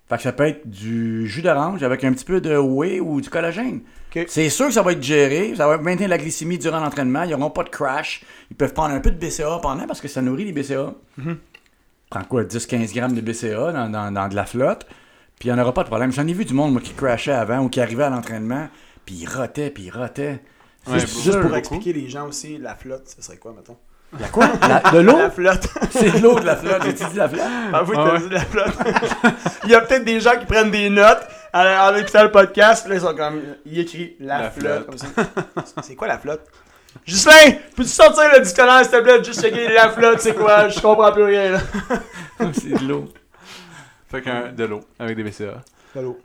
Fait 0.09 0.17
que 0.19 0.23
ça 0.23 0.33
peut 0.33 0.45
être 0.47 0.69
du 0.69 1.27
jus 1.27 1.43
d'orange 1.43 1.83
avec 1.83 2.05
un 2.05 2.13
petit 2.13 2.25
peu 2.25 2.41
de 2.41 2.57
whey 2.57 3.01
ou 3.01 3.21
du 3.21 3.29
collagène. 3.29 3.81
C'est 4.29 4.49
sûr 4.51 4.67
que 4.69 4.73
ça 4.73 4.83
va 4.83 4.93
être 4.93 5.03
géré, 5.03 5.53
ça 5.57 5.67
va 5.67 5.79
maintenir 5.79 6.09
la 6.09 6.17
glycémie 6.17 6.59
durant 6.59 6.79
l'entraînement, 6.81 7.25
ils 7.25 7.31
n'auront 7.33 7.51
pas 7.51 7.65
de 7.65 7.69
crash. 7.71 8.23
Ils 8.51 8.57
peuvent 8.57 8.73
prendre 8.73 8.95
un 8.95 9.01
peu 9.01 9.11
de 9.11 9.17
BCA 9.19 9.59
pendant 9.61 9.87
parce 9.87 10.01
que 10.01 10.09
ça 10.09 10.23
nourrit 10.23 10.45
les 10.45 10.53
BCA. 10.53 10.95
Prends 12.09 12.25
quoi, 12.25 12.45
10-15 12.45 12.95
grammes 12.95 13.15
de 13.15 13.21
BCA 13.21 13.73
dans, 13.73 13.91
dans- 13.91 14.13
dans 14.13 14.29
de 14.29 14.37
la 14.37 14.47
flotte, 14.47 14.87
puis 15.41 15.49
il 15.49 15.53
n'y 15.53 15.59
en 15.59 15.63
aura 15.63 15.75
pas 15.75 15.83
de 15.83 15.89
problème. 15.89 16.13
J'en 16.13 16.27
ai 16.27 16.33
vu 16.33 16.45
du 16.45 16.55
monde 16.55 16.73
moi, 16.73 16.81
qui 16.81 16.93
crashait 16.95 17.33
avant 17.33 17.59
ou 17.65 17.69
qui 17.69 17.81
arrivait 17.81 18.05
à 18.05 18.11
l'entraînement, 18.11 18.69
puis 19.05 19.17
il 19.17 19.27
rotait, 19.29 19.71
puis 19.71 19.85
il 19.85 19.91
rotait. 19.91 20.41
Ouais. 20.87 21.01
Juste 21.01 21.41
pour 21.41 21.51
expliquer 21.57 21.93
les 21.93 22.09
gens 22.09 22.29
aussi, 22.29 22.59
la 22.59 22.77
flotte, 22.77 23.09
ce 23.09 23.21
serait 23.21 23.39
quoi, 23.39 23.53
mettons? 23.57 23.77
La 24.19 24.29
quoi? 24.29 24.49
La- 24.69 24.91
de 24.93 24.99
l'eau? 24.99 25.17
La 25.19 25.31
flotte. 25.31 25.69
C'est 25.91 26.11
de 26.19 26.23
l'eau 26.23 26.39
de 26.41 26.47
la 26.47 26.57
flotte. 26.57 26.83
J'ai-tu 26.85 27.05
dit 27.11 27.17
la 27.17 27.29
flotte? 27.29 27.43
Ah 27.73 27.83
oui, 27.87 27.97
Ah 27.99 28.05
t'as 28.07 28.13
ouais. 28.15 28.21
dit 28.21 28.29
la 28.35 28.41
flotte. 28.41 28.75
Il 29.65 29.71
y 29.71 29.75
a 29.75 29.81
peut-être 29.81 30.05
des 30.05 30.21
gens 30.21 30.39
qui 30.39 30.47
prennent 30.47 30.71
des 30.71 30.89
notes 30.91 31.27
en, 31.53 31.95
écoutant 31.97 32.23
le 32.23 32.31
podcast. 32.31 32.89
Là, 32.89 32.95
ils 32.95 33.01
sont 33.01 33.15
comme. 33.17 33.41
Il 33.67 33.79
écrit 33.79 34.17
la, 34.21 34.43
La 34.43 34.51
flotte. 34.51 34.89
C'est 35.83 35.95
quoi 35.97 36.07
la 36.09 36.19
flotte? 36.19 36.43
Gislain, 37.05 37.53
peux-tu 37.77 37.91
sortir 37.91 38.25
le 38.33 38.41
dictionnaire, 38.41 38.81
s'il 38.83 38.91
te 38.93 39.01
plaît? 39.03 39.23
Juste 39.23 39.43
checker 39.43 39.69
la 39.69 39.91
flotte, 39.91 40.21
c'est 40.21 40.35
quoi? 40.35 40.69
Je 40.69 40.81
comprends 40.81 41.13
plus 41.13 41.25
rien, 41.25 41.51
là. 41.53 41.59
C'est 42.53 42.71
de 42.83 42.89
l'eau. 42.89 43.05
Fait 44.11 44.23
qu'un 44.23 44.53
de 44.53 44.65
l'eau 44.65 44.81
avec 44.99 45.17
des 45.17 45.23
BCA. 45.25 45.63
Allô? 45.95 46.19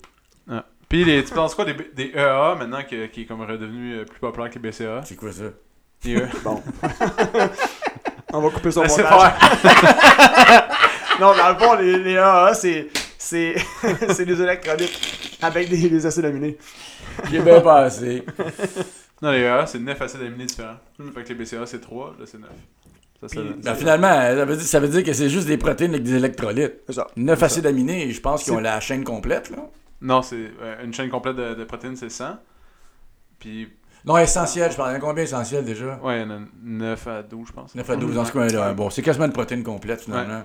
Puis 0.87 1.03
les, 1.05 1.23
tu 1.23 1.33
penses 1.33 1.55
quoi 1.55 1.63
des, 1.65 1.73
des 1.93 2.11
EA 2.15 2.55
maintenant 2.59 2.81
que- 2.89 3.05
qui 3.07 3.21
est 3.21 3.25
comme 3.25 3.41
redevenu 3.41 3.95
euh, 3.99 4.05
plus 4.05 4.19
populaire 4.19 4.49
que 4.49 4.59
les 4.59 4.69
BCA? 4.69 5.01
C'est 5.05 5.15
quoi 5.15 5.31
ça? 5.31 5.43
Bon. 6.43 6.61
On 8.33 8.41
va 8.41 8.49
couper 8.49 8.71
son 8.71 8.81
montage. 8.81 9.33
Non, 11.19 11.35
dans 11.35 11.49
le 11.49 11.55
fond, 11.59 11.75
les, 11.75 11.99
les 11.99 12.17
AA, 12.17 12.53
c'est. 12.55 12.87
C'est 13.17 13.53
c'est 14.09 14.25
des 14.25 14.41
électrolytes 14.41 15.37
avec 15.41 15.69
des, 15.69 15.89
des 15.89 16.05
acides 16.05 16.25
aminés. 16.25 16.57
J'ai 17.29 17.39
bien 17.39 17.61
passé. 17.61 18.25
Non, 19.21 19.29
les 19.31 19.41
EA, 19.41 19.67
c'est 19.67 19.77
9 19.77 20.01
acides 20.01 20.21
aminés 20.21 20.45
différents. 20.45 20.77
Fait 21.13 21.23
que 21.23 21.29
les 21.29 21.35
BCA, 21.35 21.65
c'est 21.67 21.79
3, 21.79 22.15
là, 22.19 22.25
c'est 22.25 22.39
9. 22.39 22.49
Ça, 23.21 23.27
ça, 23.27 23.41
Puis- 23.41 23.53
Ben, 23.63 23.75
finalement, 23.75 24.07
ça 24.09 24.45
veut, 24.45 24.55
dire, 24.55 24.65
ça 24.65 24.79
veut 24.79 24.87
dire 24.87 25.03
que 25.03 25.13
c'est 25.13 25.29
juste 25.29 25.45
des 25.45 25.57
protéines 25.57 25.91
avec 25.91 26.01
des 26.03 26.15
électrolytes. 26.15 26.81
C'est 26.87 26.93
ça. 26.93 27.05
9 27.15 27.43
acides 27.43 27.67
aminés, 27.67 28.09
je 28.09 28.19
pense 28.21 28.43
qu'ils 28.43 28.53
ont 28.53 28.59
la 28.59 28.79
chaîne 28.79 29.03
complète, 29.03 29.51
là. 29.51 29.57
Non, 30.01 30.23
c'est 30.23 30.49
euh, 30.59 30.83
une 30.83 30.91
chaîne 30.93 31.09
complète 31.11 31.35
de, 31.35 31.53
de 31.53 31.63
protéines, 31.63 31.95
c'est 31.95 32.09
100. 32.09 32.37
Puis, 33.37 33.69
Non, 34.05 34.17
essentiel, 34.17 34.71
je 34.71 34.77
parle. 34.77 34.89
Il 34.89 34.93
y 34.93 34.95
en 34.95 34.97
a 34.97 35.01
combien 35.01 35.23
essentiel 35.23 35.63
déjà? 35.63 35.99
ouais, 36.01 36.21
il 36.21 36.21
y 36.21 36.25
en 36.25 36.31
a 36.31 36.39
9 36.63 37.07
à 37.07 37.23
12, 37.23 37.47
je 37.47 37.53
pense. 37.53 37.75
9 37.75 37.89
à 37.89 37.95
12 37.95 38.15
dans 38.15 38.25
ce 38.25 38.31
coin-là. 38.31 38.73
Bon, 38.73 38.89
c'est 38.89 39.01
quasiment 39.01 39.25
une 39.25 39.33
protéine 39.33 39.63
complète, 39.63 40.01
finalement. 40.01 40.43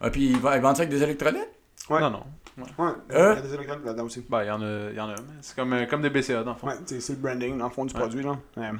Ah, 0.00 0.10
puis 0.10 0.26
ils 0.30 0.38
vendent 0.38 0.76
ça 0.76 0.82
avec 0.82 0.90
des 0.90 1.02
électrolytes? 1.02 1.48
Ouais. 1.88 2.00
Non, 2.00 2.10
non. 2.10 2.22
Ouais, 2.58 2.90
il 3.08 3.14
y 3.14 3.18
Euh? 3.18 3.36
a 3.36 3.40
des 3.40 3.54
électrolytes 3.54 3.84
là-dedans 3.86 4.04
aussi. 4.04 4.24
Ben, 4.28 4.42
il 4.42 4.46
y 4.46 4.50
en 4.50 4.60
a, 4.60 4.90
il 4.90 4.96
y 4.96 5.00
en 5.00 5.08
a. 5.08 5.14
mais 5.14 5.22
C'est 5.40 5.56
comme, 5.56 5.72
euh, 5.72 5.86
comme 5.86 6.02
des 6.02 6.10
BCA, 6.10 6.42
dans 6.44 6.52
le 6.52 6.58
fond. 6.58 6.66
Ouais, 6.66 6.74
c'est 6.84 7.00
c'est 7.00 7.14
le 7.14 7.18
branding 7.20 7.56
dans 7.56 7.64
le 7.64 7.70
fond 7.72 7.84
du 7.86 7.94
Ouais. 7.94 8.00
produit, 8.00 8.22
là. 8.22 8.36
Ouais. 8.58 8.70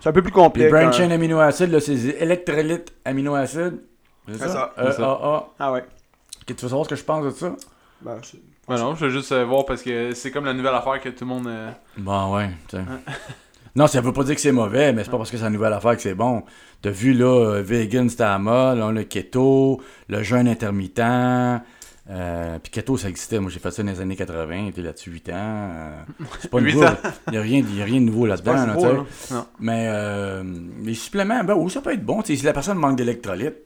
C'est 0.00 0.08
un 0.10 0.12
peu 0.12 0.22
plus 0.22 0.30
Puis 0.30 0.40
complexe. 0.40 0.70
brain 0.70 0.92
chain 0.92 1.10
aminoacides, 1.10 1.70
là, 1.72 1.80
c'est 1.80 1.94
des 1.94 2.08
électrolytes 2.10 2.92
aminoacides. 3.04 3.80
C'est 4.28 4.38
ça? 4.38 4.48
ça, 4.48 4.72
Euh, 4.78 4.92
ah, 5.00 5.18
ah. 5.22 5.46
Ah 5.58 5.72
ouais. 5.72 5.80
Ok, 5.80 6.46
tu 6.46 6.52
veux 6.54 6.68
savoir 6.68 6.84
ce 6.84 6.90
que 6.90 6.96
je 6.96 7.04
pense 7.04 7.24
de 7.24 7.30
ça? 7.30 7.52
Ben, 8.02 8.18
c'est- 8.22 8.38
Ben 8.68 8.76
non, 8.78 8.94
je 8.94 9.04
veux 9.06 9.10
juste 9.10 9.32
euh, 9.32 9.44
voir 9.44 9.66
parce 9.66 9.82
que 9.82 10.14
c'est 10.14 10.30
comme 10.30 10.44
la 10.46 10.54
nouvelle 10.54 10.74
affaire 10.74 11.00
que 11.00 11.08
tout 11.10 11.24
le 11.24 11.28
monde. 11.28 11.46
euh, 11.48 11.70
Bon, 11.98 12.34
ouais. 12.36 12.50
tu 12.68 12.76
sais. 12.76 12.82
non, 13.76 13.86
ça 13.86 14.00
veut 14.00 14.12
pas 14.12 14.24
dire 14.24 14.34
que 14.34 14.40
c'est 14.40 14.52
mauvais, 14.52 14.92
mais 14.92 15.04
c'est 15.04 15.10
pas 15.10 15.18
parce 15.18 15.30
que 15.30 15.36
c'est 15.36 15.44
une 15.44 15.52
nouvelle 15.52 15.72
affaire 15.74 15.96
que 15.96 16.02
c'est 16.02 16.14
bon. 16.14 16.44
T'as 16.80 16.90
vu, 16.90 17.12
là, 17.12 17.26
euh, 17.56 17.62
vegan, 17.62 18.08
c'était 18.08 18.22
à 18.24 18.38
mode, 18.38 18.78
le 18.94 19.04
keto, 19.04 19.82
le 20.08 20.22
jeûne 20.22 20.48
intermittent. 20.48 21.00
Euh, 22.10 22.58
puis 22.58 22.70
keto, 22.70 22.96
ça 22.98 23.08
existait. 23.08 23.38
Moi, 23.38 23.50
j'ai 23.50 23.58
fait 23.60 23.70
ça 23.70 23.82
dans 23.82 23.90
les 23.90 24.00
années 24.00 24.16
80. 24.16 24.66
J'étais 24.66 24.82
là-dessus 24.82 25.10
8 25.10 25.28
ans. 25.30 25.32
euh, 25.34 26.02
c'est 26.40 26.50
pas 26.50 26.58
8 26.58 26.74
nouveau. 26.74 26.86
Il 27.28 27.30
n'y 27.32 27.36
a, 27.38 27.40
rien- 27.42 27.64
y 27.74 27.82
a 27.82 27.84
rien 27.84 28.00
de 28.00 28.06
nouveau 28.06 28.26
là-dedans. 28.26 28.52
là, 28.52 28.66
là. 29.30 29.46
Mais 29.60 29.86
euh, 29.88 30.42
les 30.82 30.94
suppléments, 30.94 31.42
ben 31.44 31.54
oui, 31.54 31.70
ça 31.70 31.80
peut 31.80 31.92
être 31.92 32.04
bon. 32.04 32.22
Si 32.22 32.36
la 32.42 32.52
personne 32.52 32.76
manque 32.78 32.96
d'électrolytes, 32.96 33.56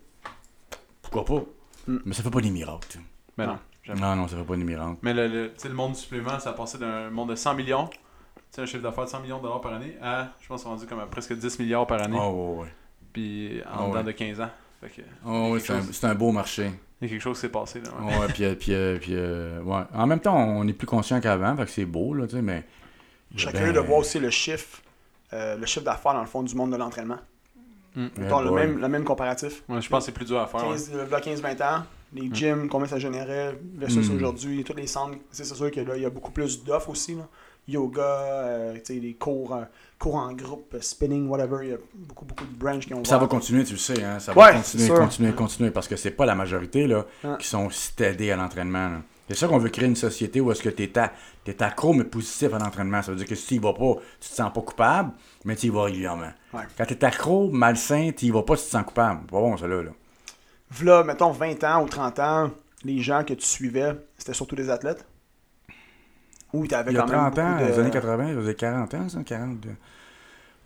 pourquoi 1.03 1.25
pas? 1.25 1.45
Mm. 1.89 1.97
Mais 2.05 2.15
ça 2.15 2.23
fait 2.23 2.31
pas 2.31 2.41
des 2.41 2.51
miracles. 2.51 2.99
Ben 3.37 3.47
Non. 3.47 3.59
Non. 3.97 4.17
Non, 4.17 4.29
ça 4.29 4.37
fait 4.37 4.45
pas 4.45 4.57
des 4.57 4.65
miracles. 4.65 4.97
Mais 5.03 5.15
le, 5.15 5.29
le, 5.29 5.49
tu 5.55 5.61
sais, 5.61 5.69
le 5.69 5.75
monde 5.75 5.93
du 5.93 5.99
supplément, 5.99 6.39
ça 6.39 6.51
a 6.51 6.53
passé 6.53 6.79
d'un 6.79 7.11
monde 7.11 7.31
de 7.31 7.35
100 7.35 7.55
millions, 7.55 7.89
tu 7.89 7.97
sais, 8.51 8.63
un 8.63 8.67
chiffre 8.67 8.83
d'affaires 8.83 9.05
de 9.05 9.11
100 9.11 9.21
millions 9.21 9.39
de 9.39 9.43
dollars 9.43 9.61
par 9.61 9.73
année, 9.75 9.97
à, 10.03 10.29
je 10.41 10.49
pense, 10.49 10.65
rendu 10.65 10.87
comme 10.87 11.01
à 11.01 11.07
presque 11.07 11.33
10 11.37 11.59
milliards 11.59 11.87
par 11.87 12.03
année, 12.03 12.19
Oh, 12.21 12.57
ouais, 12.57 12.63
ouais. 12.63 12.69
puis 13.13 13.61
en 13.67 13.85
Ah 13.85 13.89
dedans 13.89 13.95
ouais. 13.99 14.03
de 14.05 14.13
15 14.13 14.41
ans. 14.41 14.51
Fait 14.81 14.89
que, 14.89 15.03
Oh, 15.27 15.51
ouais, 15.53 15.61
c'est 15.61 15.73
un, 15.73 15.83
c'est 15.83 16.07
un 16.07 16.15
beau 16.15 16.31
marché. 16.33 16.71
il 17.01 17.07
y 17.07 17.11
a 17.11 17.15
quelque 17.15 17.23
chose 17.23 17.37
qui 17.37 17.41
s'est 17.43 17.49
passé, 17.49 17.81
là. 17.81 17.89
ouais. 18.01 18.19
Ouais, 18.19 18.27
puis, 18.33 18.45
euh, 18.45 18.55
puis, 18.55 18.73
euh, 18.75 18.99
puis, 18.99 19.13
euh, 19.15 19.61
ouais. 19.63 19.83
En 19.95 20.07
même 20.07 20.21
temps, 20.21 20.37
on 20.37 20.67
est 20.69 20.73
plus 20.73 20.87
conscient 20.87 21.21
qu'avant, 21.21 21.57
fait 21.57 21.65
que 21.65 21.71
c'est 21.71 21.85
beau, 21.85 22.15
là, 22.15 22.27
tu 22.27 22.37
sais, 22.37 22.43
mais. 22.43 22.65
Ben, 23.33 23.51
curieux 23.53 23.73
de 23.73 23.81
voir 23.81 23.99
aussi 23.99 24.19
le 24.19 24.31
chiffre, 24.31 24.81
euh, 25.35 25.57
le 25.57 25.67
chiffre 25.67 25.85
d'affaires 25.85 26.15
dans 26.15 26.21
le 26.21 26.27
fond 26.27 26.43
du 26.43 26.55
monde 26.55 26.73
de 26.73 26.77
l'entraînement. 26.77 27.19
Mm. 27.95 28.07
le 28.17 28.51
même, 28.53 28.79
le 28.81 28.89
même 28.89 29.05
comparatif. 29.05 29.63
Ouais, 29.69 29.81
je 29.83 29.89
pense 29.89 30.01
que 30.01 30.07
c'est 30.07 30.13
plus 30.13 30.25
dur 30.27 30.39
à 30.41 30.47
faire. 30.47 30.61
ouais. 30.63 30.77
15, 30.77 30.93
euh, 30.95 31.07
15-20 31.19 31.63
ans, 31.63 31.83
les 32.15 32.29
gyms, 32.33 32.69
combien 32.69 32.87
ça 32.87 32.99
générait 32.99 33.59
versus 33.75 34.09
Mm. 34.11 34.17
aujourd'hui, 34.17 34.65
tous 34.65 34.75
les 34.75 34.87
centres. 34.87 35.13
Tu 35.15 35.21
C'est 35.31 35.45
sûr 35.45 35.71
que 35.71 35.81
là, 35.81 35.97
il 35.97 36.03
y 36.03 36.07
a 36.07 36.11
beaucoup 36.11 36.31
plus 36.33 36.65
d'offres 36.65 36.91
aussi. 36.91 37.15
Là. 37.15 37.27
Yoga, 37.67 38.01
euh, 38.03 38.79
tu 38.83 38.99
les 38.99 39.13
cours, 39.15 39.55
euh, 39.55 39.65
cours 39.99 40.15
en 40.17 40.33
groupe, 40.33 40.73
euh, 40.75 40.81
spinning, 40.81 41.29
whatever. 41.29 41.59
Il 41.65 41.71
y 41.71 41.75
a 41.75 41.79
beaucoup, 41.95 42.25
beaucoup 42.25 42.47
de 42.47 42.55
branches 42.59 42.87
qui 42.87 42.95
ont 42.95 43.05
ça 43.05 43.19
va 43.19 43.27
continuer, 43.27 43.63
tu 43.65 43.73
le 43.73 43.79
sais, 43.79 44.03
hein. 44.03 44.19
Ça 44.19 44.33
Ouais, 44.33 44.53
va 44.53 44.59
continuer, 44.59 44.85
sûr. 44.87 44.95
continuer, 44.99 45.33
continuer, 45.33 45.71
parce 45.71 45.87
que 45.87 45.97
c'est 45.97 46.13
pas 46.13 46.25
la 46.25 46.35
majorité, 46.35 46.87
là, 46.87 47.05
Hein. 47.25 47.37
qui 47.39 47.47
sont 47.47 47.69
stédés 47.69 48.31
à 48.31 48.37
l'entraînement. 48.37 49.03
C'est 49.29 49.35
ça 49.35 49.47
qu'on 49.49 49.59
veut 49.59 49.69
créer 49.69 49.87
une 49.87 49.97
société 49.97 50.41
où 50.41 50.51
est-ce 50.51 50.63
que 50.63 50.71
t'es, 50.71 50.99
à- 50.99 51.13
t'es 51.45 51.63
accro, 51.63 51.93
mais 51.93 52.05
positif 52.05 52.55
à 52.55 52.59
l'entraînement. 52.59 53.03
Ça 53.03 53.11
veut 53.13 53.19
dire 53.19 53.27
que 53.27 53.35
si 53.35 53.47
tu 53.49 53.55
y 53.57 53.59
vas 53.59 53.75
pas, 53.75 53.97
tu 54.19 54.31
te 54.31 54.35
sens 54.35 54.51
pas 54.51 54.63
coupable, 54.63 55.11
mais 55.45 55.55
tu 55.55 55.67
y 55.67 55.69
vas 55.69 55.83
régulièrement. 55.83 56.33
Ouais. 56.55 56.63
Quand 56.79 56.87
t'es 56.87 57.05
accro, 57.05 57.51
malsain, 57.51 58.13
tu 58.17 58.25
y 58.25 58.31
vas 58.31 58.43
pas, 58.43 58.57
tu 58.57 58.63
te 58.63 58.69
sens 58.71 58.85
coupable. 58.85 59.27
Pas 59.27 59.39
bon, 59.41 59.55
ça, 59.59 59.67
là. 59.67 59.83
là. 59.83 59.91
V'là, 60.71 61.03
mettons, 61.05 61.31
20 61.33 61.65
ans 61.65 61.83
ou 61.85 61.89
30 61.89 62.19
ans, 62.21 62.51
les 62.85 63.01
gens 63.01 63.25
que 63.25 63.35
tu 63.35 63.45
suivais, 63.47 63.95
c'était 64.17 64.35
surtout 64.35 64.57
des 64.57 64.71
athlètes? 64.71 65.05
Ou 66.53 66.67
t'avais 66.67 66.93
Il 66.93 66.95
y 66.95 66.99
a 66.99 67.03
quand 67.03 67.09
même 67.09 67.33
30 67.33 67.39
ans, 67.39 67.51
beaucoup 67.53 67.63
de- 67.65 67.69
les 67.73 67.79
années 67.79 67.91
80, 67.91 68.29
ça 68.29 68.41
faisait 68.41 68.55
40 68.55 68.95
ans, 68.95 69.09
ça, 69.09 69.23
40. 69.23 69.67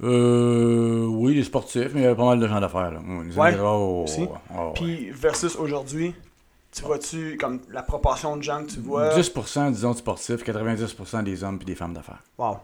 Euh, 0.02 1.06
oui, 1.06 1.34
les 1.34 1.44
sportifs, 1.44 1.90
mais 1.94 2.00
il 2.00 2.02
y 2.04 2.06
avait 2.06 2.16
pas 2.16 2.24
mal 2.24 2.40
de 2.40 2.46
gens 2.48 2.60
d'affaires, 2.60 2.92
Ouais, 3.36 3.56
oh, 3.60 4.04
oh, 4.06 4.20
ouais. 4.20 4.72
Puis 4.74 5.10
versus 5.10 5.54
aujourd'hui, 5.56 6.14
tu 6.72 6.82
vois-tu 6.82 7.36
comme 7.36 7.60
la 7.70 7.82
proportion 7.82 8.36
de 8.36 8.42
gens 8.42 8.64
que 8.64 8.70
tu 8.72 8.80
vois? 8.80 9.10
10% 9.14 9.70
disons 9.70 9.92
de 9.92 9.96
sportifs, 9.98 10.42
90% 10.42 11.22
des 11.22 11.44
hommes 11.44 11.58
puis 11.58 11.66
des 11.66 11.74
femmes 11.74 11.92
d'affaires. 11.94 12.22
Wow. 12.38 12.58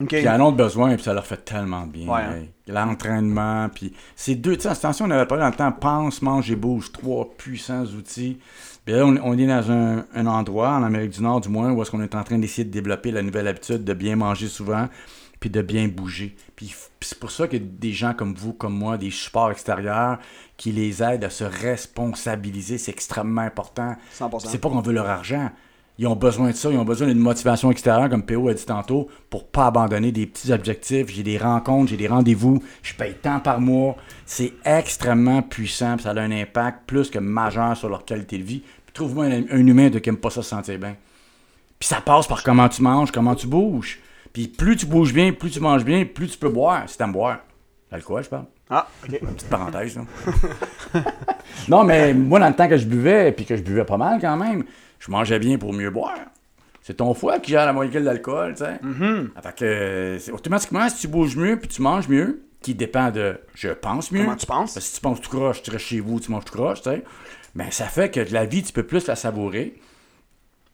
Ok. 0.00 0.08
Puis 0.08 0.20
ils 0.20 0.28
en 0.28 0.40
ont 0.40 0.52
besoin, 0.52 0.94
puis 0.94 1.02
ça 1.02 1.12
leur 1.12 1.26
fait 1.26 1.44
tellement 1.44 1.86
bien. 1.86 2.06
Ouais, 2.06 2.22
hein. 2.22 2.44
L'entraînement, 2.68 3.68
puis 3.68 3.92
c'est 4.14 4.36
deux, 4.36 4.56
tu 4.56 4.62
sais, 4.62 4.68
attention, 4.68 5.06
on 5.06 5.10
avait 5.10 5.26
parlé 5.26 5.42
dans 5.42 5.50
le 5.50 5.56
temps, 5.56 5.72
pense, 5.72 6.22
mange 6.22 6.50
et 6.50 6.56
bouge, 6.56 6.92
trois 6.92 7.28
puissants 7.36 7.84
outils. 7.84 8.38
Puis 8.84 8.94
là, 8.94 9.04
on, 9.04 9.16
on 9.22 9.36
est 9.36 9.46
dans 9.46 9.70
un, 9.70 10.04
un 10.14 10.26
endroit, 10.26 10.70
en 10.70 10.82
Amérique 10.84 11.10
du 11.10 11.22
Nord 11.22 11.40
du 11.40 11.48
moins, 11.48 11.72
où 11.72 11.82
est-ce 11.82 11.90
qu'on 11.90 12.02
est 12.02 12.14
en 12.14 12.22
train 12.22 12.38
d'essayer 12.38 12.64
de 12.64 12.70
développer 12.70 13.10
la 13.10 13.22
nouvelle 13.22 13.48
habitude 13.48 13.84
de 13.84 13.92
bien 13.92 14.16
manger 14.16 14.46
souvent, 14.46 14.88
puis 15.40 15.50
de 15.50 15.62
bien 15.62 15.88
bouger. 15.88 16.36
Puis, 16.54 16.74
puis 17.00 17.08
c'est 17.08 17.18
pour 17.18 17.30
ça 17.30 17.48
que 17.48 17.56
des 17.56 17.92
gens 17.92 18.14
comme 18.14 18.34
vous, 18.34 18.52
comme 18.52 18.74
moi, 18.74 18.98
des 18.98 19.10
supports 19.10 19.50
extérieurs, 19.50 20.18
qui 20.56 20.72
les 20.72 21.02
aident 21.02 21.24
à 21.24 21.30
se 21.30 21.44
responsabiliser, 21.44 22.78
c'est 22.78 22.92
extrêmement 22.92 23.42
important. 23.42 23.96
100%. 24.16 24.46
C'est 24.46 24.58
pas 24.58 24.68
qu'on 24.68 24.80
veut 24.80 24.92
leur 24.92 25.08
argent. 25.08 25.50
Ils 25.98 26.06
ont 26.06 26.14
besoin 26.14 26.50
de 26.50 26.54
ça, 26.54 26.70
ils 26.70 26.78
ont 26.78 26.84
besoin 26.84 27.08
d'une 27.08 27.18
motivation 27.18 27.72
extérieure, 27.72 28.08
comme 28.08 28.22
PO 28.22 28.48
a 28.48 28.54
dit 28.54 28.64
tantôt, 28.64 29.08
pour 29.30 29.48
pas 29.48 29.66
abandonner 29.66 30.12
des 30.12 30.26
petits 30.26 30.52
objectifs. 30.52 31.08
J'ai 31.08 31.24
des 31.24 31.38
rencontres, 31.38 31.90
j'ai 31.90 31.96
des 31.96 32.06
rendez-vous, 32.06 32.62
je 32.82 32.94
paye 32.94 33.14
tant 33.14 33.40
par 33.40 33.60
mois. 33.60 33.96
C'est 34.24 34.52
extrêmement 34.64 35.42
puissant, 35.42 35.96
puis 35.96 36.04
ça 36.04 36.10
a 36.10 36.20
un 36.20 36.30
impact 36.30 36.86
plus 36.86 37.10
que 37.10 37.18
majeur 37.18 37.76
sur 37.76 37.88
leur 37.88 38.04
qualité 38.04 38.38
de 38.38 38.44
vie. 38.44 38.62
Trouve-moi 38.94 39.24
un, 39.24 39.42
un 39.50 39.66
humain 39.66 39.90
de 39.90 39.98
qui 39.98 40.08
aime 40.08 40.16
pas 40.16 40.30
ça 40.30 40.42
se 40.42 40.50
sentir 40.50 40.78
bien. 40.78 40.96
Puis 41.80 41.88
ça 41.88 42.00
passe 42.00 42.28
par 42.28 42.44
comment 42.44 42.68
tu 42.68 42.80
manges, 42.82 43.10
comment 43.10 43.34
tu 43.34 43.48
bouges. 43.48 43.98
Puis 44.32 44.46
plus 44.46 44.76
tu 44.76 44.86
bouges 44.86 45.12
bien, 45.12 45.32
plus 45.32 45.50
tu 45.50 45.60
manges 45.60 45.84
bien, 45.84 46.04
plus 46.04 46.28
tu 46.28 46.38
peux 46.38 46.48
boire, 46.48 46.88
si 46.88 46.96
t'aimes 46.96 47.12
boire. 47.12 47.38
L'alcool, 47.90 48.22
je 48.22 48.28
parle. 48.28 48.44
Ah, 48.70 48.86
ok. 49.02 49.18
Petite 49.18 49.48
parenthèse, 49.48 49.96
là. 49.96 50.02
non, 51.68 51.84
mais 51.84 52.12
moi, 52.12 52.38
dans 52.38 52.48
le 52.48 52.54
temps 52.54 52.68
que 52.68 52.76
je 52.76 52.86
buvais, 52.86 53.32
puis 53.32 53.46
que 53.46 53.56
je 53.56 53.62
buvais 53.62 53.84
pas 53.84 53.96
mal 53.96 54.20
quand 54.20 54.36
même, 54.36 54.64
je 54.98 55.10
mangeais 55.10 55.38
bien 55.38 55.58
pour 55.58 55.72
mieux 55.72 55.90
boire. 55.90 56.18
C'est 56.82 56.94
ton 56.94 57.12
foie 57.12 57.38
qui 57.38 57.50
gère 57.50 57.66
la 57.66 57.72
molécule 57.72 58.04
d'alcool, 58.04 58.54
tu 58.54 58.64
sais. 58.64 58.78
Mhm. 58.82 59.30
Fait 59.42 59.54
que, 59.54 59.64
euh, 59.64 60.18
automatiquement, 60.32 60.88
si 60.88 61.00
tu 61.00 61.08
bouges 61.08 61.36
mieux, 61.36 61.58
puis 61.58 61.68
tu 61.68 61.82
manges 61.82 62.08
mieux, 62.08 62.42
qui 62.62 62.74
dépend 62.74 63.10
de 63.10 63.38
je 63.54 63.68
pense 63.68 64.10
mieux. 64.10 64.24
Comment 64.24 64.36
tu 64.36 64.46
penses? 64.46 64.74
Parce 64.74 64.86
que 64.86 64.90
si 64.90 64.94
tu 64.94 65.00
penses 65.00 65.20
tout 65.20 65.30
croche, 65.30 65.62
tu 65.62 65.70
restes 65.70 65.84
chez 65.84 66.00
vous, 66.00 66.18
tu 66.18 66.30
manges 66.30 66.44
tout 66.44 66.54
croche, 66.54 66.82
tu 66.82 66.90
sais. 66.90 67.04
Ben, 67.54 67.70
ça 67.70 67.86
fait 67.86 68.10
que 68.10 68.20
la 68.32 68.46
vie, 68.46 68.62
tu 68.62 68.72
peux 68.72 68.82
plus 68.82 69.06
la 69.06 69.16
savourer. 69.16 69.80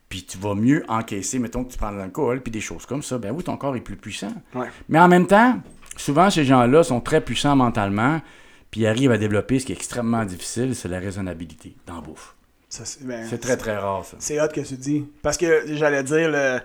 Puis 0.08 0.24
tu 0.24 0.38
vas 0.38 0.54
mieux 0.54 0.84
encaisser, 0.88 1.38
mettons 1.38 1.64
que 1.64 1.72
tu 1.72 1.78
prends 1.78 1.92
de 1.92 1.96
l'alcool, 1.96 2.40
puis 2.42 2.52
des 2.52 2.60
choses 2.60 2.86
comme 2.86 3.02
ça. 3.02 3.18
Ben 3.18 3.32
oui, 3.32 3.42
ton 3.42 3.56
corps 3.56 3.74
est 3.74 3.80
plus 3.80 3.96
puissant. 3.96 4.32
Ouais. 4.54 4.68
Mais 4.88 5.00
en 5.00 5.08
même 5.08 5.26
temps, 5.26 5.58
souvent, 5.96 6.30
ces 6.30 6.44
gens-là 6.44 6.84
sont 6.84 7.00
très 7.00 7.20
puissants 7.20 7.56
mentalement, 7.56 8.20
puis 8.70 8.82
ils 8.82 8.86
arrivent 8.86 9.10
à 9.10 9.18
développer 9.18 9.58
ce 9.58 9.66
qui 9.66 9.72
est 9.72 9.76
extrêmement 9.76 10.24
difficile, 10.24 10.74
c'est 10.74 10.88
la 10.88 11.00
raisonnabilité 11.00 11.76
dans 11.86 11.96
la 11.96 12.00
bouffe. 12.00 12.33
C'est 12.84 13.04
ben, 13.06 13.26
C'est 13.28 13.38
très, 13.38 13.56
très 13.56 13.76
rare, 13.76 14.04
ça. 14.04 14.16
C'est 14.18 14.40
hot 14.40 14.48
que 14.48 14.60
tu 14.60 14.74
dis. 14.74 15.04
Parce 15.22 15.36
que 15.36 15.62
j'allais 15.74 16.02
dire, 16.02 16.28
le, 16.30 16.58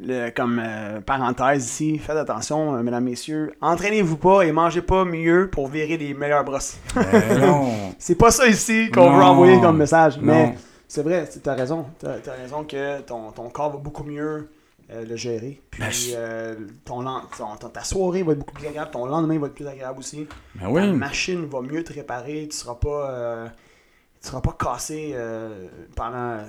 le- 0.00 0.30
comme 0.30 0.60
euh, 0.64 1.00
parenthèse 1.00 1.64
ici, 1.66 1.98
faites 1.98 2.16
attention, 2.16 2.74
euh, 2.76 2.82
mesdames, 2.82 3.04
messieurs. 3.04 3.52
Entraînez-vous 3.60 4.16
pas 4.16 4.42
et 4.42 4.52
mangez 4.52 4.80
pas 4.82 5.04
mieux 5.04 5.50
pour 5.50 5.68
virer 5.68 5.98
des 5.98 6.14
meilleures 6.14 6.44
brosses. 6.44 6.78
Ben 6.94 7.38
non. 7.40 7.94
C'est 7.98 8.14
pas 8.14 8.30
ça 8.30 8.46
ici 8.46 8.90
qu'on 8.90 9.10
veut 9.14 9.22
envoyer 9.22 9.60
comme 9.60 9.76
message. 9.76 10.16
Non. 10.18 10.24
Mais 10.32 10.54
c'est 10.88 11.02
vrai, 11.02 11.28
t'as 11.42 11.54
raison. 11.54 11.84
T'as 11.98 12.12
as 12.14 12.36
raison 12.42 12.64
que 12.64 13.00
ton, 13.02 13.30
ton 13.32 13.48
corps 13.50 13.72
va 13.72 13.78
beaucoup 13.78 14.04
mieux 14.04 14.48
euh, 14.92 15.04
le 15.06 15.16
gérer. 15.16 15.60
Puis 15.70 15.82
Ben, 15.82 15.90
je- 15.90 16.10
euh, 16.16 16.54
ton, 16.86 17.04
ton- 17.04 17.68
ta 17.68 17.84
soirée 17.84 18.22
va 18.22 18.32
être 18.32 18.38
beaucoup 18.38 18.54
plus 18.54 18.66
agréable, 18.66 18.90
ton 18.92 19.04
lendemain 19.04 19.38
va 19.38 19.46
être 19.48 19.54
plus 19.54 19.68
agréable 19.68 19.98
aussi. 19.98 20.26
Ben 20.54 20.62
Ta 20.64 20.70
oui. 20.70 20.90
machine 20.92 21.44
va 21.46 21.60
mieux 21.60 21.84
te 21.84 21.92
réparer, 21.92 22.48
tu 22.50 22.56
seras 22.56 22.74
pas, 22.76 23.10
tu 24.20 24.28
seras 24.28 24.40
pas 24.40 24.56
cassé 24.58 25.12
euh, 25.14 25.66
pendant 25.96 26.44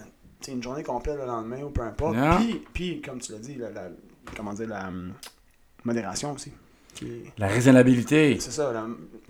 une 0.47 0.61
journée 0.63 0.84
complète 0.84 1.17
le 1.17 1.26
lendemain 1.26 1.61
ou 1.63 1.69
peu 1.69 1.82
importe. 1.82 2.15
Non. 2.15 2.38
Puis, 2.38 2.61
puis, 2.74 3.01
comme 3.01 3.19
tu 3.19 3.32
l'as 3.32 3.39
dit, 3.39 3.55
la, 3.55 3.69
la- 3.69 3.89
comment 4.36 4.53
dire, 4.53 4.67
la 4.67 4.88
hum, 4.88 5.13
modération 5.84 6.34
aussi. 6.34 6.51
La 7.38 7.47
raisonnabilité. 7.47 8.38
C'est 8.39 8.51
ça, 8.51 8.72
la, 8.74 8.86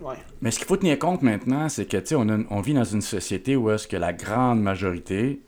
ouais. 0.06 0.16
Mais 0.40 0.50
ce 0.50 0.58
qu'il 0.58 0.66
faut 0.66 0.76
tenir 0.76 0.98
compte 0.98 1.22
maintenant, 1.22 1.68
c'est 1.68 1.86
que, 1.86 1.96
tu 1.98 2.08
sais, 2.08 2.14
on, 2.16 2.28
a- 2.28 2.42
on 2.50 2.60
vit 2.60 2.74
dans 2.74 2.84
une 2.84 3.00
société 3.02 3.56
où 3.56 3.70
est-ce 3.70 3.86
que 3.86 3.96
la 3.96 4.12
grande 4.12 4.60
majorité 4.60 5.40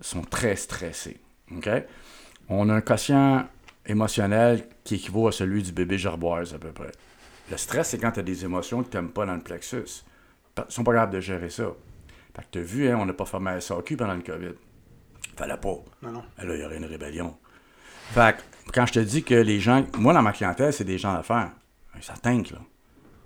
sont 0.00 0.22
très 0.22 0.56
stressés. 0.56 1.20
OK? 1.54 1.68
On 2.48 2.68
a 2.70 2.74
un 2.74 2.80
quotient 2.80 3.46
émotionnel 3.86 4.66
qui 4.84 4.94
équivaut 4.96 5.28
à 5.28 5.32
celui 5.32 5.62
du 5.62 5.72
bébé 5.72 5.98
gerboise, 5.98 6.54
à 6.54 6.58
peu 6.58 6.70
près. 6.72 6.90
Le 7.50 7.56
stress, 7.56 7.90
c'est 7.90 7.98
quand 7.98 8.12
tu 8.12 8.20
as 8.20 8.24
des 8.24 8.44
émotions 8.44 8.82
que 8.82 8.88
tu 8.90 8.96
n'aimes 8.96 9.10
pas 9.10 9.26
dans 9.26 9.34
le 9.34 9.40
plexus. 9.42 10.04
Ils 10.56 10.64
sont 10.68 10.84
pas 10.84 10.92
capables 10.92 11.12
de 11.14 11.20
gérer 11.20 11.50
ça. 11.50 11.66
Fait 12.34 12.42
que 12.42 12.46
tu 12.52 12.58
as 12.58 12.62
vu, 12.62 12.88
hein, 12.88 12.96
on 12.98 13.06
n'a 13.06 13.12
pas 13.12 13.24
formé 13.26 13.50
à 13.50 13.60
SAQ 13.60 13.96
pendant 13.96 14.14
le 14.14 14.22
COVID. 14.22 14.52
Fallait 15.36 15.56
pas. 15.56 15.76
Non, 16.02 16.12
non. 16.12 16.24
Là, 16.38 16.54
il 16.54 16.60
y 16.60 16.64
aurait 16.64 16.76
une 16.78 16.84
rébellion. 16.86 17.36
Fait 18.12 18.36
que, 18.36 18.72
quand 18.72 18.86
je 18.86 18.92
te 18.94 18.98
dis 19.00 19.22
que 19.22 19.34
les 19.34 19.60
gens, 19.60 19.84
moi 19.98 20.12
dans 20.12 20.22
ma 20.22 20.32
clientèle, 20.32 20.72
c'est 20.72 20.84
des 20.84 20.98
gens 20.98 21.14
d'affaires, 21.14 21.50
ça 22.00 22.14
tank, 22.14 22.50
là. 22.50 22.58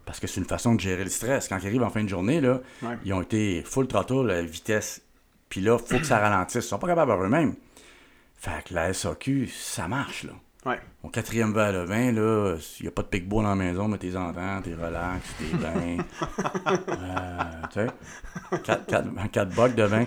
Parce 0.05 0.21
que 0.21 0.27
c'est 0.29 0.41
une 0.41 0.47
façon 0.47 0.75
de 0.77 0.81
gérer 0.81 1.03
le 1.03 1.11
stress. 1.11 1.49
Quand 1.49 1.59
ils 1.59 1.67
arrivent 1.67 1.83
en 1.83 1.91
fin 1.91 2.05
de 2.05 2.09
journée, 2.09 2.41
là, 2.41 2.61
Ouais. 2.83 2.97
ils 3.05 3.13
ont 3.13 3.23
été 3.23 3.63
full 3.65 3.89
throttle 3.89 4.31
à 4.31 4.43
vitesse. 4.43 5.03
Puis 5.49 5.61
là, 5.61 5.77
il 5.81 5.87
faut 5.89 5.99
que 5.99 6.05
ça 6.07 6.19
ralentisse. 6.19 6.65
Ils 6.65 6.69
sont 6.69 6.79
pas 6.79 6.87
capables 6.87 7.11
eux-mêmes. 7.13 7.55
Fait 8.37 8.63
que 8.65 8.75
la 8.75 8.93
SAQ, 8.93 9.49
ça 9.49 9.89
marche, 9.89 10.25
là. 10.25 10.33
Ouais. 10.65 10.81
Au 11.07 11.09
quatrième 11.09 11.53
verre 11.55 11.73
de 11.73 11.79
vin, 11.87 12.11
là, 12.11 12.57
il 12.81 12.83
n'y 12.83 12.89
a 12.89 12.91
pas 12.91 13.03
de 13.03 13.07
pic-bois 13.07 13.45
dans 13.45 13.51
la 13.51 13.55
maison, 13.55 13.87
mais 13.87 13.97
t'es 13.97 14.17
entends, 14.17 14.61
t'es 14.65 14.75
relax, 14.75 15.21
t'es 15.39 15.57
bien. 15.57 16.05
Euh, 16.67 17.39
tu 17.73 17.81
sais, 17.81 18.59
quatre, 18.65 18.87
quatre, 18.87 19.09
quatre 19.31 19.55
bocs 19.55 19.75
de 19.77 19.85
vin. 19.85 20.05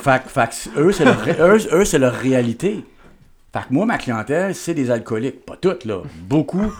Fait, 0.00 0.22
fait 0.28 0.70
eux, 0.76 0.92
c'est 0.92 1.04
leur, 1.04 1.18
ré- 1.20 1.36
eux, 1.40 1.58
eux, 1.72 1.84
c'est 1.84 1.98
leur 1.98 2.14
réalité. 2.14 2.84
Fait 3.52 3.60
que 3.60 3.72
moi, 3.72 3.84
ma 3.84 3.98
clientèle, 3.98 4.54
c'est 4.54 4.74
des 4.74 4.90
alcooliques. 4.92 5.44
Pas 5.44 5.56
toutes, 5.56 5.84
là. 5.86 6.02
Beaucoup. 6.20 6.72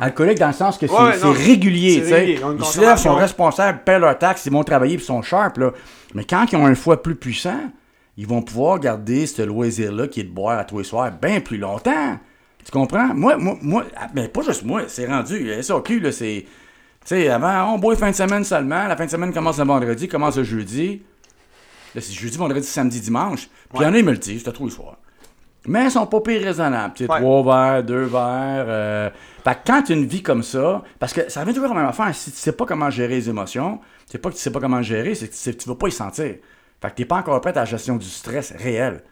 Alcooliques 0.00 0.38
dans 0.38 0.48
le 0.48 0.52
sens 0.52 0.76
que 0.76 0.86
c'est 0.86 0.92
Ouais, 0.92 1.14
c'est 1.14 1.24
non. 1.24 1.32
régulier, 1.32 2.04
C'est 2.04 2.32
ils 2.34 2.64
se 2.64 2.80
lèvent, 2.80 2.98
sont 2.98 3.14
responsables, 3.14 3.80
paient 3.84 3.98
leurs 3.98 4.18
taxes, 4.18 4.44
ils 4.44 4.52
vont 4.52 4.64
travailler, 4.64 4.94
ils 4.96 5.00
sont 5.00 5.22
sharp, 5.22 5.56
là. 5.56 5.70
Mais 6.14 6.24
quand 6.24 6.44
ils 6.52 6.56
ont 6.56 6.66
un 6.66 6.74
foie 6.74 7.02
plus 7.02 7.14
puissant, 7.14 7.70
ils 8.18 8.26
vont 8.26 8.42
pouvoir 8.42 8.78
garder 8.80 9.26
ce 9.26 9.40
loisir-là 9.42 10.08
qui 10.08 10.20
est 10.20 10.24
de 10.24 10.30
boire 10.30 10.58
à 10.58 10.64
tous 10.64 10.78
les 10.78 10.84
soirs 10.84 11.10
bien 11.10 11.40
plus 11.40 11.56
longtemps. 11.56 12.18
Tu 12.64 12.70
comprends? 12.70 13.14
Moi, 13.14 13.36
moi, 13.36 13.56
moi, 13.62 13.84
ah, 13.96 14.08
mais 14.14 14.28
pas 14.28 14.42
juste 14.42 14.64
moi, 14.64 14.82
c'est 14.88 15.06
rendu. 15.06 15.38
Le 15.44 15.62
SAQ, 15.62 16.00
là, 16.00 16.12
c'est. 16.12 16.44
Tu 16.44 17.14
sais, 17.14 17.28
avant, 17.28 17.74
on 17.74 17.78
boit 17.78 17.96
fin 17.96 18.10
de 18.10 18.14
semaine 18.16 18.44
seulement. 18.44 18.86
La 18.86 18.96
fin 18.96 19.06
de 19.06 19.10
semaine 19.10 19.32
commence 19.32 19.58
le 19.58 19.64
vendredi, 19.64 20.08
commence 20.08 20.36
le 20.36 20.44
jeudi. 20.44 21.02
Là, 21.94 22.00
c'est 22.02 22.12
jeudi, 22.12 22.36
vendredi, 22.36 22.66
samedi, 22.66 23.00
dimanche. 23.00 23.48
Puis 23.70 23.78
il 23.80 23.82
y 23.82 23.86
en 23.86 23.94
a, 23.94 23.98
ils 23.98 24.04
me 24.04 24.10
le 24.12 24.18
disent, 24.18 24.46
à 24.46 24.52
tous 24.52 24.66
les 24.66 24.70
soirs. 24.70 24.98
Mais 25.66 25.84
ils 25.84 25.90
sont 25.90 26.06
pas 26.06 26.20
pire 26.20 26.42
raisonnables. 26.42 26.94
Tu 26.94 27.04
sais, 27.06 27.10
Ouais. 27.10 27.18
trois 27.20 27.42
verres, 27.42 27.84
deux 27.84 28.04
verres. 28.04 28.64
euh, 28.68 29.10
Fait 29.44 29.54
que 29.54 29.58
quand 29.66 29.82
tu 29.82 29.92
une 29.94 30.04
vie 30.06 30.22
comme 30.22 30.42
ça, 30.42 30.82
parce 30.98 31.12
que 31.14 31.30
ça 31.30 31.40
revient 31.40 31.54
toujours 31.54 31.70
à 31.70 31.74
la 31.74 31.80
même 31.80 31.88
affaire. 31.88 32.14
Si 32.14 32.30
tu 32.30 32.36
sais 32.38 32.52
pas 32.52 32.66
comment 32.66 32.90
gérer 32.90 33.14
les 33.16 33.28
émotions, 33.30 33.80
c'est 34.06 34.18
pas 34.18 34.28
que 34.30 34.34
tu 34.34 34.40
sais 34.40 34.50
pas 34.52 34.60
comment 34.60 34.82
gérer, 34.82 35.14
c'est 35.14 35.26
que 35.28 35.32
tu, 35.32 35.38
sais- 35.38 35.54
tu 35.54 35.68
vas 35.68 35.74
pas 35.74 35.88
y 35.88 35.92
sentir. 35.92 36.36
Fait 36.80 36.90
que 36.90 36.94
t'es 36.94 37.04
pas 37.06 37.16
encore 37.16 37.40
prêt 37.40 37.50
à 37.52 37.60
la 37.60 37.64
gestion 37.64 37.96
du 37.96 38.06
stress 38.06 38.52
réel. 38.56 39.02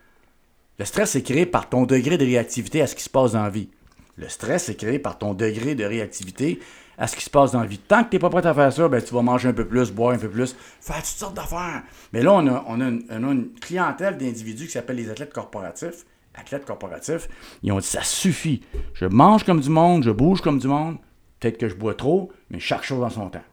Le 0.78 0.84
stress 0.84 1.16
est 1.16 1.22
créé 1.22 1.46
par 1.46 1.68
ton 1.68 1.84
degré 1.84 2.18
de 2.18 2.24
réactivité 2.24 2.82
à 2.82 2.86
ce 2.86 2.94
qui 2.94 3.02
se 3.02 3.10
passe 3.10 3.32
dans 3.32 3.42
la 3.42 3.50
vie. 3.50 3.68
Le 4.16 4.28
stress 4.28 4.68
est 4.68 4.76
créé 4.76 4.98
par 4.98 5.18
ton 5.18 5.34
degré 5.34 5.74
de 5.74 5.84
réactivité 5.84 6.60
à 6.98 7.06
ce 7.06 7.16
qui 7.16 7.22
se 7.24 7.30
passe 7.30 7.52
dans 7.52 7.60
la 7.60 7.66
vie. 7.66 7.78
Tant 7.78 8.04
que 8.04 8.10
tu 8.10 8.16
n'es 8.16 8.20
pas 8.20 8.30
prêt 8.30 8.46
à 8.46 8.54
faire 8.54 8.72
ça, 8.72 8.88
ben, 8.88 9.02
tu 9.02 9.14
vas 9.14 9.22
manger 9.22 9.48
un 9.48 9.52
peu 9.52 9.66
plus, 9.66 9.90
boire 9.92 10.14
un 10.14 10.18
peu 10.18 10.30
plus, 10.30 10.56
faire 10.80 10.96
toutes 10.96 11.04
sortes 11.04 11.34
d'affaires. 11.34 11.82
Mais 12.12 12.22
là, 12.22 12.32
on 12.32 12.46
a, 12.46 12.64
on 12.68 12.80
a 12.80 12.84
une, 12.88 13.04
on 13.10 13.28
a 13.28 13.32
une 13.32 13.48
clientèle 13.60 14.16
d'individus 14.16 14.66
qui 14.66 14.72
s'appelle 14.72 14.96
les 14.96 15.10
athlètes 15.10 15.32
corporatifs. 15.32 16.04
Athlètes 16.34 16.66
corporatifs, 16.66 17.28
ils 17.62 17.72
ont 17.72 17.78
dit 17.78 17.86
ça 17.86 18.02
suffit. 18.02 18.62
Je 18.92 19.06
mange 19.06 19.44
comme 19.44 19.60
du 19.60 19.70
monde, 19.70 20.02
je 20.04 20.10
bouge 20.10 20.42
comme 20.42 20.58
du 20.58 20.68
monde. 20.68 20.96
Peut-être 21.40 21.56
que 21.58 21.68
je 21.68 21.74
bois 21.74 21.94
trop, 21.94 22.30
mais 22.50 22.60
chaque 22.60 22.82
chose 22.84 23.02
en 23.02 23.08
son 23.10 23.30
temps. 23.30 23.44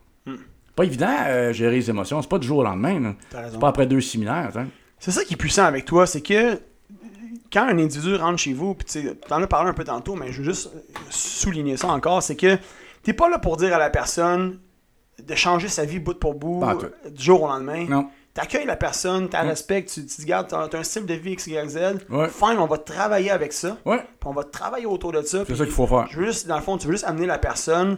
Pas 0.76 0.84
évident 0.84 1.16
euh, 1.28 1.54
gérer 1.54 1.76
les 1.76 1.90
émotions, 1.90 2.22
c'est 2.22 2.30
pas 2.30 2.40
du 2.40 2.48
jour 2.48 2.58
au 2.60 2.64
lendemain. 2.64 3.16
C'est 3.52 3.60
pas 3.60 3.68
après 3.70 3.88
deux 3.88 4.02
séminaires. 4.02 4.52
hein. 4.58 4.68
C'est 5.00 5.12
ça 5.12 5.24
qui 5.24 5.34
est 5.36 5.38
puissant 5.38 5.64
avec 5.66 5.86
toi, 5.86 6.06
c'est 6.08 6.22
que 6.22 6.60
quand 7.54 7.68
un 7.68 7.78
individu 7.78 8.16
rentre 8.16 8.40
chez 8.40 8.54
vous, 8.54 8.74
puis 8.74 8.86
tu 8.86 9.16
t'en 9.28 9.42
as 9.42 9.48
parlé 9.48 9.70
un 9.70 9.74
peu 9.74 9.84
tantôt, 9.84 10.16
mais 10.16 10.32
je 10.32 10.40
veux 10.40 10.46
juste 10.46 10.72
souligner 11.10 11.78
ça 11.78 11.88
encore, 11.88 12.24
c'est 12.24 12.36
que 12.36 12.58
t'es 13.04 13.14
pas 13.14 13.30
là 13.30 13.38
pour 13.38 13.58
dire 13.58 13.74
à 13.74 13.78
la 13.78 13.90
personne 13.90 14.60
de 15.22 15.36
changer 15.36 15.68
sa 15.68 15.86
vie 15.86 16.00
bout 16.00 16.16
pour 16.20 16.34
bout, 16.34 16.64
en 16.64 16.76
euh, 16.76 16.90
du 17.12 17.24
jour 17.24 17.44
au 17.44 17.48
lendemain. 17.48 17.86
Non. 17.88 18.10
T'accueilles 18.34 18.66
la 18.66 18.76
personne, 18.76 19.30
tu 19.30 19.34
la 19.34 19.44
respectes, 19.44 19.94
tu, 19.94 20.04
tu 20.08 20.16
te 20.24 20.26
gardes, 20.26 20.48
t'as 20.48 20.68
t'as 20.68 20.80
un 20.80 20.84
style 20.84 21.06
de 21.06 21.14
vie 21.14 21.34
X, 21.34 21.46
Y, 21.46 21.70
Z. 21.70 21.78
Ouais. 22.10 22.30
Fine, 22.30 22.58
on 22.58 22.66
va 22.66 22.80
travailler 22.80 23.30
avec 23.30 23.54
ça. 23.54 23.78
Ouais, 23.86 24.00
Puis 24.00 24.26
on 24.26 24.34
va 24.34 24.44
travailler 24.44 24.88
autour 24.88 25.12
de 25.12 25.22
ça. 25.22 25.44
c'est 25.46 25.56
ça 25.56 25.66
qu'il 25.66 25.74
faut 25.74 25.86
faire. 25.86 26.08
Juste, 26.08 26.48
dans 26.48 26.56
le 26.56 26.64
fond, 26.64 26.78
tu 26.80 26.88
veux 26.88 26.94
juste 26.94 27.06
amener 27.06 27.28
la 27.28 27.38
personne 27.38 27.98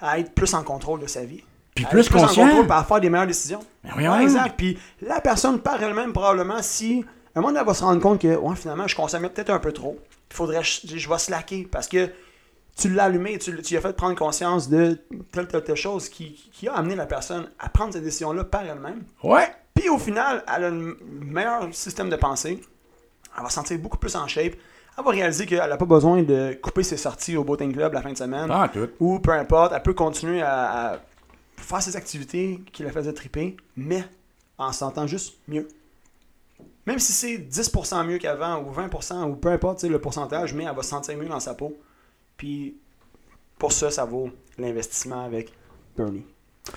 à 0.00 0.18
être 0.18 0.32
plus 0.34 0.52
en 0.54 0.64
contrôle 0.64 0.98
de 0.98 1.06
sa 1.06 1.24
vie. 1.24 1.44
Puis 1.76 1.84
À 1.84 1.88
plus 1.88 2.00
être 2.00 2.16
en 2.16 2.26
contrôle, 2.26 2.66
puis 2.66 2.72
à 2.72 2.82
faire 2.82 3.00
des 3.00 3.10
meilleures 3.10 3.28
décisions. 3.28 3.60
Ben 3.84 3.90
voyons. 3.92 4.12
Ouais, 4.14 4.22
exact. 4.24 4.54
Puis 4.56 4.76
la 5.02 5.20
personne 5.20 5.60
par 5.60 5.80
elle-même, 5.80 6.12
probablement, 6.12 6.62
si 6.62 7.04
un 7.36 7.42
moment, 7.42 7.58
elle 7.58 7.66
va 7.66 7.74
se 7.74 7.84
rendre 7.84 8.00
compte 8.00 8.20
que, 8.20 8.34
ouais, 8.36 8.56
finalement, 8.56 8.88
je 8.88 8.96
consommais 8.96 9.28
peut-être 9.28 9.50
un 9.50 9.58
peu 9.58 9.72
trop. 9.72 9.98
Il 10.30 10.36
faudrait, 10.36 10.64
je, 10.64 10.96
je 10.96 11.08
vais 11.08 11.18
slacker 11.18 11.68
parce 11.70 11.86
que 11.86 12.10
tu 12.76 12.90
l'as 12.90 13.04
allumé, 13.04 13.38
tu, 13.38 13.54
tu 13.62 13.70
lui 13.70 13.76
as 13.76 13.80
fait 13.80 13.96
prendre 13.96 14.16
conscience 14.16 14.68
de 14.68 14.98
telle, 15.32 15.48
telle, 15.48 15.64
telle 15.64 15.76
chose 15.76 16.08
qui, 16.08 16.50
qui 16.52 16.68
a 16.68 16.74
amené 16.74 16.94
la 16.94 17.06
personne 17.06 17.48
à 17.58 17.68
prendre 17.68 17.92
cette 17.92 18.04
décision-là 18.04 18.44
par 18.44 18.62
elle-même. 18.62 19.04
Ouais. 19.22 19.48
Puis 19.74 19.88
au 19.88 19.98
final, 19.98 20.44
elle 20.54 20.64
a 20.64 20.68
un 20.68 20.94
meilleur 21.10 21.68
système 21.72 22.10
de 22.10 22.16
pensée. 22.16 22.60
Elle 23.36 23.42
va 23.42 23.48
se 23.48 23.54
sentir 23.54 23.78
beaucoup 23.78 23.98
plus 23.98 24.14
en 24.16 24.26
shape. 24.26 24.54
Elle 24.98 25.04
va 25.04 25.10
réaliser 25.10 25.44
qu'elle 25.44 25.68
n'a 25.68 25.76
pas 25.76 25.84
besoin 25.84 26.22
de 26.22 26.58
couper 26.62 26.82
ses 26.82 26.96
sorties 26.96 27.36
au 27.36 27.44
Boating 27.44 27.72
Club 27.72 27.92
la 27.92 28.00
fin 28.00 28.12
de 28.12 28.16
semaine. 28.16 28.50
En 28.50 28.68
tout. 28.68 28.88
Ou 29.00 29.18
peu 29.18 29.32
importe, 29.32 29.72
elle 29.74 29.82
peut 29.82 29.94
continuer 29.94 30.40
à, 30.40 30.92
à 30.92 30.98
faire 31.56 31.82
ses 31.82 31.96
activités 31.96 32.62
qui 32.72 32.82
la 32.82 32.92
faisaient 32.92 33.12
triper, 33.12 33.56
mais 33.76 34.04
en 34.58 34.72
se 34.72 34.78
sentant 34.78 35.06
juste 35.06 35.36
mieux. 35.48 35.68
Même 36.86 36.98
si 37.00 37.12
c'est 37.12 37.36
10% 37.38 38.06
mieux 38.06 38.18
qu'avant, 38.18 38.62
ou 38.62 38.72
20%, 38.72 39.24
ou 39.24 39.36
peu 39.36 39.48
importe 39.48 39.82
le 39.82 40.00
pourcentage, 40.00 40.54
mais 40.54 40.64
elle 40.64 40.74
va 40.74 40.82
se 40.82 40.90
sentir 40.90 41.16
mieux 41.18 41.28
dans 41.28 41.40
sa 41.40 41.54
peau. 41.54 41.76
Puis 42.36 42.76
pour 43.58 43.72
ça, 43.72 43.90
ça 43.90 44.04
vaut 44.04 44.30
l'investissement 44.58 45.24
avec 45.24 45.52
Bernie. 45.96 46.24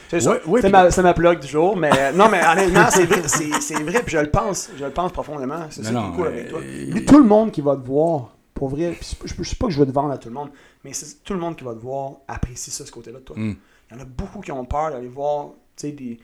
C'est 0.08 0.20
c'est 0.20 0.40
puis- 0.40 0.70
ma, 0.70 0.90
ma 0.90 1.14
plug 1.14 1.40
du 1.40 1.48
jour, 1.48 1.76
mais 1.76 1.90
euh, 1.98 2.12
non, 2.12 2.30
mais 2.30 2.42
honnêtement, 2.46 2.88
c'est 2.92 3.06
vrai, 3.06 3.24
c'est, 3.28 3.84
vrai, 3.84 4.04
puis 4.04 4.14
je 4.14 4.20
le 4.20 4.30
pense, 4.30 4.70
je 4.78 4.86
le 4.86 4.92
pense 4.92 5.12
profondément. 5.12 5.66
C'est 5.70 5.84
ça 5.84 5.90
qui 5.90 5.98
est 5.98 6.16
cool 6.16 6.28
euh, 6.28 6.30
avec 6.30 6.50
toi. 6.50 6.62
tout 7.08 7.18
le 7.18 7.28
monde 7.28 7.52
qui 7.52 7.62
va 7.62 7.76
te 7.76 7.86
voir, 7.86 8.36
pour 8.54 8.70
vrai, 8.70 8.96
je 9.26 9.36
ne 9.40 9.44
sais 9.44 9.56
pas 9.56 9.68
que 9.68 9.74
je 9.74 9.80
veux 9.80 9.88
te 9.88 9.92
vendre 9.92 10.12
à 10.12 10.18
tout 10.18 10.30
le 10.30 10.36
monde, 10.36 10.50
mais 10.84 10.94
c'est 10.94 11.24
tout 11.24 11.34
le 11.34 11.40
monde 11.40 11.56
qui 11.56 11.64
va 11.64 11.74
te 11.74 11.80
voir 11.80 12.14
apprécie 12.28 12.72
ça, 12.72 12.86
ce 12.86 12.92
côté-là 12.92 13.20
de 13.20 13.24
toi. 13.24 13.36
Mm. 13.38 13.56
Il 13.90 13.98
y 13.98 14.00
en 14.00 14.02
a 14.04 14.06
beaucoup 14.06 14.42
qui 14.42 14.52
ont 14.52 14.66
peur 14.66 14.92
d'aller 14.92 15.08
voir 15.08 15.50
tu 15.76 15.88
sais, 15.88 15.92
des, 15.92 16.20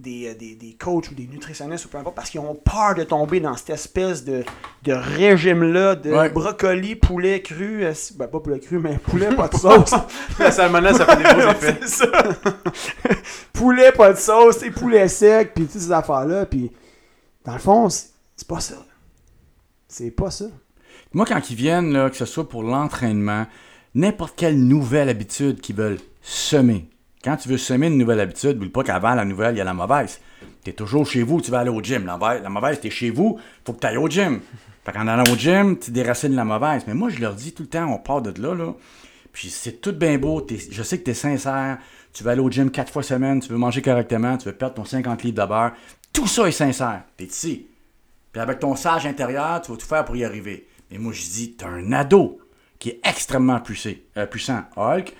des, 0.00 0.28
euh, 0.28 0.34
des, 0.34 0.54
des 0.54 0.72
coachs 0.74 1.10
ou 1.10 1.14
des 1.14 1.26
nutritionnistes 1.26 1.84
ou 1.84 1.88
peu 1.88 1.98
importe, 1.98 2.16
parce 2.16 2.30
qu'ils 2.30 2.40
ont 2.40 2.54
peur 2.54 2.94
de 2.96 3.04
tomber 3.04 3.40
dans 3.40 3.56
cette 3.56 3.70
espèce 3.70 4.24
de, 4.24 4.42
de 4.84 4.92
régime-là 4.92 5.94
de 5.96 6.10
Ouais. 6.10 6.30
brocoli, 6.30 6.96
poulet 6.96 7.42
cru, 7.42 7.84
euh, 7.84 7.92
ben 8.16 8.26
pas 8.26 8.40
poulet 8.40 8.58
cru, 8.60 8.78
mais 8.78 8.98
poulet, 8.98 9.34
pas 9.34 9.48
de 9.48 9.56
sauce. 9.58 9.94
La 10.38 10.50
salmonelle, 10.50 10.94
ça 10.94 11.06
fait 11.06 11.16
des 11.16 11.22
gros 11.40 11.50
effets. 11.52 11.86
Ça. 11.86 12.06
poulet, 13.52 13.92
pas 13.92 14.12
de 14.12 14.18
sauce, 14.18 14.62
et 14.62 14.70
poulet 14.70 15.08
sec, 15.08 15.52
puis 15.54 15.64
toutes 15.66 15.80
ces 15.80 15.92
affaires-là. 15.92 16.46
Puis, 16.46 16.70
dans 17.44 17.52
le 17.54 17.58
fond, 17.58 17.88
c'est 17.88 18.08
c'est 18.36 18.48
pas 18.48 18.60
ça. 18.60 18.76
C'est 19.86 20.10
pas 20.10 20.30
ça. 20.30 20.46
Moi, 21.12 21.26
quand 21.26 21.50
ils 21.50 21.56
viennent, 21.56 21.92
là, 21.92 22.08
que 22.08 22.16
ce 22.16 22.24
soit 22.24 22.48
pour 22.48 22.62
l'entraînement, 22.62 23.46
n'importe 23.94 24.34
quelle 24.34 24.58
nouvelle 24.58 25.10
habitude 25.10 25.60
qu'ils 25.60 25.76
veulent 25.76 25.98
semer. 26.22 26.88
Quand 27.22 27.36
tu 27.36 27.48
veux 27.48 27.58
semer 27.58 27.88
une 27.88 27.98
nouvelle 27.98 28.20
habitude, 28.20 28.56
oublie 28.56 28.70
pas 28.70 28.82
qu'avant 28.82 29.14
la 29.14 29.24
nouvelle, 29.24 29.54
il 29.54 29.58
y 29.58 29.60
a 29.60 29.64
la 29.64 29.74
mauvaise. 29.74 30.20
Tu 30.64 30.70
es 30.70 30.72
toujours 30.72 31.06
chez 31.06 31.22
vous, 31.22 31.40
tu 31.40 31.50
vas 31.50 31.60
aller 31.60 31.70
au 31.70 31.82
gym. 31.82 32.06
La 32.06 32.48
mauvaise, 32.48 32.80
tu 32.80 32.86
es 32.86 32.90
chez 32.90 33.10
vous, 33.10 33.38
faut 33.66 33.74
que 33.74 33.80
tu 33.80 33.86
ailles 33.86 33.98
au 33.98 34.08
gym. 34.08 34.40
Fait 34.84 34.92
qu'en 34.92 35.06
allant 35.06 35.30
au 35.30 35.36
gym, 35.36 35.78
tu 35.78 35.90
déracines 35.90 36.34
la 36.34 36.44
mauvaise. 36.44 36.82
Mais 36.86 36.94
moi, 36.94 37.10
je 37.10 37.20
leur 37.20 37.34
dis 37.34 37.52
tout 37.52 37.64
le 37.64 37.68
temps, 37.68 37.86
on 37.92 37.98
part 37.98 38.22
de 38.22 38.40
là, 38.40 38.54
là. 38.54 38.72
Puis 39.32 39.50
c'est 39.50 39.80
tout 39.80 39.92
bien 39.92 40.16
beau, 40.18 40.40
t'es- 40.40 40.58
je 40.70 40.82
sais 40.82 40.98
que 40.98 41.04
tu 41.04 41.10
es 41.10 41.14
sincère, 41.14 41.78
tu 42.12 42.24
vas 42.24 42.32
aller 42.32 42.40
au 42.40 42.50
gym 42.50 42.70
quatre 42.70 42.90
fois 42.92 43.02
semaine, 43.02 43.38
tu 43.40 43.48
veux 43.50 43.58
manger 43.58 43.80
correctement, 43.82 44.36
tu 44.38 44.46
veux 44.46 44.54
perdre 44.54 44.74
ton 44.76 44.84
50 44.84 45.22
livres 45.22 45.40
de 45.42 45.46
beurre. 45.46 45.72
Tout 46.12 46.26
ça 46.26 46.48
est 46.48 46.52
sincère. 46.52 47.02
Tu 47.16 47.24
es 47.24 47.26
ici. 47.28 47.66
Puis 48.32 48.40
avec 48.40 48.58
ton 48.60 48.74
sage 48.76 49.06
intérieur, 49.06 49.60
tu 49.60 49.70
vas 49.70 49.76
tout 49.76 49.86
faire 49.86 50.04
pour 50.04 50.16
y 50.16 50.24
arriver. 50.24 50.66
Mais 50.90 50.98
moi, 50.98 51.12
je 51.12 51.20
dis, 51.22 51.52
t'as 51.56 51.68
un 51.68 51.92
ado 51.92 52.40
qui 52.80 52.88
est 52.90 53.00
extrêmement 53.04 53.60
poussé, 53.60 54.06
euh, 54.16 54.26
puissant, 54.26 54.62
Hulk. 54.76 55.14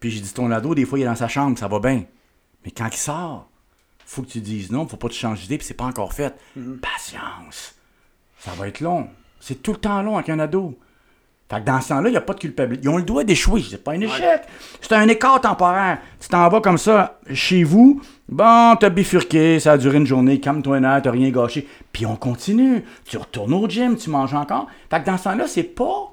Puis 0.00 0.10
j'ai 0.10 0.20
dit, 0.20 0.32
ton 0.32 0.50
ado, 0.50 0.74
des 0.74 0.84
fois, 0.84 0.98
il 0.98 1.02
est 1.02 1.06
dans 1.06 1.14
sa 1.14 1.28
chambre, 1.28 1.58
ça 1.58 1.68
va 1.68 1.80
bien. 1.80 2.04
Mais 2.64 2.70
quand 2.70 2.88
il 2.90 2.96
sort, 2.96 3.48
faut 4.04 4.22
que 4.22 4.28
tu 4.28 4.40
dises 4.40 4.70
non, 4.70 4.86
faut 4.86 4.96
pas 4.96 5.08
que 5.08 5.12
tu 5.12 5.18
changes 5.18 5.40
d'idée, 5.40 5.58
puis 5.58 5.66
c'est 5.66 5.74
pas 5.74 5.84
encore 5.84 6.12
fait. 6.12 6.34
Patience. 6.80 7.74
Ça 8.38 8.52
va 8.52 8.68
être 8.68 8.80
long. 8.80 9.08
C'est 9.40 9.62
tout 9.62 9.72
le 9.72 9.78
temps 9.78 10.02
long 10.02 10.16
avec 10.16 10.28
un 10.30 10.38
ado. 10.38 10.78
Fait 11.50 11.60
que 11.60 11.64
dans 11.64 11.80
ce 11.80 11.88
temps-là, 11.88 12.08
il 12.08 12.12
n'y 12.12 12.18
a 12.18 12.22
pas 12.22 12.34
de 12.34 12.40
culpabilité. 12.40 12.86
Ils 12.86 12.90
ont 12.90 12.98
le 12.98 13.04
droit 13.04 13.24
d'échouer. 13.24 13.62
C'est 13.68 13.82
pas 13.82 13.92
un 13.92 14.00
échec. 14.00 14.42
C'est 14.80 14.92
un 14.92 15.08
écart 15.08 15.40
temporaire. 15.40 15.98
Tu 16.20 16.28
t'en 16.28 16.46
vas 16.48 16.60
comme 16.60 16.76
ça 16.76 17.20
chez 17.32 17.64
vous. 17.64 18.02
Bon, 18.28 18.76
t'as 18.78 18.90
bifurqué, 18.90 19.58
ça 19.58 19.72
a 19.72 19.78
duré 19.78 19.96
une 19.96 20.06
journée, 20.06 20.40
calme-toi 20.40 20.76
un 20.76 21.00
t'as 21.00 21.10
rien 21.10 21.30
gâché. 21.30 21.66
Puis 21.92 22.04
on 22.04 22.16
continue. 22.16 22.84
Tu 23.06 23.16
retournes 23.16 23.54
au 23.54 23.66
gym, 23.66 23.96
tu 23.96 24.10
manges 24.10 24.34
encore. 24.34 24.66
Fait 24.90 25.00
que 25.00 25.06
dans 25.06 25.16
ce 25.16 25.24
temps-là, 25.24 25.46
c'est 25.46 25.62
pas 25.62 26.12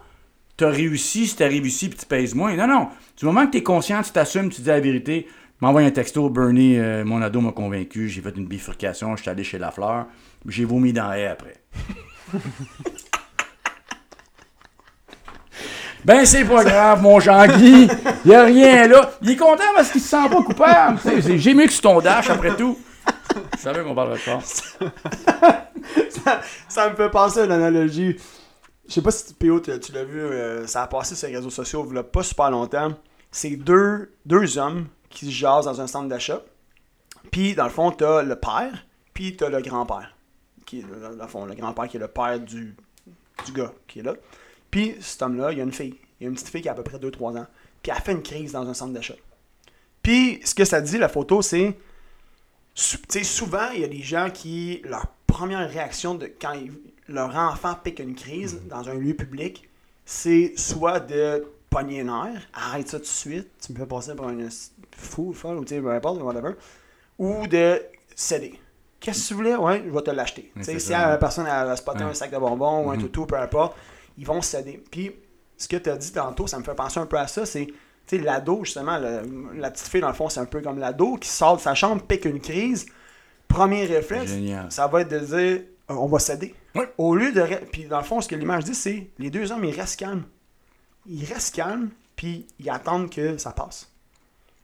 t'as 0.57 0.69
réussi 0.69 1.27
si 1.27 1.35
t'as 1.35 1.47
réussi 1.47 1.89
puis 1.89 1.97
tu 1.97 2.05
pèses 2.05 2.35
moins. 2.35 2.55
Non, 2.55 2.67
non. 2.67 2.89
Du 3.17 3.25
moment 3.25 3.45
que 3.45 3.51
t'es 3.51 3.63
conscient, 3.63 4.01
tu 4.01 4.11
t'assumes, 4.11 4.49
tu 4.49 4.61
dis 4.61 4.67
la 4.67 4.79
vérité. 4.79 5.27
M'envoie 5.61 5.81
un 5.81 5.91
texto, 5.91 6.29
Bernie, 6.29 6.77
euh, 6.77 7.05
mon 7.05 7.21
ado 7.21 7.39
m'a 7.39 7.53
convaincu, 7.53 8.09
j'ai 8.09 8.21
fait 8.21 8.35
une 8.35 8.45
bifurcation, 8.45 9.15
je 9.15 9.21
suis 9.21 9.31
allé 9.31 9.43
chez 9.43 9.57
La 9.57 9.71
Fleur, 9.71 10.05
j'ai 10.47 10.65
vomi 10.65 10.91
dans 10.91 11.07
la 11.07 11.17
haie 11.17 11.27
après. 11.27 11.55
Ben, 16.03 16.23
c'est 16.23 16.45
pas 16.45 16.63
grave, 16.63 17.01
mon 17.01 17.19
Jean-Guy. 17.19 17.87
Il 18.25 18.33
a 18.35 18.43
rien 18.43 18.87
là. 18.87 19.09
Il 19.23 19.31
est 19.31 19.35
content 19.35 19.63
parce 19.75 19.89
qu'il 19.89 20.01
se 20.01 20.09
sent 20.09 20.29
pas 20.29 20.43
coupable. 20.43 20.99
J'ai 21.35 21.53
mieux 21.55 21.65
que 21.65 21.81
ton 21.81 21.99
dash 21.99 22.29
après 22.29 22.55
tout. 22.55 22.77
Je 23.57 23.59
savais 23.59 23.81
qu'on 23.83 23.95
parlerait 23.95 24.17
de 24.17 24.21
ça. 24.21 24.39
ça, 26.09 26.41
ça 26.69 26.89
me 26.91 26.95
fait 26.95 27.09
penser 27.09 27.39
à 27.39 27.45
une 27.45 27.51
analogie. 27.53 28.17
Je 28.87 28.93
sais 28.93 29.01
pas 29.01 29.11
si 29.11 29.33
PO, 29.33 29.59
tu 29.59 29.91
l'as 29.93 30.03
vu, 30.03 30.19
euh, 30.19 30.67
ça 30.67 30.83
a 30.83 30.87
passé 30.87 31.15
sur 31.15 31.27
les 31.27 31.35
réseaux 31.35 31.49
sociaux 31.49 31.85
il 31.89 31.95
y 31.95 31.97
a 31.97 32.03
pas 32.03 32.23
super 32.23 32.51
longtemps. 32.51 32.93
C'est 33.31 33.55
deux, 33.55 34.13
deux 34.25 34.57
hommes 34.57 34.87
qui 35.09 35.25
se 35.25 35.31
jasent 35.31 35.65
dans 35.65 35.81
un 35.81 35.87
centre 35.87 36.07
d'achat. 36.07 36.43
Puis, 37.31 37.55
dans 37.55 37.63
le 37.63 37.71
fond, 37.71 37.91
t'as 37.91 38.21
le 38.21 38.35
père, 38.35 38.85
puis 39.13 39.35
t'as 39.35 39.49
le 39.49 39.61
grand-père. 39.61 40.15
Qui 40.65 40.83
dans 40.83 41.09
le 41.23 41.27
fond, 41.27 41.45
le 41.45 41.55
grand-père 41.55 41.87
qui 41.87 41.97
est 41.97 41.99
le 41.99 42.07
père 42.07 42.39
du, 42.39 42.75
du 43.45 43.51
gars 43.51 43.73
qui 43.87 43.99
est 43.99 44.03
là. 44.03 44.13
Puis, 44.69 44.95
cet 44.99 45.21
homme-là, 45.23 45.51
il 45.51 45.57
y 45.57 45.61
a 45.61 45.63
une 45.63 45.73
fille. 45.73 45.95
Il 46.19 46.23
y 46.23 46.27
a 46.27 46.29
une 46.29 46.35
petite 46.35 46.49
fille 46.49 46.61
qui 46.61 46.69
a 46.69 46.73
à 46.73 46.75
peu 46.75 46.83
près 46.83 46.97
2-3 46.97 47.37
ans. 47.39 47.47
Puis, 47.81 47.91
elle 47.95 48.01
fait 48.03 48.11
une 48.11 48.23
crise 48.23 48.51
dans 48.51 48.67
un 48.67 48.73
centre 48.73 48.93
d'achat. 48.93 49.15
Puis, 50.03 50.39
ce 50.45 50.53
que 50.53 50.63
ça 50.65 50.79
dit, 50.81 50.97
la 50.97 51.09
photo, 51.09 51.41
c'est 51.41 51.75
tu 52.75 52.97
sais, 53.07 53.23
souvent, 53.23 53.69
il 53.73 53.81
y 53.81 53.83
a 53.85 53.87
des 53.87 54.01
gens 54.01 54.29
qui, 54.29 54.81
leur 54.83 55.07
première 55.27 55.69
réaction 55.69 56.13
de 56.15 56.25
quand 56.27 56.53
ils- 56.53 56.73
leur 57.07 57.35
enfant 57.35 57.75
pique 57.83 57.99
une 57.99 58.15
crise 58.15 58.61
dans 58.69 58.87
un 58.89 58.95
lieu 58.95 59.13
public, 59.13 59.69
c'est 60.05 60.53
soit 60.57 60.99
de 60.99 61.45
pogner 61.69 62.01
un 62.01 62.25
air, 62.27 62.41
arrête 62.53 62.87
ça 62.87 62.97
tout 62.97 63.03
de 63.03 63.09
suite, 63.09 63.49
tu 63.65 63.73
me 63.73 63.77
fais 63.77 63.85
passer 63.85 64.15
pour 64.15 64.27
un 64.27 64.37
fou, 64.95 65.33
folle, 65.33 65.57
ou 65.57 65.65
tu 65.65 65.75
sais, 65.75 65.79
whatever, 65.79 66.53
ou 67.19 67.47
de 67.47 67.81
céder. 68.15 68.59
Qu'est-ce 68.99 69.23
que 69.23 69.27
tu 69.29 69.33
voulais? 69.35 69.55
Ouais, 69.55 69.83
je 69.85 69.91
vais 69.91 70.01
te 70.01 70.11
l'acheter. 70.11 70.51
Oui, 70.55 70.61
Tu 70.61 70.63
sais, 70.65 70.73
c'est 70.73 70.79
si 70.79 70.91
la 70.91 71.17
personne 71.17 71.45
a 71.47 71.75
spoté 71.75 72.03
Ouais. 72.03 72.09
un 72.09 72.13
sac 72.13 72.31
de 72.31 72.37
bonbons 72.37 72.85
ou 72.85 72.91
un 72.91 72.95
Mhm. 72.95 73.01
toutou, 73.03 73.25
peu 73.25 73.37
importe, 73.37 73.75
ils 74.17 74.25
vont 74.25 74.41
céder. 74.41 74.81
Puis, 74.89 75.11
ce 75.57 75.67
que 75.67 75.75
tu 75.77 75.89
as 75.89 75.97
dit 75.97 76.11
tantôt, 76.11 76.47
ça 76.47 76.57
me 76.57 76.63
fait 76.63 76.73
penser 76.75 76.99
un 76.99 77.05
peu 77.05 77.17
à 77.17 77.27
ça, 77.27 77.45
c'est 77.45 77.67
tu 78.07 78.17
sais, 78.17 78.23
l'ado, 78.23 78.63
justement, 78.63 78.97
le- 78.99 79.53
la 79.59 79.71
petite 79.71 79.87
fille, 79.87 80.01
dans 80.01 80.07
le 80.09 80.13
fond, 80.13 80.29
c'est 80.29 80.39
un 80.39 80.45
peu 80.45 80.61
comme 80.61 80.77
l'ado 80.79 81.15
qui 81.17 81.27
sort 81.27 81.57
de 81.57 81.61
sa 81.61 81.73
chambre, 81.73 82.03
pique 82.03 82.25
une 82.25 82.39
crise. 82.39 82.85
Premier 83.47 83.85
réflexe, 83.85 84.31
Génial. 84.31 84.71
ça 84.71 84.85
va 84.87 85.01
être 85.01 85.09
de 85.09 85.19
dire 85.19 85.61
on 85.89 86.07
va 86.07 86.19
céder. 86.19 86.55
Au 86.97 87.15
lieu 87.15 87.31
de. 87.31 87.43
Puis 87.71 87.85
dans 87.85 87.99
le 87.99 88.03
fond, 88.03 88.21
ce 88.21 88.27
que 88.27 88.35
l'image 88.35 88.63
dit, 88.63 88.75
c'est 88.75 89.07
les 89.19 89.29
deux 89.29 89.51
hommes, 89.51 89.63
ils 89.65 89.75
restent 89.79 89.99
calmes. 89.99 90.23
Ils 91.07 91.25
restent 91.25 91.55
calmes, 91.55 91.89
puis 92.15 92.47
ils 92.59 92.69
attendent 92.69 93.09
que 93.09 93.37
ça 93.37 93.51
passe. 93.51 93.91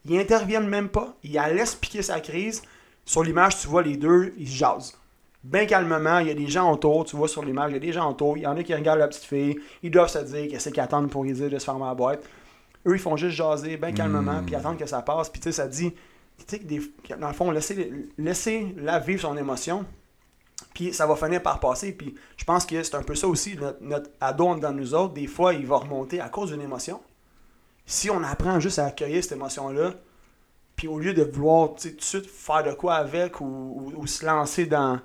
Ils 0.06 0.20
interviennent 0.20 0.68
même 0.68 0.90
pas. 0.90 1.16
Ils 1.24 1.34
la 1.34 1.52
laissent 1.54 1.76
piquer 1.76 2.02
sa 2.02 2.20
crise. 2.20 2.62
Sur 3.06 3.24
l'image, 3.24 3.60
tu 3.60 3.68
vois 3.68 3.84
les 3.84 3.98
deux, 3.98 4.34
ils 4.38 4.48
se 4.48 4.56
jasent. 4.56 4.98
Bien 5.44 5.66
calmement, 5.66 6.20
il 6.20 6.28
y 6.28 6.32
a 6.32 6.36
des 6.36 6.48
gens 6.48 6.72
autour, 6.72 7.04
tu 7.06 7.16
vois 7.16 7.28
sur 7.28 7.44
l'image, 7.44 7.72
il 7.72 7.74
y 7.74 7.78
a 7.78 7.80
des 7.80 7.92
gens 7.94 8.10
autour. 8.12 8.38
Il 8.38 8.42
y 8.44 8.48
en 8.48 8.56
a 8.58 8.64
qui 8.64 8.74
regardent 8.76 9.00
la 9.00 9.08
petite 9.08 9.24
fille. 9.24 9.60
Ils 9.82 9.90
doivent 9.92 10.10
se 10.10 10.20
dire 10.20 10.48
qu'est-ce 10.50 10.70
qu'ils 10.70 10.80
attendent 10.80 11.10
pour 11.10 11.24
lui 11.24 11.34
dire 11.34 11.50
de 11.50 11.58
se 11.58 11.66
fermer 11.66 11.86
la 11.86 11.96
boîte. 11.96 12.24
Eux, 12.88 12.94
ils 12.96 13.00
font 13.00 13.16
juste 13.18 13.36
jaser 13.36 13.78
bien 13.78 13.92
calmement, 13.92 14.42
Mm. 14.42 14.46
puis 14.46 14.56
attendre 14.56 14.78
que 14.78 14.86
ça 14.88 15.02
passe. 15.02 15.30
Puis 15.30 15.40
tu 15.42 15.50
sais, 15.50 15.52
ça 15.54 15.68
dit, 15.68 15.92
tu 15.92 15.98
sais, 16.48 16.60
des- 16.60 16.82
dans 17.20 17.28
le 17.28 17.34
fond, 17.34 17.50
laisser, 17.52 17.92
laisser 18.18 18.74
la 18.78 19.00
vivre 19.00 19.22
son 19.22 19.38
émotion, 19.38 19.84
puis 20.74 20.94
ça 20.94 21.06
va 21.06 21.16
finir 21.16 21.42
par 21.42 21.60
passer. 21.60 21.92
Puis 21.92 22.16
je 22.38 22.44
pense 22.44 22.66
que 22.66 22.82
c'est 22.84 22.96
un 22.96 23.04
peu 23.04 23.16
ça 23.16 23.28
aussi, 23.28 23.56
notre, 23.58 23.78
notre 23.82 24.10
ado 24.20 24.56
dans 24.56 24.72
nous 24.72 24.94
autres, 24.94 25.14
des 25.14 25.28
fois, 25.28 25.54
il 25.54 25.66
va 25.66 25.78
remonter 25.78 26.20
à 26.22 26.30
cause 26.30 26.52
d'une 26.52 26.62
émotion. 26.62 27.02
Si 27.86 28.10
on 28.10 28.24
apprend 28.24 28.60
juste 28.60 28.80
à 28.80 28.86
accueillir 28.86 29.22
cette 29.24 29.34
émotion-là, 29.34 29.94
puis 30.76 30.88
au 30.88 30.98
lieu 31.00 31.14
de 31.14 31.24
vouloir 31.24 31.70
tout 31.76 31.90
de 31.90 32.02
suite 32.02 32.26
faire 32.28 32.64
de 32.64 32.72
quoi 32.72 32.96
avec 32.96 33.42
ou, 33.42 33.46
ou- 33.46 33.94
ou 34.02 34.08
se 34.08 34.26
lancer 34.26 34.66
dans, 34.66 35.00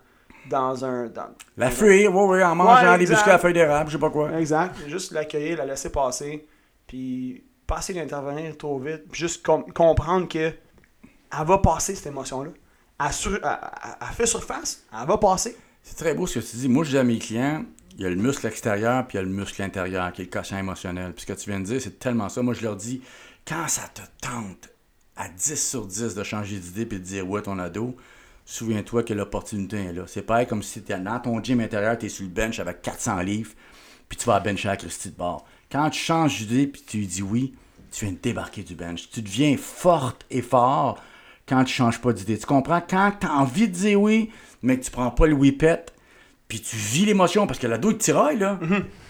dans 0.49 0.85
un. 0.85 1.07
Dans, 1.09 1.27
La 1.57 1.71
fuir, 1.71 2.15
oui, 2.15 2.37
oui, 2.37 2.45
en 2.45 2.55
mangeant 2.55 2.93
Ouais, 2.93 2.99
des 2.99 3.07
biscuits 3.07 3.31
à 3.31 3.35
la 3.35 3.39
feuille 3.39 3.53
d'érable, 3.55 3.91
je 3.91 3.97
sais 3.97 4.01
pas 4.01 4.11
quoi. 4.11 4.39
Exact. 4.39 4.77
Juste 4.87 5.11
l'accueillir, 5.13 5.59
la 5.59 5.67
laisser 5.67 5.91
passer, 5.91 6.47
puis 6.87 7.45
pas 7.67 7.79
essayer 7.79 8.01
d'intervenir 8.01 8.57
trop 8.57 8.79
vite, 8.79 9.03
puis 9.11 9.21
juste 9.21 9.45
com- 9.45 9.65
comprendre 9.75 10.29
que 10.29 10.39
elle 11.39 11.47
va 11.47 11.59
passer 11.59 11.95
cette 11.97 12.07
émotion-là. 12.07 12.51
Elle, 12.99 13.13
sur- 13.13 13.41
fait 14.15 14.27
surface, 14.27 14.85
elle 14.93 15.07
va 15.07 15.19
passer. 15.19 15.57
C'est 15.83 15.97
très 15.97 16.15
beau 16.15 16.27
ce 16.27 16.39
que 16.39 16.45
tu 16.45 16.57
dis. 16.57 16.69
Moi, 16.69 16.85
je 16.85 16.91
dis 16.91 16.99
à 16.99 17.05
mes 17.05 17.19
clients, 17.19 17.65
il 17.97 18.03
y 18.03 18.07
a 18.07 18.11
le 18.11 18.17
muscle 18.17 18.47
extérieur 18.47 19.07
puis 19.07 19.17
il 19.17 19.21
y 19.21 19.21
a 19.21 19.23
le 19.25 19.31
muscle 19.31 19.63
intérieur 19.63 20.13
qui 20.13 20.23
est 20.23 20.25
le 20.25 20.31
quotient 20.31 20.59
émotionnel. 20.59 21.13
Puis 21.13 21.23
ce 21.23 21.27
que 21.27 21.39
tu 21.39 21.51
viens 21.51 21.61
de 21.61 21.65
dire, 21.65 21.81
c'est 21.81 21.99
tellement 21.99 22.29
ça. 22.29 22.43
Moi, 22.43 22.55
je 22.55 22.63
leur 22.63 22.77
dis, 22.77 23.03
quand 23.47 23.69
ça 23.69 23.83
te 23.89 24.01
tente 24.21 24.71
à 25.17 25.29
10 25.29 25.69
sur 25.69 25.87
10 25.87 26.15
de 26.15 26.23
changer 26.25 26.59
d'idée 26.59 26.87
puis 26.87 26.99
de 26.99 27.05
dire 27.05 27.29
ouais 27.29 27.43
ton 27.43 27.59
ado, 27.59 27.97
souviens-toi 28.45 29.03
que 29.03 29.15
l'opportunité 29.15 29.77
est 29.77 29.93
là. 29.93 30.05
C'est 30.07 30.23
pareil 30.23 30.47
comme 30.47 30.63
si 30.63 30.83
es 30.89 30.99
dans 30.99 31.21
ton 31.21 31.43
gym 31.43 31.61
intérieur, 31.61 31.97
tu 31.99 32.07
es 32.07 32.09
sur 32.09 32.25
le 32.25 32.31
bench 32.31 32.59
avec 32.59 32.83
400 32.83 33.21
livres, 33.21 33.53
puis 34.09 34.19
tu 34.19 34.25
vas 34.27 34.37
à 34.37 34.41
bencher 34.41 34.69
à 34.69 34.77
Christy 34.77 35.11
de 35.11 35.17
bord. 35.17 35.45
Quand 35.71 35.91
tu 35.91 35.99
changes 36.01 36.39
d'idée 36.39 36.67
puis 36.67 36.83
tu 36.87 36.99
lui 36.99 37.07
dis 37.07 37.23
oui, 37.23 37.55
tu 37.93 38.05
viens 38.05 38.13
de 38.15 38.19
débarquer 38.19 38.63
du 38.63 38.75
bench. 38.75 39.09
Tu 39.11 39.23
deviens 39.23 39.57
forte 39.57 40.27
et 40.31 40.43
fort 40.43 41.03
quand 41.49 41.65
tu 41.65 41.73
changes 41.73 42.01
pas 42.01 42.13
d'idée. 42.13 42.39
Tu 42.39 42.47
comprends? 42.47 42.81
Quand 42.89 43.13
tu 43.21 43.27
as 43.27 43.33
envie 43.33 43.69
de 43.69 43.73
dire 43.75 44.01
oui, 44.01 44.31
mais 44.63 44.79
que 44.79 44.85
tu 44.85 44.91
prends 44.91 45.11
pas 45.11 45.27
le 45.27 45.35
whippet, 45.35 45.85
puis 46.49 46.61
tu 46.61 46.77
vis 46.77 47.05
l'émotion, 47.05 47.47
parce 47.49 47.59
que 47.59 47.67
l'ado, 47.67 47.91
il 47.91 47.99
te 47.99 48.05
tiraille, 48.05 48.39
là. 48.39 48.59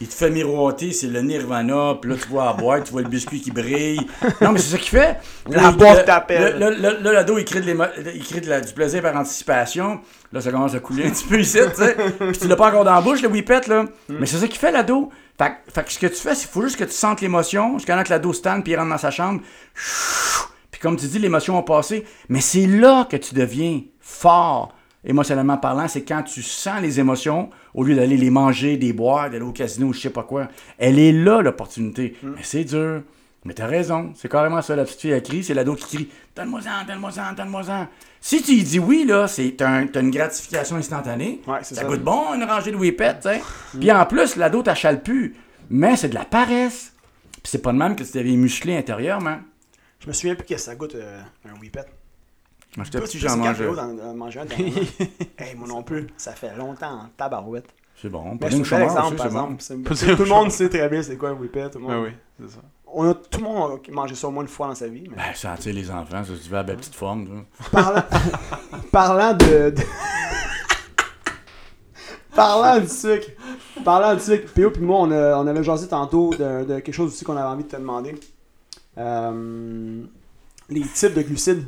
Il 0.01 0.09
te 0.09 0.15
fait 0.15 0.31
miroiter, 0.31 0.93
c'est 0.93 1.07
le 1.07 1.21
nirvana, 1.21 1.97
puis 2.01 2.11
là, 2.11 2.17
tu 2.17 2.29
vois 2.29 2.47
la 2.47 2.53
boîte, 2.55 2.85
tu 2.85 2.93
vois 2.93 3.03
le 3.03 3.09
biscuit 3.11 3.43
qui 3.43 3.51
brille. 3.51 4.01
Non, 4.41 4.53
mais 4.53 4.59
c'est 4.59 4.71
ça 4.71 4.79
qu'il 4.79 4.89
fait. 4.89 5.19
La 5.51 5.63
Là, 5.65 5.71
boîte 5.73 5.99
le- 5.99 6.05
t'appelle. 6.05 6.59
le- 6.59 6.71
le- 6.71 6.77
le- 6.77 7.03
Là, 7.03 7.13
l'ado, 7.13 7.37
il 7.37 7.45
crée, 7.45 7.61
de 7.61 7.67
l'émo- 7.67 7.85
il 8.15 8.25
crée 8.25 8.41
de 8.41 8.49
la- 8.49 8.63
du 8.63 8.73
plaisir 8.73 9.03
par 9.03 9.15
anticipation. 9.17 10.01
Là, 10.33 10.41
ça 10.41 10.51
commence 10.51 10.75
à 10.75 10.81
couler 10.81 11.07
un 11.07 11.11
petit 11.11 11.27
peu 11.27 11.39
ici, 11.39 11.59
tu 11.75 11.83
sais. 11.83 11.95
Puis 12.19 12.39
tu 12.39 12.49
l'as 12.49 12.57
pas 12.57 12.69
encore 12.69 12.85
dans 12.85 12.95
la 12.95 13.03
bouche, 13.03 13.21
le 13.21 13.29
whippet, 13.29 13.69
là. 13.69 13.85
Mais 14.09 14.25
c'est 14.25 14.39
ça 14.39 14.49
qu'il 14.49 14.59
fait, 14.59 14.73
l'ado. 14.73 15.11
Fait, 15.39 15.51
que- 15.67 15.73
fait 15.73 15.85
que 15.85 15.93
ce 15.93 15.99
que 15.99 16.07
tu 16.07 16.15
fais, 16.15 16.35
c'est 16.35 16.47
qu'il 16.47 16.51
faut 16.51 16.63
juste 16.63 16.79
que 16.79 16.85
tu 16.85 16.93
sentes 16.93 17.21
l'émotion, 17.21 17.75
jusqu'à 17.77 17.97
temps 17.99 18.03
que 18.03 18.09
l'ado 18.11 18.33
stand, 18.33 18.63
puis 18.65 18.73
il 18.73 18.77
rentre 18.77 18.89
dans 18.89 18.97
sa 18.99 19.11
chambre. 19.11 19.41
Puis 20.77 20.83
comme 20.83 20.97
tu 20.99 21.07
dis, 21.07 21.19
l'émotion 21.19 21.57
a 21.57 21.63
passé. 21.63 22.05
Mais 22.29 22.43
c'est 22.43 22.67
là 22.67 23.07
que 23.11 23.17
tu 23.17 23.35
deviens 23.35 23.81
fort, 23.99 24.75
émotionnellement 25.07 25.57
parlant. 25.57 25.89
C'est 25.89 26.03
quand 26.03 26.23
tu 26.23 26.43
sens 26.43 26.83
les 26.83 27.01
émotions, 27.01 27.49
au 27.73 27.83
lieu 27.83 27.95
d'aller 27.95 28.19
les 28.19 28.29
manger, 28.29 28.77
des 28.77 28.93
boire, 28.93 29.31
d'aller 29.31 29.43
au 29.45 29.53
casino, 29.53 29.91
je 29.95 30.01
sais 30.01 30.11
pas 30.11 30.23
quoi. 30.25 30.49
Elle 30.77 30.99
est 30.99 31.13
là, 31.13 31.41
l'opportunité. 31.41 32.15
Mais 32.23 32.43
c'est 32.43 32.65
dur. 32.65 33.01
Mais 33.47 33.55
t'as 33.55 33.65
raison. 33.67 34.13
C'est 34.17 34.29
carrément 34.31 34.61
ça. 34.61 34.77
La 34.77 34.85
petite 34.85 35.01
fille, 35.01 35.13
elle 35.13 35.23
crie. 35.23 35.43
C'est 35.43 35.55
l'ado 35.55 35.75
qui 35.77 35.85
crie 35.97 36.09
Donne-moi-en, 36.37 36.85
donne-moi-en, 36.87 37.33
donne-moi-en. 37.35 37.87
Si 38.21 38.43
tu 38.43 38.53
y 38.53 38.63
dis 38.63 38.79
oui, 38.79 39.07
là, 39.09 39.29
c'est 39.29 39.55
t'as 39.57 39.71
un- 39.71 39.87
t'as 39.87 40.01
une 40.03 40.11
gratification 40.11 40.77
instantanée. 40.77 41.41
Ouais, 41.47 41.63
ça 41.63 41.75
ça. 41.77 41.85
goûte 41.85 42.03
bon, 42.03 42.35
une 42.35 42.45
rangée 42.45 42.71
de 42.73 42.77
whippets, 42.77 43.15
tu 43.23 43.29
sais. 43.31 43.41
Puis 43.81 43.91
en 43.91 44.05
plus, 44.05 44.37
l'ado 44.37 44.63
t'achale 44.63 45.03
plus. 45.03 45.37
Mais 45.71 45.97
c'est 45.97 46.11
de 46.11 46.15
la 46.15 46.27
paresse. 46.27 46.93
Puis 47.33 47.45
c'est 47.45 47.63
pas 47.63 47.73
de 47.73 47.79
même 47.79 47.97
que 47.97 48.05
tu 48.05 48.13
deviens 48.19 48.37
musclé 48.37 48.77
intérieurement. 48.77 49.39
Je 50.07 50.11
me 50.11 50.15
souviens 50.15 50.35
plus 50.37 50.47
que 50.47 50.57
ça 50.57 50.75
goûte 50.77 50.95
euh, 50.95 51.21
un 51.53 51.59
whippet. 51.61 51.85
Moi, 52.77 52.85
j'étais 52.85 53.01
petit, 53.01 53.19
j'en 53.19 53.37
mangeais. 53.37 53.67
Manger 54.15 54.41
un 54.41 54.47
hey, 55.45 55.55
moi 55.57 55.67
non 55.67 55.83
plus. 55.83 56.07
Ça 56.17 56.33
fait 56.33 56.55
longtemps 56.57 56.93
en 56.93 57.09
tabarouette. 57.17 57.67
C'est 58.01 58.09
bon. 58.09 58.39
Mais 58.41 58.51
c'est 58.51 58.57
un 58.75 58.79
bel 58.79 58.83
exemple, 58.85 59.17
par 59.17 59.27
c'est 59.27 59.33
bon. 59.33 59.57
exemple. 59.57 59.95
C'est- 59.97 60.17
Tout 60.17 60.23
le 60.23 60.29
monde 60.29 60.51
sait 60.53 60.69
très 60.69 60.89
bien 60.89 61.03
c'est 61.03 61.17
quoi 61.17 61.31
un 61.31 61.33
whippet. 61.33 61.71
Tout 61.71 61.79
le 61.81 61.87
Ah 61.89 61.93
monde. 61.95 62.05
oui, 62.07 62.13
c'est 62.41 62.55
ça. 62.55 62.61
On 62.87 63.11
a, 63.11 63.15
tout 63.15 63.39
le 63.41 63.45
monde 63.45 63.81
a 63.89 63.91
mangé 63.93 64.15
ça 64.15 64.29
au 64.29 64.31
moins 64.31 64.43
une 64.45 64.49
fois 64.49 64.69
dans 64.69 64.75
sa 64.77 64.87
vie. 64.87 65.09
mais- 65.11 65.17
Ben, 65.17 65.35
ça 65.35 65.53
attire 65.55 65.75
les 65.75 65.91
enfants, 65.91 66.23
ça, 66.23 66.33
tu 66.41 66.49
vas 66.51 66.61
à 66.61 66.63
belle 66.63 66.77
petite 66.77 66.95
forme. 66.95 67.45
ça. 67.59 67.71
Parlant, 67.73 68.03
parlant 68.93 69.33
de, 69.35 69.71
de- 69.71 69.83
Parlant 72.35 72.79
du 72.81 72.89
sucre. 72.89 73.29
Parlant 73.85 74.15
du 74.15 74.21
sucre. 74.21 74.53
P.O. 74.53 74.71
puis 74.71 74.83
moi, 74.83 74.99
on, 75.01 75.11
a- 75.11 75.39
on 75.39 75.47
avait 75.47 75.65
jasé 75.65 75.89
tantôt 75.89 76.31
de, 76.35 76.65
de 76.65 76.81
quelque 76.81 76.93
chose 76.95 77.13
aussi 77.13 77.25
qu'on 77.25 77.37
avait 77.37 77.49
envie 77.49 77.65
de 77.65 77.69
te 77.71 77.77
demander. 77.77 78.15
Euh, 78.99 80.03
les 80.69 80.81
types 80.83 81.15
de 81.15 81.23
glucides. 81.23 81.65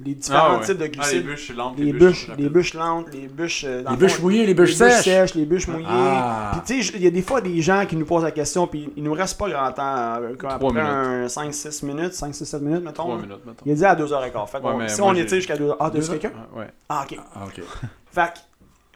Les 0.00 0.14
différents 0.16 0.54
Ah 0.56 0.58
ouais. 0.58 0.64
types 0.66 0.76
de 0.76 0.82
Ah, 0.82 0.86
les 0.86 0.90
glucides. 0.90 1.24
bûches 1.24 1.50
lentes, 1.54 1.78
les, 1.78 1.92
bûches, 1.92 2.28
les 2.36 2.48
bûches 2.48 2.74
lentes, 2.74 3.06
les 3.12 3.28
bûches. 3.28 3.64
euh, 3.64 3.82
dans 3.84 3.90
Les 3.92 3.96
le 3.96 4.02
bûches 4.02 4.14
fond, 4.16 4.22
mouillées, 4.22 4.44
les 4.46 4.54
bûches 4.54 4.74
sèches. 4.74 5.34
les 5.36 5.44
bûches 5.44 5.68
mouillées. 5.68 5.86
Ah. 5.88 6.50
Puis 6.66 6.76
tu 6.78 6.82
sais, 6.82 6.92
il 6.96 7.02
y 7.04 7.06
a 7.06 7.10
des 7.10 7.22
fois 7.22 7.40
des 7.40 7.62
gens 7.62 7.86
qui 7.86 7.94
nous 7.94 8.04
posent 8.04 8.24
la 8.24 8.32
question, 8.32 8.66
puis 8.66 8.90
il 8.96 9.04
nous 9.04 9.12
reste 9.12 9.38
pas 9.38 9.48
grand 9.48 9.70
temps. 9.70 9.94
euh, 10.20 10.34
comme 10.34 10.50
Trois 10.58 10.70
après 10.70 10.82
minutes. 10.82 10.88
un 10.88 11.26
5-6 11.28 11.84
minutes, 11.86 12.12
5-6-7 12.12 12.58
minutes, 12.60 12.82
mettons. 12.82 13.04
3 13.04 13.16
minutes, 13.18 13.46
mettons. 13.46 13.62
Il 13.64 13.70
a 13.70 13.74
dit 13.76 13.84
à 13.84 13.94
2h15. 13.94 14.48
Fait 14.50 14.58
Ouais, 14.60 14.74
mais 14.76 14.88
si 14.88 15.00
on 15.00 15.14
était 15.14 15.36
jusqu'à 15.36 15.56
2h. 15.56 15.76
Ah, 15.78 15.90
t'as 15.94 16.00
quelqu'un? 16.00 16.32
Ah, 16.36 16.58
ouais. 16.58 16.66
Ah, 16.88 17.06
ok. 17.08 17.18
Ah, 17.36 17.44
ok. 17.46 17.62
Fait 18.10 18.32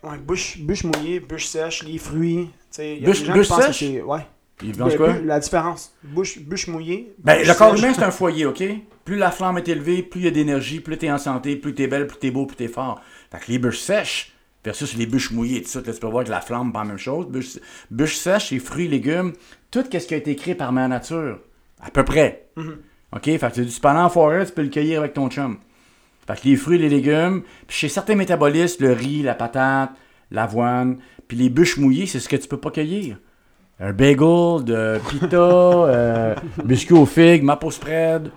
que, 0.03 0.09
ouais, 0.09 0.19
bûche, 0.19 0.59
bûche 0.59 0.83
mouillée, 0.83 1.21
bûche 1.21 1.47
sèche, 1.47 1.85
les 1.85 1.99
fruits. 1.99 2.47
Tu 2.51 2.53
sais, 2.73 2.97
il 2.97 3.03
y 3.05 3.07
a 3.07 3.09
Bûche- 3.09 3.21
des 3.21 3.25
gens 3.27 3.33
bûche 3.35 3.47
qui 3.47 3.53
pensent 3.53 3.67
que 3.67 3.73
sèche? 3.73 3.79
c'est. 3.79 4.03
Ouais. 4.03 4.27
Il 4.63 4.77
pense 4.77 4.97
quoi? 4.97 5.13
Ben, 5.13 5.27
La 5.27 5.39
différence. 5.41 5.95
Bouche, 6.03 6.39
bouche 6.41 6.67
mouillée. 6.67 7.15
Ben, 7.19 7.47
le 7.47 7.55
corps 7.55 7.75
humain, 7.77 7.93
c'est 7.95 8.03
un 8.03 8.11
foyer, 8.11 8.47
OK? 8.47 8.63
Plus 9.05 9.17
la 9.17 9.31
flamme 9.31 9.59
est 9.59 9.69
élevée, 9.69 10.03
plus 10.03 10.21
il 10.21 10.25
y 10.25 10.29
a 10.29 10.31
d'énergie, 10.31 10.81
plus 10.81 10.99
t'es 10.99 11.11
en 11.11 11.19
santé, 11.19 11.57
plus 11.57 11.75
t'es 11.75 11.87
belle, 11.87 12.07
plus 12.07 12.19
t'es 12.19 12.31
beau, 12.31 12.47
plus 12.47 12.57
t'es 12.57 12.69
fort. 12.69 13.01
Fait 13.31 13.39
que 13.39 13.53
les 13.53 13.59
bûches 13.59 13.79
sèches 13.79 14.33
versus 14.65 14.97
les 14.97 15.07
bûches 15.07 15.31
mouillées, 15.31 15.63
tout 15.63 15.69
ça, 15.69 15.81
là, 15.81 15.93
tu 15.93 16.01
peux 16.01 16.09
voir 16.09 16.25
que 16.25 16.31
la 16.31 16.41
flamme, 16.41 16.73
pas 16.73 16.81
la 16.81 16.87
même 16.87 16.99
chose. 16.99 17.27
Bûches, 17.27 17.59
bûches 17.91 18.17
sèches, 18.17 18.51
les 18.51 18.59
fruits, 18.59 18.89
légumes, 18.89 19.33
tout 19.71 19.85
ce 19.91 19.99
qui 19.99 20.15
a 20.15 20.17
été 20.17 20.35
créé 20.37 20.55
par 20.55 20.73
ma 20.73 20.89
nature. 20.89 21.39
À 21.81 21.91
peu 21.91 22.05
près. 22.05 22.49
OK? 22.57 23.25
Fait 23.25 23.39
que 23.39 23.61
tu 23.61 23.87
aller 23.87 23.99
en 24.01 24.11
forêt, 24.11 24.45
tu 24.45 24.53
peux 24.53 24.63
le 24.63 24.69
cueillir 24.69 25.01
avec 25.01 25.15
ton 25.15 25.31
chum. 25.31 25.59
Fait 26.27 26.39
que 26.39 26.47
les 26.47 26.57
fruits, 26.57 26.79
les 26.79 26.91
légumes, 26.91 27.43
puis 27.67 27.77
chez 27.77 27.89
certains 27.89 28.17
métabolistes, 28.17 28.81
le 28.81 28.93
riz, 28.93 29.23
la 29.23 29.35
patate, 29.35 29.93
l'avoine, 30.31 30.99
puis 31.27 31.37
les 31.37 31.49
bûches 31.49 31.79
mouillées, 31.79 32.07
c'est 32.07 32.21
ce 32.21 32.29
que 32.29 32.37
tu 32.37 32.49
peux 32.49 32.59
pas 32.61 32.71
cueillir. 32.71 33.17
Un 33.81 33.93
bagel 33.93 34.65
de 34.65 35.01
pita, 35.09 35.37
euh, 35.37 36.35
biscuit 36.65 36.95
aux 36.95 37.07
figues, 37.07 37.45
maple 37.45 37.71
spread. 37.71 38.31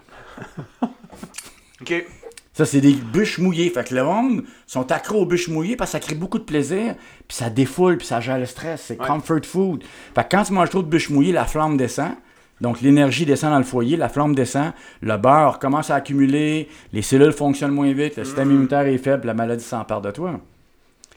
Ok. 1.81 2.05
Ça, 2.53 2.65
c'est 2.65 2.81
des 2.81 2.93
bûches 2.93 3.39
mouillées. 3.39 3.69
Fait 3.69 3.87
que 3.87 3.95
le 3.95 4.03
monde 4.03 4.43
sont 4.67 4.91
accros 4.91 5.21
aux 5.21 5.25
bûches 5.25 5.47
mouillées 5.47 5.75
parce 5.75 5.91
que 5.91 5.93
ça 5.93 5.99
crée 5.99 6.15
beaucoup 6.15 6.37
de 6.37 6.43
plaisir, 6.43 6.95
puis 7.27 7.35
ça 7.37 7.49
défoule, 7.49 7.97
puis 7.97 8.05
ça 8.05 8.19
gère 8.19 8.37
le 8.37 8.45
stress. 8.45 8.83
C'est 8.87 8.99
Ouais. 9.01 9.07
comfort 9.07 9.43
food. 9.45 9.83
Fait 10.13 10.23
que 10.23 10.27
quand 10.29 10.43
tu 10.43 10.53
manges 10.53 10.69
trop 10.69 10.83
de 10.83 10.87
bûches 10.87 11.09
mouillées, 11.09 11.31
la 11.31 11.45
flamme 11.45 11.77
descend. 11.77 12.11
Donc, 12.59 12.81
l'énergie 12.81 13.25
descend 13.25 13.49
dans 13.51 13.57
le 13.57 13.63
foyer, 13.63 13.97
la 13.97 14.07
flamme 14.09 14.35
descend, 14.35 14.73
le 15.01 15.17
beurre 15.17 15.57
commence 15.57 15.89
à 15.89 15.95
accumuler, 15.95 16.69
les 16.93 17.01
cellules 17.01 17.31
fonctionnent 17.31 17.71
moins 17.71 17.91
vite, 17.91 18.17
le 18.17 18.23
système 18.25 18.51
immunitaire 18.51 18.81
est 18.85 18.99
faible, 18.99 19.25
la 19.25 19.33
maladie 19.33 19.63
s'empare 19.63 20.01
de 20.01 20.11
toi. 20.11 20.39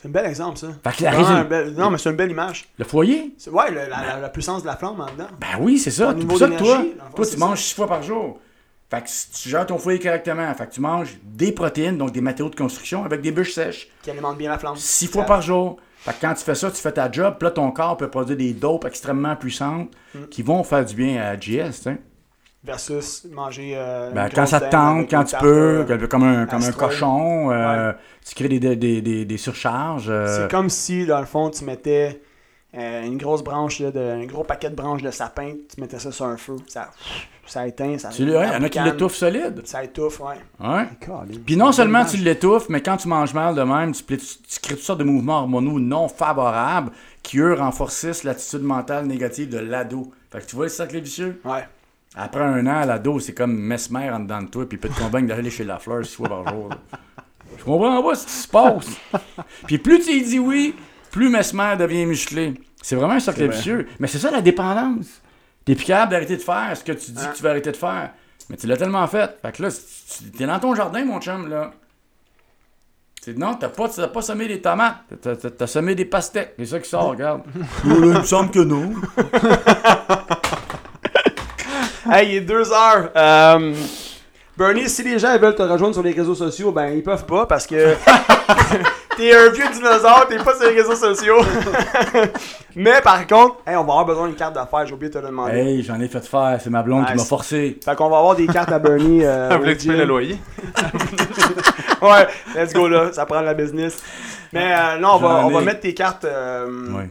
C'est 0.05 0.09
un 0.09 0.13
bel 0.13 0.27
exemple, 0.27 0.59
ça. 0.59 0.67
Fait 0.85 0.97
que 0.99 1.03
la 1.05 1.11
Vraiment 1.13 1.27
raison- 1.29 1.39
un 1.41 1.45
bel- 1.45 1.75
Non, 1.75 1.91
mais 1.91 1.97
c'est 1.97 2.11
une 2.11 2.17
belle 2.17 2.31
image. 2.31 2.69
Le 2.79 2.85
foyer? 2.85 3.35
Ouais, 3.51 3.71
le- 3.71 3.77
la, 3.89 3.89
la- 3.89 4.21
la 4.21 4.29
puissance 4.29 4.61
de 4.61 4.67
la 4.67 4.77
flamme 4.77 5.01
en 5.01 5.07
dedans. 5.07 5.29
Ben 5.41 5.57
oui, 5.61 5.79
c'est 5.79 5.91
ça. 5.91 6.15
C'est 6.19 6.27
pour 6.27 6.37
ça 6.39 6.49
que 6.49 6.59
toi, 6.59 6.83
toi 7.17 7.27
tu 7.27 7.37
manges 7.39 7.63
six 7.63 7.75
fois 7.75 7.87
par 7.89 8.03
jour. 8.03 8.39
Fait 8.91 9.01
que 9.01 9.09
si 9.09 9.31
tu 9.31 9.49
gères 9.49 9.65
ton 9.67 9.79
foyer 9.79 9.99
correctement, 9.99 10.53
fait 10.55 10.67
que 10.67 10.73
tu 10.75 10.83
manges 10.83 11.17
des 11.23 11.53
protéines, 11.53 11.97
donc 11.97 12.13
des 12.13 12.21
matériaux 12.21 12.51
de 12.51 12.55
construction 12.57 13.03
avec 13.05 13.23
des 13.23 13.33
bûches 13.33 13.55
sèches, 13.55 13.89
Qui 14.03 14.11
alimente 14.11 14.37
bien 14.37 14.51
la 14.51 14.59
flamme. 14.59 14.77
six 14.77 15.07
fois 15.07 15.25
par 15.25 15.41
jour. 15.41 15.79
Fait 16.01 16.13
que 16.13 16.21
quand 16.21 16.35
tu 16.35 16.45
fais 16.45 16.55
ça, 16.55 16.71
tu 16.71 16.77
fais 16.77 16.93
ta 16.93 17.11
job, 17.11 17.37
puis 17.39 17.47
là 17.47 17.51
ton 17.53 17.71
corps 17.71 17.97
peut 17.97 18.11
produire 18.11 18.37
des 18.37 18.53
dopes 18.53 18.85
extrêmement 18.85 19.37
puissantes 19.37 19.89
Mm. 20.15 20.25
qui 20.31 20.43
vont 20.43 20.63
faire 20.65 20.85
du 20.85 20.95
bien 20.95 21.23
à 21.23 21.35
JS, 21.41 21.69
tu 21.79 21.83
sais. 21.85 21.97
Versus 22.65 23.27
manger. 23.31 23.75
euh, 23.77 24.11
Ben, 24.13 24.29
quand 24.35 24.47
ça 24.47 24.59
te 24.61 24.71
tente, 24.71 25.11
quand 25.11 25.25
tu 25.25 25.37
peux, 25.37 25.85
comme 26.09 26.23
un, 26.23 26.47
comme 26.47 26.63
un 26.63 26.73
cochon, 26.73 27.51
euh, 27.53 27.93
tu 28.27 28.35
crées 28.35 28.49
des, 28.49 28.59
des, 28.59 28.75
des, 28.77 29.03
des- 29.03 29.25
des 29.27 29.37
surcharges. 29.37 30.07
euh, 30.09 30.43
C'est 30.45 30.51
comme 30.51 30.71
si, 30.71 31.05
dans 31.05 31.21
le 31.21 31.27
fond, 31.27 31.51
tu 31.51 31.63
mettais 31.65 32.23
euh, 32.77 33.05
une 33.05 33.19
grosse 33.19 33.45
branche, 33.45 33.81
là, 33.81 33.91
de, 33.91 34.01
un 34.01 34.25
gros 34.25 34.45
paquet 34.45 34.71
de 34.71 34.75
branches 34.75 35.03
de 35.03 35.11
sapin, 35.11 35.53
tu 35.73 35.79
mettais 35.81 35.99
ça 35.99 36.11
sur 36.11 36.25
un 36.25 36.39
feu, 36.39 36.57
ça, 36.67 36.91
ça 37.47 37.67
éteint, 37.67 37.99
ça. 37.99 38.09
tu 38.09 38.23
ouais, 38.25 38.29
il 38.31 38.33
y 38.55 38.57
en 38.57 38.63
a 38.63 38.69
qui 38.71 38.79
l'étouffent 38.81 39.15
solide. 39.15 39.61
Ça 39.67 39.85
étouffe, 39.85 40.21
ouais. 40.21 40.37
Ouais. 40.67 40.85
Puis 41.45 41.57
non 41.59 41.71
seulement 41.71 42.05
tu 42.07 42.17
l'étouffes, 42.17 42.71
mais 42.71 42.81
quand 42.81 42.97
tu 42.97 43.09
manges 43.09 43.35
mal 43.35 43.55
de 43.55 43.63
même, 43.63 43.93
tu, 43.93 44.03
plais- 44.03 44.17
tu- 44.17 44.39
tu 44.49 44.59
crées 44.61 44.75
toutes 44.77 44.85
sortes 44.85 45.01
de 45.01 45.05
mouvements 45.05 45.41
hormonaux 45.41 45.79
non 45.79 46.09
favorables 46.09 46.93
qui, 47.23 47.39
eux, 47.41 47.53
renforcissent 47.53 48.25
l'attitude 48.25 48.63
mentale 48.63 49.05
négative 49.07 49.51
de 49.51 49.59
l'ado. 49.59 50.11
Fait 50.33 50.41
que 50.41 50.47
tu 50.47 50.57
vois 50.57 50.65
le 50.65 50.71
cercle 50.71 50.99
vicieux? 50.99 51.41
Ouais. 51.45 51.65
Après 52.17 52.41
un 52.43 52.65
an, 52.67 52.85
l'ado, 52.87 53.19
c'est 53.21 53.33
comme 53.35 53.55
mesmer 53.57 54.09
en 54.11 54.21
dedans 54.21 54.43
de 54.43 54.47
toi, 54.49 54.69
puis 54.69 54.77
il 54.77 54.81
peut 54.81 54.89
te 54.89 54.99
convaincre 55.01 55.29
d'aller 55.29 55.51
chez 55.51 55.65
la 55.65 55.79
fleur 55.79 56.05
six 56.05 56.15
fois 56.15 56.29
par 56.29 56.49
jour. 56.49 56.69
là. 56.71 56.77
Je 57.59 57.65
comprends 57.65 58.03
pas 58.03 58.15
ce 58.15 58.27
qui 58.27 58.33
se 58.33 58.49
passe. 58.49 58.87
puis 59.67 59.79
plus 59.79 60.01
tu 60.01 60.11
y 60.13 60.23
dis 60.23 60.39
oui, 60.39 60.75
plus 61.11 61.29
mesmer 61.29 61.77
devient 61.77 62.07
musclé. 62.07 62.55
C'est 62.83 62.97
vraiment 62.97 63.15
un 63.15 63.21
cercle 63.21 63.49
vicieux. 63.51 63.89
Mais 63.99 64.07
c'est 64.09 64.19
ça 64.19 64.31
la 64.31 64.43
dépendance. 64.43 65.07
T'es 65.65 65.75
plus 65.75 65.87
capable 65.87 66.13
d'arrêter 66.13 66.37
de 66.37 66.43
faire 66.43 66.77
ce 66.77 66.85
que 66.85 66.93
tu 66.93 67.13
dis 67.13 67.23
Hein? 67.25 67.29
que 67.33 67.37
tu 67.37 67.43
vas 67.43 67.51
arrêter 67.51 67.73
de 67.73 67.77
faire. 67.77 68.11
Mais 68.51 68.57
tu 68.57 68.67
l'as 68.67 68.77
tellement 68.77 69.07
fait. 69.07 69.39
Fait 69.41 69.53
que 69.53 69.63
là, 69.63 69.71
tu- 69.71 70.31
t'es 70.31 70.47
dans 70.47 70.59
ton 70.61 70.75
jardin, 70.75 71.05
mon 71.05 71.21
chum, 71.21 71.49
là. 71.49 71.73
Non, 73.39 73.55
t'as 73.55 73.71
pas, 73.71 73.89
t'as 73.89 74.09
pas 74.09 74.21
semé 74.21 74.47
des 74.47 74.61
tomates. 74.61 74.97
T'as, 75.23 75.35
t'as 75.37 75.67
semé 75.67 75.95
des 75.95 76.05
pastèques. 76.05 76.53
C'est 76.59 76.67
ça 76.67 76.79
qui 76.79 76.89
sort, 76.91 77.07
regarde. 77.09 77.43
Oh, 77.87 77.89
là, 77.89 78.07
il 78.09 78.19
me 78.19 78.23
semble 78.23 78.51
que 78.51 78.59
non. 78.59 78.93
Hey, 82.11 82.29
il 82.29 82.37
est 82.37 82.41
2 82.43 82.73
heures. 82.73 83.11
Euh, 83.17 83.75
Bernie, 84.57 84.89
si 84.89 85.03
les 85.03 85.19
gens 85.19 85.37
veulent 85.39 85.55
te 85.55 85.63
rejoindre 85.63 85.95
sur 85.95 86.03
les 86.03 86.13
réseaux 86.13 86.35
sociaux, 86.35 86.71
ben 86.71 86.89
ils 86.95 87.03
peuvent 87.03 87.27
pas 87.27 87.47
parce 87.47 87.67
que 87.67 87.95
t'es 89.17 89.35
un 89.35 89.49
vieux 89.49 89.69
dinosaure, 89.73 90.27
t'es 90.29 90.37
pas 90.37 90.55
sur 90.55 90.71
les 90.71 90.81
réseaux 90.81 90.95
sociaux. 90.95 91.39
Mais 92.77 93.01
par 93.01 93.27
contre, 93.27 93.57
hey, 93.67 93.77
on 93.77 93.85
va 93.85 93.93
avoir 93.93 94.05
besoin 94.05 94.27
d'une 94.29 94.37
carte 94.37 94.55
d'affaires, 94.55 94.87
j'ai 94.87 94.95
oublié 94.95 95.09
de 95.09 95.15
te 95.15 95.19
le 95.19 95.29
demander. 95.29 95.59
Hey, 95.59 95.83
j'en 95.83 95.99
ai 95.99 96.09
fait 96.09 96.25
faire. 96.25 96.59
C'est 96.63 96.71
ma 96.71 96.83
blonde 96.83 97.07
qui 97.07 97.15
m'a 97.15 97.25
forcé. 97.25 97.79
Fait 97.85 97.97
qu'on 97.97 98.11
va 98.11 98.19
avoir 98.19 98.37
des 98.37 98.47
cartes 98.47 98.71
à 98.71 98.79
Bernie. 98.79 99.25
Euh, 99.25 99.57
voulez 99.59 99.77
que 99.77 99.83
tu 99.83 99.93
le 99.93 100.05
loyer? 100.05 100.39
Ouais, 102.03 102.27
let's 102.55 102.75
go 102.75 102.87
là, 102.87 103.13
ça 103.13 103.25
prend 103.25 103.41
de 103.41 103.47
la 103.47 103.55
business. 103.55 104.03
Mais 104.53 104.73
euh, 104.73 104.99
non, 104.99 105.15
on 105.15 105.19
va, 105.19 105.47
on 105.47 105.51
va 105.51 105.63
mettre 105.63 105.81
tes 105.81 105.95
cartes 105.95 106.27
euh, 106.27 107.07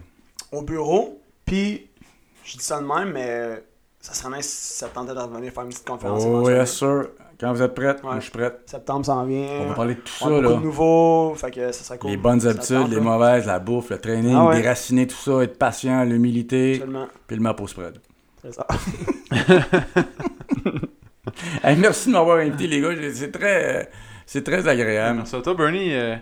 au 0.52 0.62
bureau. 0.62 1.20
Puis, 1.46 1.90
je 2.46 2.58
dis 2.58 2.64
ça 2.64 2.80
de 2.80 2.86
même, 2.86 3.12
mais 3.12 3.64
ça 4.06 4.14
serait 4.14 4.36
nice 4.38 4.50
si 4.50 4.78
ça 4.80 4.90
te 4.90 4.94
tentait 4.96 5.14
de 5.16 5.20
revenir 5.20 5.52
faire 5.54 5.64
une 5.64 5.70
petite 5.70 5.88
conférence. 5.88 6.24
Oh, 6.26 6.50
yes, 6.50 6.72
sir. 6.78 7.06
Quand 7.40 7.54
vous 7.54 7.62
êtes 7.62 7.74
prête, 7.74 8.04
moi 8.04 8.16
je 8.18 8.24
suis 8.24 8.32
prête. 8.32 8.60
Septembre 8.66 9.06
s'en 9.06 9.24
vient. 9.26 9.48
On 9.62 9.68
va 9.70 9.74
parler 9.76 9.96
de 9.96 10.00
tout 10.02 10.14
On 10.22 10.28
ça, 10.30 10.36
a 10.38 10.42
là. 10.42 10.50
de 10.50 10.56
nouveaux, 10.56 11.34
fait 11.36 11.52
que 11.52 11.72
ça 11.72 11.84
serait 11.84 11.98
cool. 11.98 12.12
Les 12.12 12.18
bonnes 12.18 12.46
habitudes, 12.46 12.78
tente, 12.78 12.90
les 12.90 12.98
là? 12.98 13.02
mauvaises, 13.02 13.46
la 13.48 13.60
bouffe, 13.60 13.90
le 13.90 13.98
training, 13.98 14.36
Ah 14.38 14.46
ouais. 14.48 14.62
déraciner 14.62 15.08
tout 15.08 15.16
ça, 15.16 15.42
être 15.42 15.58
patient, 15.58 16.04
l'humilité, 16.04 16.76
Absolument, 16.76 17.08
puis 17.28 17.36
le 17.38 17.42
map 17.42 17.56
au 17.60 17.68
spread. 17.68 17.98
c'est 18.42 18.54
ça. 18.54 18.68
Hey, 21.64 21.78
merci 21.78 22.10
de 22.10 22.14
m'avoir 22.14 22.38
invité, 22.40 22.68
les 22.68 22.82
gars. 22.82 22.90
C'est 23.14 23.32
très, 23.32 23.82
euh, 23.82 23.84
c'est 24.26 24.44
très 24.44 24.68
agréable. 24.68 25.18
Merci 25.20 25.36
à 25.36 25.42
toi, 25.42 25.54
Bernie. 25.56 25.94
Euh, 25.94 26.16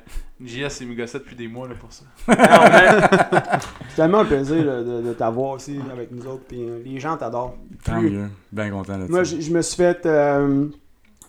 JS, 0.46 0.82
il 0.82 0.88
me 0.90 0.96
gossait 0.96 1.20
depuis 1.20 1.36
des 1.36 1.48
mois 1.48 1.68
là, 1.68 1.76
pour 1.80 1.92
ça. 1.92 2.04
Mais, 2.28 2.38
C'est 3.90 3.96
tellement 3.96 4.20
un 4.20 4.26
plaisir 4.26 4.66
là, 4.66 4.82
de, 4.84 5.02
de 5.02 5.14
t'avoir 5.14 5.52
aussi 5.52 5.80
avec 5.92 6.12
nous 6.12 6.26
autres. 6.28 6.44
Puis 6.48 6.62
euh, 6.64 6.80
les 6.84 7.00
gens 7.00 7.18
t'adorent. 7.18 7.56
Tant 7.84 8.00
Plus- 8.00 8.10
mieux. 8.12 8.30
Bien 8.52 8.70
content 8.72 8.98
de 8.98 9.06
Moi, 9.08 9.24
ça. 9.26 9.36
je 9.36 9.42
je 9.42 9.52
me 9.52 9.62
suis 9.62 9.76
fait. 9.78 10.06
euh, 10.06 10.68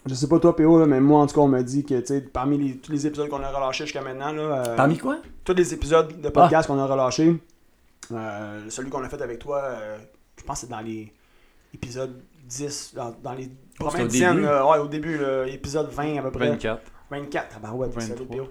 je 0.07 0.15
sais 0.15 0.27
pas 0.29 0.39
toi, 0.41 0.57
PO, 0.57 0.81
là, 0.81 0.87
mais 0.87 1.01
moi, 1.01 1.21
en 1.21 1.27
tout 1.27 1.35
cas, 1.35 1.41
on 1.43 1.49
m'a 1.49 1.63
dit 1.63 1.85
que, 1.85 1.99
tu 2.01 2.07
sais, 2.07 2.21
parmi 2.23 2.59
les- 2.59 2.77
tous 2.79 2.91
les 2.93 3.07
épisodes 3.07 3.29
qu'on 3.29 3.43
a 3.43 3.49
relâchés 3.51 3.85
jusqu'à 3.85 4.03
maintenant, 4.03 4.33
là, 4.33 4.63
euh, 4.67 4.77
Parmi 4.77 4.99
quoi? 4.99 5.19
tous 5.45 5.55
les 5.55 5.73
épisodes 5.75 6.21
de 6.21 6.29
podcast 6.29 6.67
qu'on 6.67 6.79
a 6.79 6.87
relâchés, 6.87 7.41
euh, 8.13 8.61
celui 8.69 8.91
qu'on 8.91 9.03
a 9.05 9.09
fait 9.09 9.23
avec 9.23 9.39
toi, 9.39 9.63
euh, 9.65 9.99
je 10.39 10.43
pense 10.45 10.61
que 10.63 10.67
c'est 10.67 10.71
dans 10.73 10.81
les 10.81 11.13
épisodes 11.75 12.21
10, 12.49 12.95
dans, 12.97 13.15
dans 13.23 13.33
les 13.35 13.49
Oh, 13.81 13.85
premières 13.87 13.97
c'est 14.01 14.05
au 14.05 14.09
dizaines, 14.09 14.35
début? 14.35 14.47
là, 14.47 14.67
ouais, 14.69 14.79
au 14.79 14.87
début, 14.89 15.19
là, 15.19 15.47
épisode 15.47 15.89
20 15.91 16.19
à 16.19 16.23
peu 16.23 16.31
près. 16.31 16.49
24, 16.51 16.83
24, 17.11 17.47
ah 17.57 17.59
bah 17.63 17.73
ouais, 17.73 17.89
c'est 17.95 18.01
ça, 18.01 18.15
23. 18.15 18.47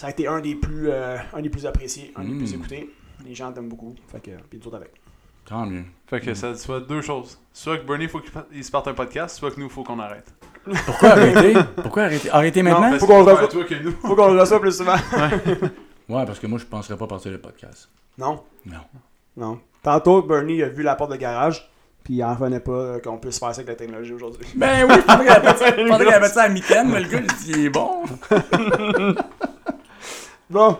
Ça 0.00 0.06
a 0.06 0.10
été 0.12 0.26
un 0.26 0.40
des 0.40 0.54
plus, 0.54 0.88
euh, 0.88 1.18
un 1.34 1.42
des 1.42 1.50
plus 1.50 1.66
appréciés, 1.66 2.10
un 2.16 2.24
des 2.24 2.34
plus 2.38 2.54
écoutés. 2.54 2.88
Les 3.22 3.34
gens 3.34 3.52
t'aiment 3.52 3.68
beaucoup, 3.68 3.94
fait 4.10 4.18
que, 4.20 4.30
puis 4.48 4.58
nous 4.64 4.74
avec. 4.74 4.92
Tant 5.44 5.66
mieux. 5.66 5.84
Fait 6.06 6.20
que 6.20 6.32
ça 6.32 6.54
soit 6.56 6.80
deux 6.80 7.02
choses. 7.02 7.38
Soit 7.52 7.76
que 7.76 7.86
Bernie, 7.86 8.08
faut 8.08 8.20
qu'il 8.20 8.32
il 8.50 8.64
se 8.64 8.70
parte 8.70 8.88
un 8.88 8.94
podcast, 8.94 9.36
soit 9.36 9.50
que 9.50 9.60
nous, 9.60 9.68
faut 9.68 9.82
qu'on 9.82 9.98
arrête. 9.98 10.32
Pourquoi 10.86 11.10
arrêter? 11.10 11.52
Pourquoi 11.82 12.04
arrêter? 12.04 12.30
Arrêter 12.30 12.62
maintenant? 12.62 12.88
Parce 12.88 13.00
faut 13.00 13.06
qu'on 13.08 13.24
que 13.26 13.30
reçoive- 13.30 13.48
toi 13.50 13.64
que 13.64 13.74
nous. 13.74 13.90
Faut 14.00 14.16
qu'on 14.16 14.32
le 14.32 14.40
reçoive 14.40 14.60
plus 14.60 14.72
souvent. 14.78 14.96
Ouais, 16.08 16.24
parce 16.24 16.38
que 16.40 16.46
moi, 16.46 16.58
je 16.58 16.64
penserais 16.64 16.96
pas 16.96 17.06
partir 17.06 17.30
le 17.30 17.38
podcast. 17.38 17.90
Non. 18.16 18.42
Non. 18.64 18.80
Non. 19.36 19.60
Tantôt, 19.82 20.22
Bernie 20.22 20.62
a 20.62 20.68
vu 20.70 20.82
la 20.82 20.94
porte 20.96 21.10
de 21.12 21.16
garage, 21.16 21.70
puis 22.04 22.14
il 22.14 22.24
en 22.24 22.34
revenait 22.34 22.58
pas 22.60 22.72
euh, 22.72 22.98
qu'on 23.00 23.18
puisse 23.18 23.38
faire 23.38 23.54
ça 23.54 23.60
avec 23.60 23.68
la 23.68 23.74
technologie 23.74 24.14
aujourd'hui. 24.14 24.46
Ben 24.56 24.86
oui, 24.88 24.94
faudrait 25.06 25.26
qu'elle 25.26 26.20
mette 26.22 26.30
ça- 26.32 26.42
à 26.44 26.48
mi-temps, 26.48 26.86
mais 26.86 27.00
le 27.02 27.08
gars, 27.08 27.20
il 27.20 27.26
dit, 27.26 27.52
il 27.52 27.66
est 27.66 27.68
bon. 27.68 28.02
Bon, 30.50 30.78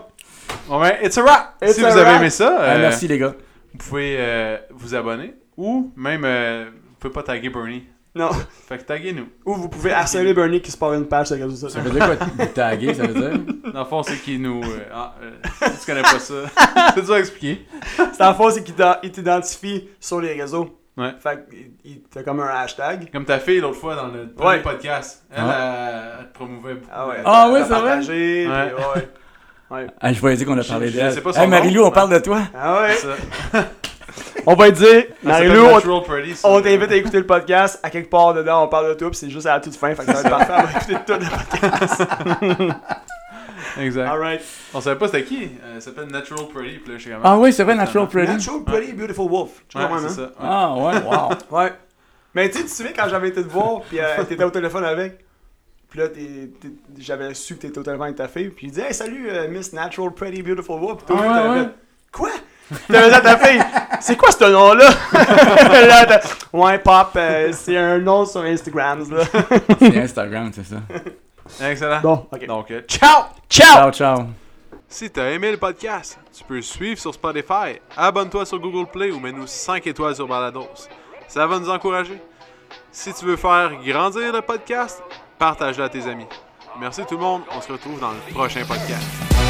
Bon 0.67 0.79
ben, 0.81 0.93
it's 1.01 1.17
a 1.17 1.23
wrap! 1.23 1.55
It's 1.61 1.75
si 1.75 1.85
a 1.85 1.89
vous 1.89 1.97
avez 1.97 2.17
aimé 2.17 2.29
ça, 2.29 2.57
Ah, 2.59 2.63
euh, 2.73 2.79
merci, 2.79 3.07
les 3.07 3.17
gars. 3.17 3.33
vous 3.73 3.77
pouvez 3.77 4.15
euh, 4.19 4.57
vous 4.71 4.93
abonner 4.95 5.33
ou 5.57 5.91
même, 5.95 6.23
euh, 6.25 6.65
vous 6.71 6.95
pouvez 6.99 7.13
pas 7.13 7.23
taguer 7.23 7.49
Bernie. 7.49 7.83
non. 8.15 8.29
Fait 8.67 8.77
que 8.79 8.83
taguez-nous. 8.83 9.27
Ou 9.45 9.53
vous 9.55 9.69
pouvez 9.69 9.93
harceler 9.93 10.33
Bernie 10.33 10.61
qui 10.61 10.71
se 10.71 10.77
part 10.77 10.93
une 10.93 11.05
page 11.07 11.27
sur 11.27 11.35
les 11.37 11.43
réseaux 11.43 11.55
Ça 11.69 11.73
sociaux. 11.75 11.81
veut 11.81 11.91
dire 11.91 12.05
quoi? 12.05 12.15
Vous 12.37 12.45
taguer, 12.53 12.93
ça 12.93 13.07
veut 13.07 13.13
dire? 13.13 13.39
Dans 13.73 13.79
le 13.79 13.85
fond, 13.85 14.03
c'est 14.03 14.17
qui 14.17 14.37
nous. 14.39 14.61
euh, 14.61 14.79
ah, 14.93 15.15
euh, 15.23 15.31
si 15.71 15.79
tu 15.79 15.85
connais 15.85 16.01
pas 16.01 16.19
ça, 16.19 16.33
c'est 16.95 17.01
dur 17.05 17.13
à 17.13 17.19
expliquer. 17.19 17.65
C'est 18.13 18.23
en 18.23 18.33
fond, 18.33 18.49
c'est 18.49 18.63
qu'il 18.63 18.75
t'a- 18.75 18.99
il 19.03 19.11
t'identifie 19.11 19.89
sur 20.01 20.19
les 20.19 20.33
réseaux. 20.33 20.77
Ouais. 20.97 21.13
Fait 21.23 21.47
qu'il 21.49 21.71
il- 21.85 22.01
t'as 22.13 22.23
comme 22.23 22.41
un 22.41 22.47
hashtag. 22.49 23.09
Comme 23.11 23.23
ta 23.23 23.39
fille 23.39 23.61
l'autre 23.61 23.77
fois 23.77 23.95
dans 23.95 24.07
le 24.07 24.27
premier 24.33 24.49
Ouais. 24.57 24.61
podcast. 24.61 25.23
Elle, 25.33 25.43
Ouais. 25.45 25.49
elle, 25.57 26.11
elle 26.19 26.27
te 26.27 26.33
promouvait 26.33 26.73
beaucoup. 26.73 26.91
Ah 26.93 27.07
ouais. 27.07 27.15
Ah 27.23 27.49
ouais, 27.51 27.61
c'est 27.63 27.73
vrai? 27.73 27.99
puis 28.01 28.47
Ouais. 28.47 28.73
ouais. 28.95 29.07
Ouais. 29.71 29.87
Ah, 30.01 30.11
je 30.11 30.19
voyais 30.19 30.35
dire 30.35 30.45
qu'on 30.45 30.57
a 30.57 30.63
parlé 30.63 30.91
d'elle. 30.91 31.17
Hey, 31.35 31.47
Marie-Lou, 31.47 31.81
nom, 31.81 31.87
on 31.87 31.91
parle 31.91 32.11
de 32.13 32.19
toi? 32.19 32.41
Ah 32.53 32.81
ouais. 32.81 32.93
Ça. 32.95 33.15
On 34.45 34.55
va 34.55 34.71
te 34.71 34.77
dire, 34.77 35.05
s'appelle 35.23 35.59
on, 35.59 35.75
Natural 35.75 36.03
Pretty, 36.03 36.35
ça. 36.35 36.49
on 36.49 36.61
t'invite 36.61 36.91
à 36.91 36.95
écouter 36.95 37.17
le 37.19 37.25
podcast. 37.25 37.79
À 37.83 37.89
quelque 37.89 38.09
part 38.09 38.33
dedans, 38.33 38.63
on 38.63 38.67
parle 38.67 38.89
de 38.89 38.93
tout, 38.95 39.09
puis 39.09 39.15
c'est 39.15 39.29
juste 39.29 39.45
à 39.45 39.53
la 39.53 39.59
toute 39.61 39.75
fin. 39.75 39.93
Fait 39.95 40.03
que 40.03 40.11
ça 40.11 40.13
va 40.13 40.19
être 40.21 40.47
parfait. 40.47 40.53
On 40.57 40.63
va 40.63 40.71
écouter 40.71 40.95
tout 41.05 41.13
le 41.13 42.49
podcast. 42.49 42.73
Exact. 43.79 44.09
Alright. 44.09 44.41
On 44.73 44.81
savait 44.81 44.97
pas 44.97 45.05
c'était 45.07 45.23
qui. 45.23 45.43
Euh, 45.43 45.75
elle 45.75 45.81
s'appelle 45.81 46.07
Natural 46.07 46.45
Pretty. 46.53 46.79
Puis 46.79 46.91
là, 46.91 46.97
je. 46.97 47.09
Ah 47.23 47.37
oui, 47.37 47.53
c'est 47.53 47.63
vrai, 47.63 47.75
Natural 47.75 48.07
Pretty. 48.07 48.33
Natural 48.33 48.63
Pretty 48.63 48.93
Beautiful 48.93 49.29
Wolf. 49.29 49.51
Tu 49.69 49.77
Ouais, 49.77 49.83
c'est 49.99 50.05
hein? 50.05 50.09
ça. 50.09 50.21
ouais. 50.21 50.29
Ah 50.41 50.73
ouais, 50.75 50.93
wow. 51.05 51.57
Ouais. 51.57 51.73
Mais 52.33 52.49
tu 52.49 52.57
sais, 52.57 52.63
tu 52.63 52.69
te 52.69 52.75
souviens 52.75 52.93
quand 52.97 53.09
j'avais 53.09 53.29
été 53.29 53.43
te 53.43 53.47
voir, 53.49 53.81
puis 53.87 53.99
euh, 53.99 54.23
t'étais 54.27 54.43
au 54.43 54.49
téléphone 54.49 54.83
avec? 54.83 55.19
Puis 55.91 55.99
là, 55.99 56.05
j'avais 56.97 57.33
su 57.33 57.55
que 57.57 57.61
t'étais 57.61 57.81
téléphone 57.83 58.01
avec 58.05 58.15
ta 58.15 58.27
fille. 58.27 58.49
Puis 58.49 58.67
il 58.67 58.71
dit 58.71 58.79
Hey, 58.81 58.93
salut, 58.93 59.27
euh, 59.29 59.47
Miss 59.49 59.73
Natural 59.73 60.11
Pretty 60.11 60.41
Beautiful 60.41 60.79
Wolf. 60.79 61.03
Puis 61.05 61.13
toi, 61.15 61.25
Ah, 61.29 61.51
ouais, 61.51 61.67
Quoi? 62.11 62.29
T'avais 62.87 63.09
dit 63.09 63.15
à 63.15 63.19
ta 63.21 63.37
fille 63.37 63.61
C'est 63.99 64.15
quoi 64.17 64.31
ce 64.31 64.45
nom-là? 64.45 64.89
Là, 66.07 66.21
Ouais, 66.53 66.79
Pop, 66.79 67.09
euh, 67.17 67.51
c'est 67.51 67.75
un 67.77 67.99
nom 67.99 68.25
sur 68.25 68.39
Instagram. 68.41 69.03
Là. 69.11 69.23
C'est 69.79 69.97
Instagram, 69.97 70.51
c'est 70.55 70.63
ça. 70.65 71.69
Excellent. 71.69 71.99
Bon, 72.01 72.25
ok. 72.31 72.45
Donc, 72.47 72.71
euh, 72.71 72.81
Ciao 72.87 73.25
Ciao 73.49 73.75
Ciao, 73.75 73.91
ciao. 73.91 74.17
Si 74.87 75.09
t'as 75.09 75.29
aimé 75.31 75.51
le 75.51 75.57
podcast, 75.57 76.17
tu 76.37 76.43
peux 76.45 76.55
le 76.55 76.61
suivre 76.61 76.99
sur 76.99 77.13
Spotify, 77.13 77.79
abonne-toi 77.97 78.45
sur 78.45 78.59
Google 78.59 78.89
Play 78.89 79.11
ou 79.11 79.19
mets-nous 79.19 79.47
5 79.47 79.85
étoiles 79.87 80.15
sur 80.15 80.27
Balados. 80.27 80.67
Ça 81.27 81.45
va 81.47 81.59
nous 81.59 81.69
encourager. 81.69 82.21
Si 82.91 83.13
tu 83.13 83.25
veux 83.25 83.37
faire 83.37 83.71
grandir 83.85 84.33
le 84.33 84.41
podcast, 84.41 85.01
partage-le 85.41 85.83
à 85.83 85.89
tes 85.89 86.05
amis. 86.05 86.27
Merci 86.79 87.01
tout 87.09 87.15
le 87.15 87.21
monde, 87.21 87.41
on 87.57 87.61
se 87.61 87.71
retrouve 87.71 87.99
dans 87.99 88.11
le 88.11 88.31
prochain 88.31 88.63
podcast. 88.63 89.40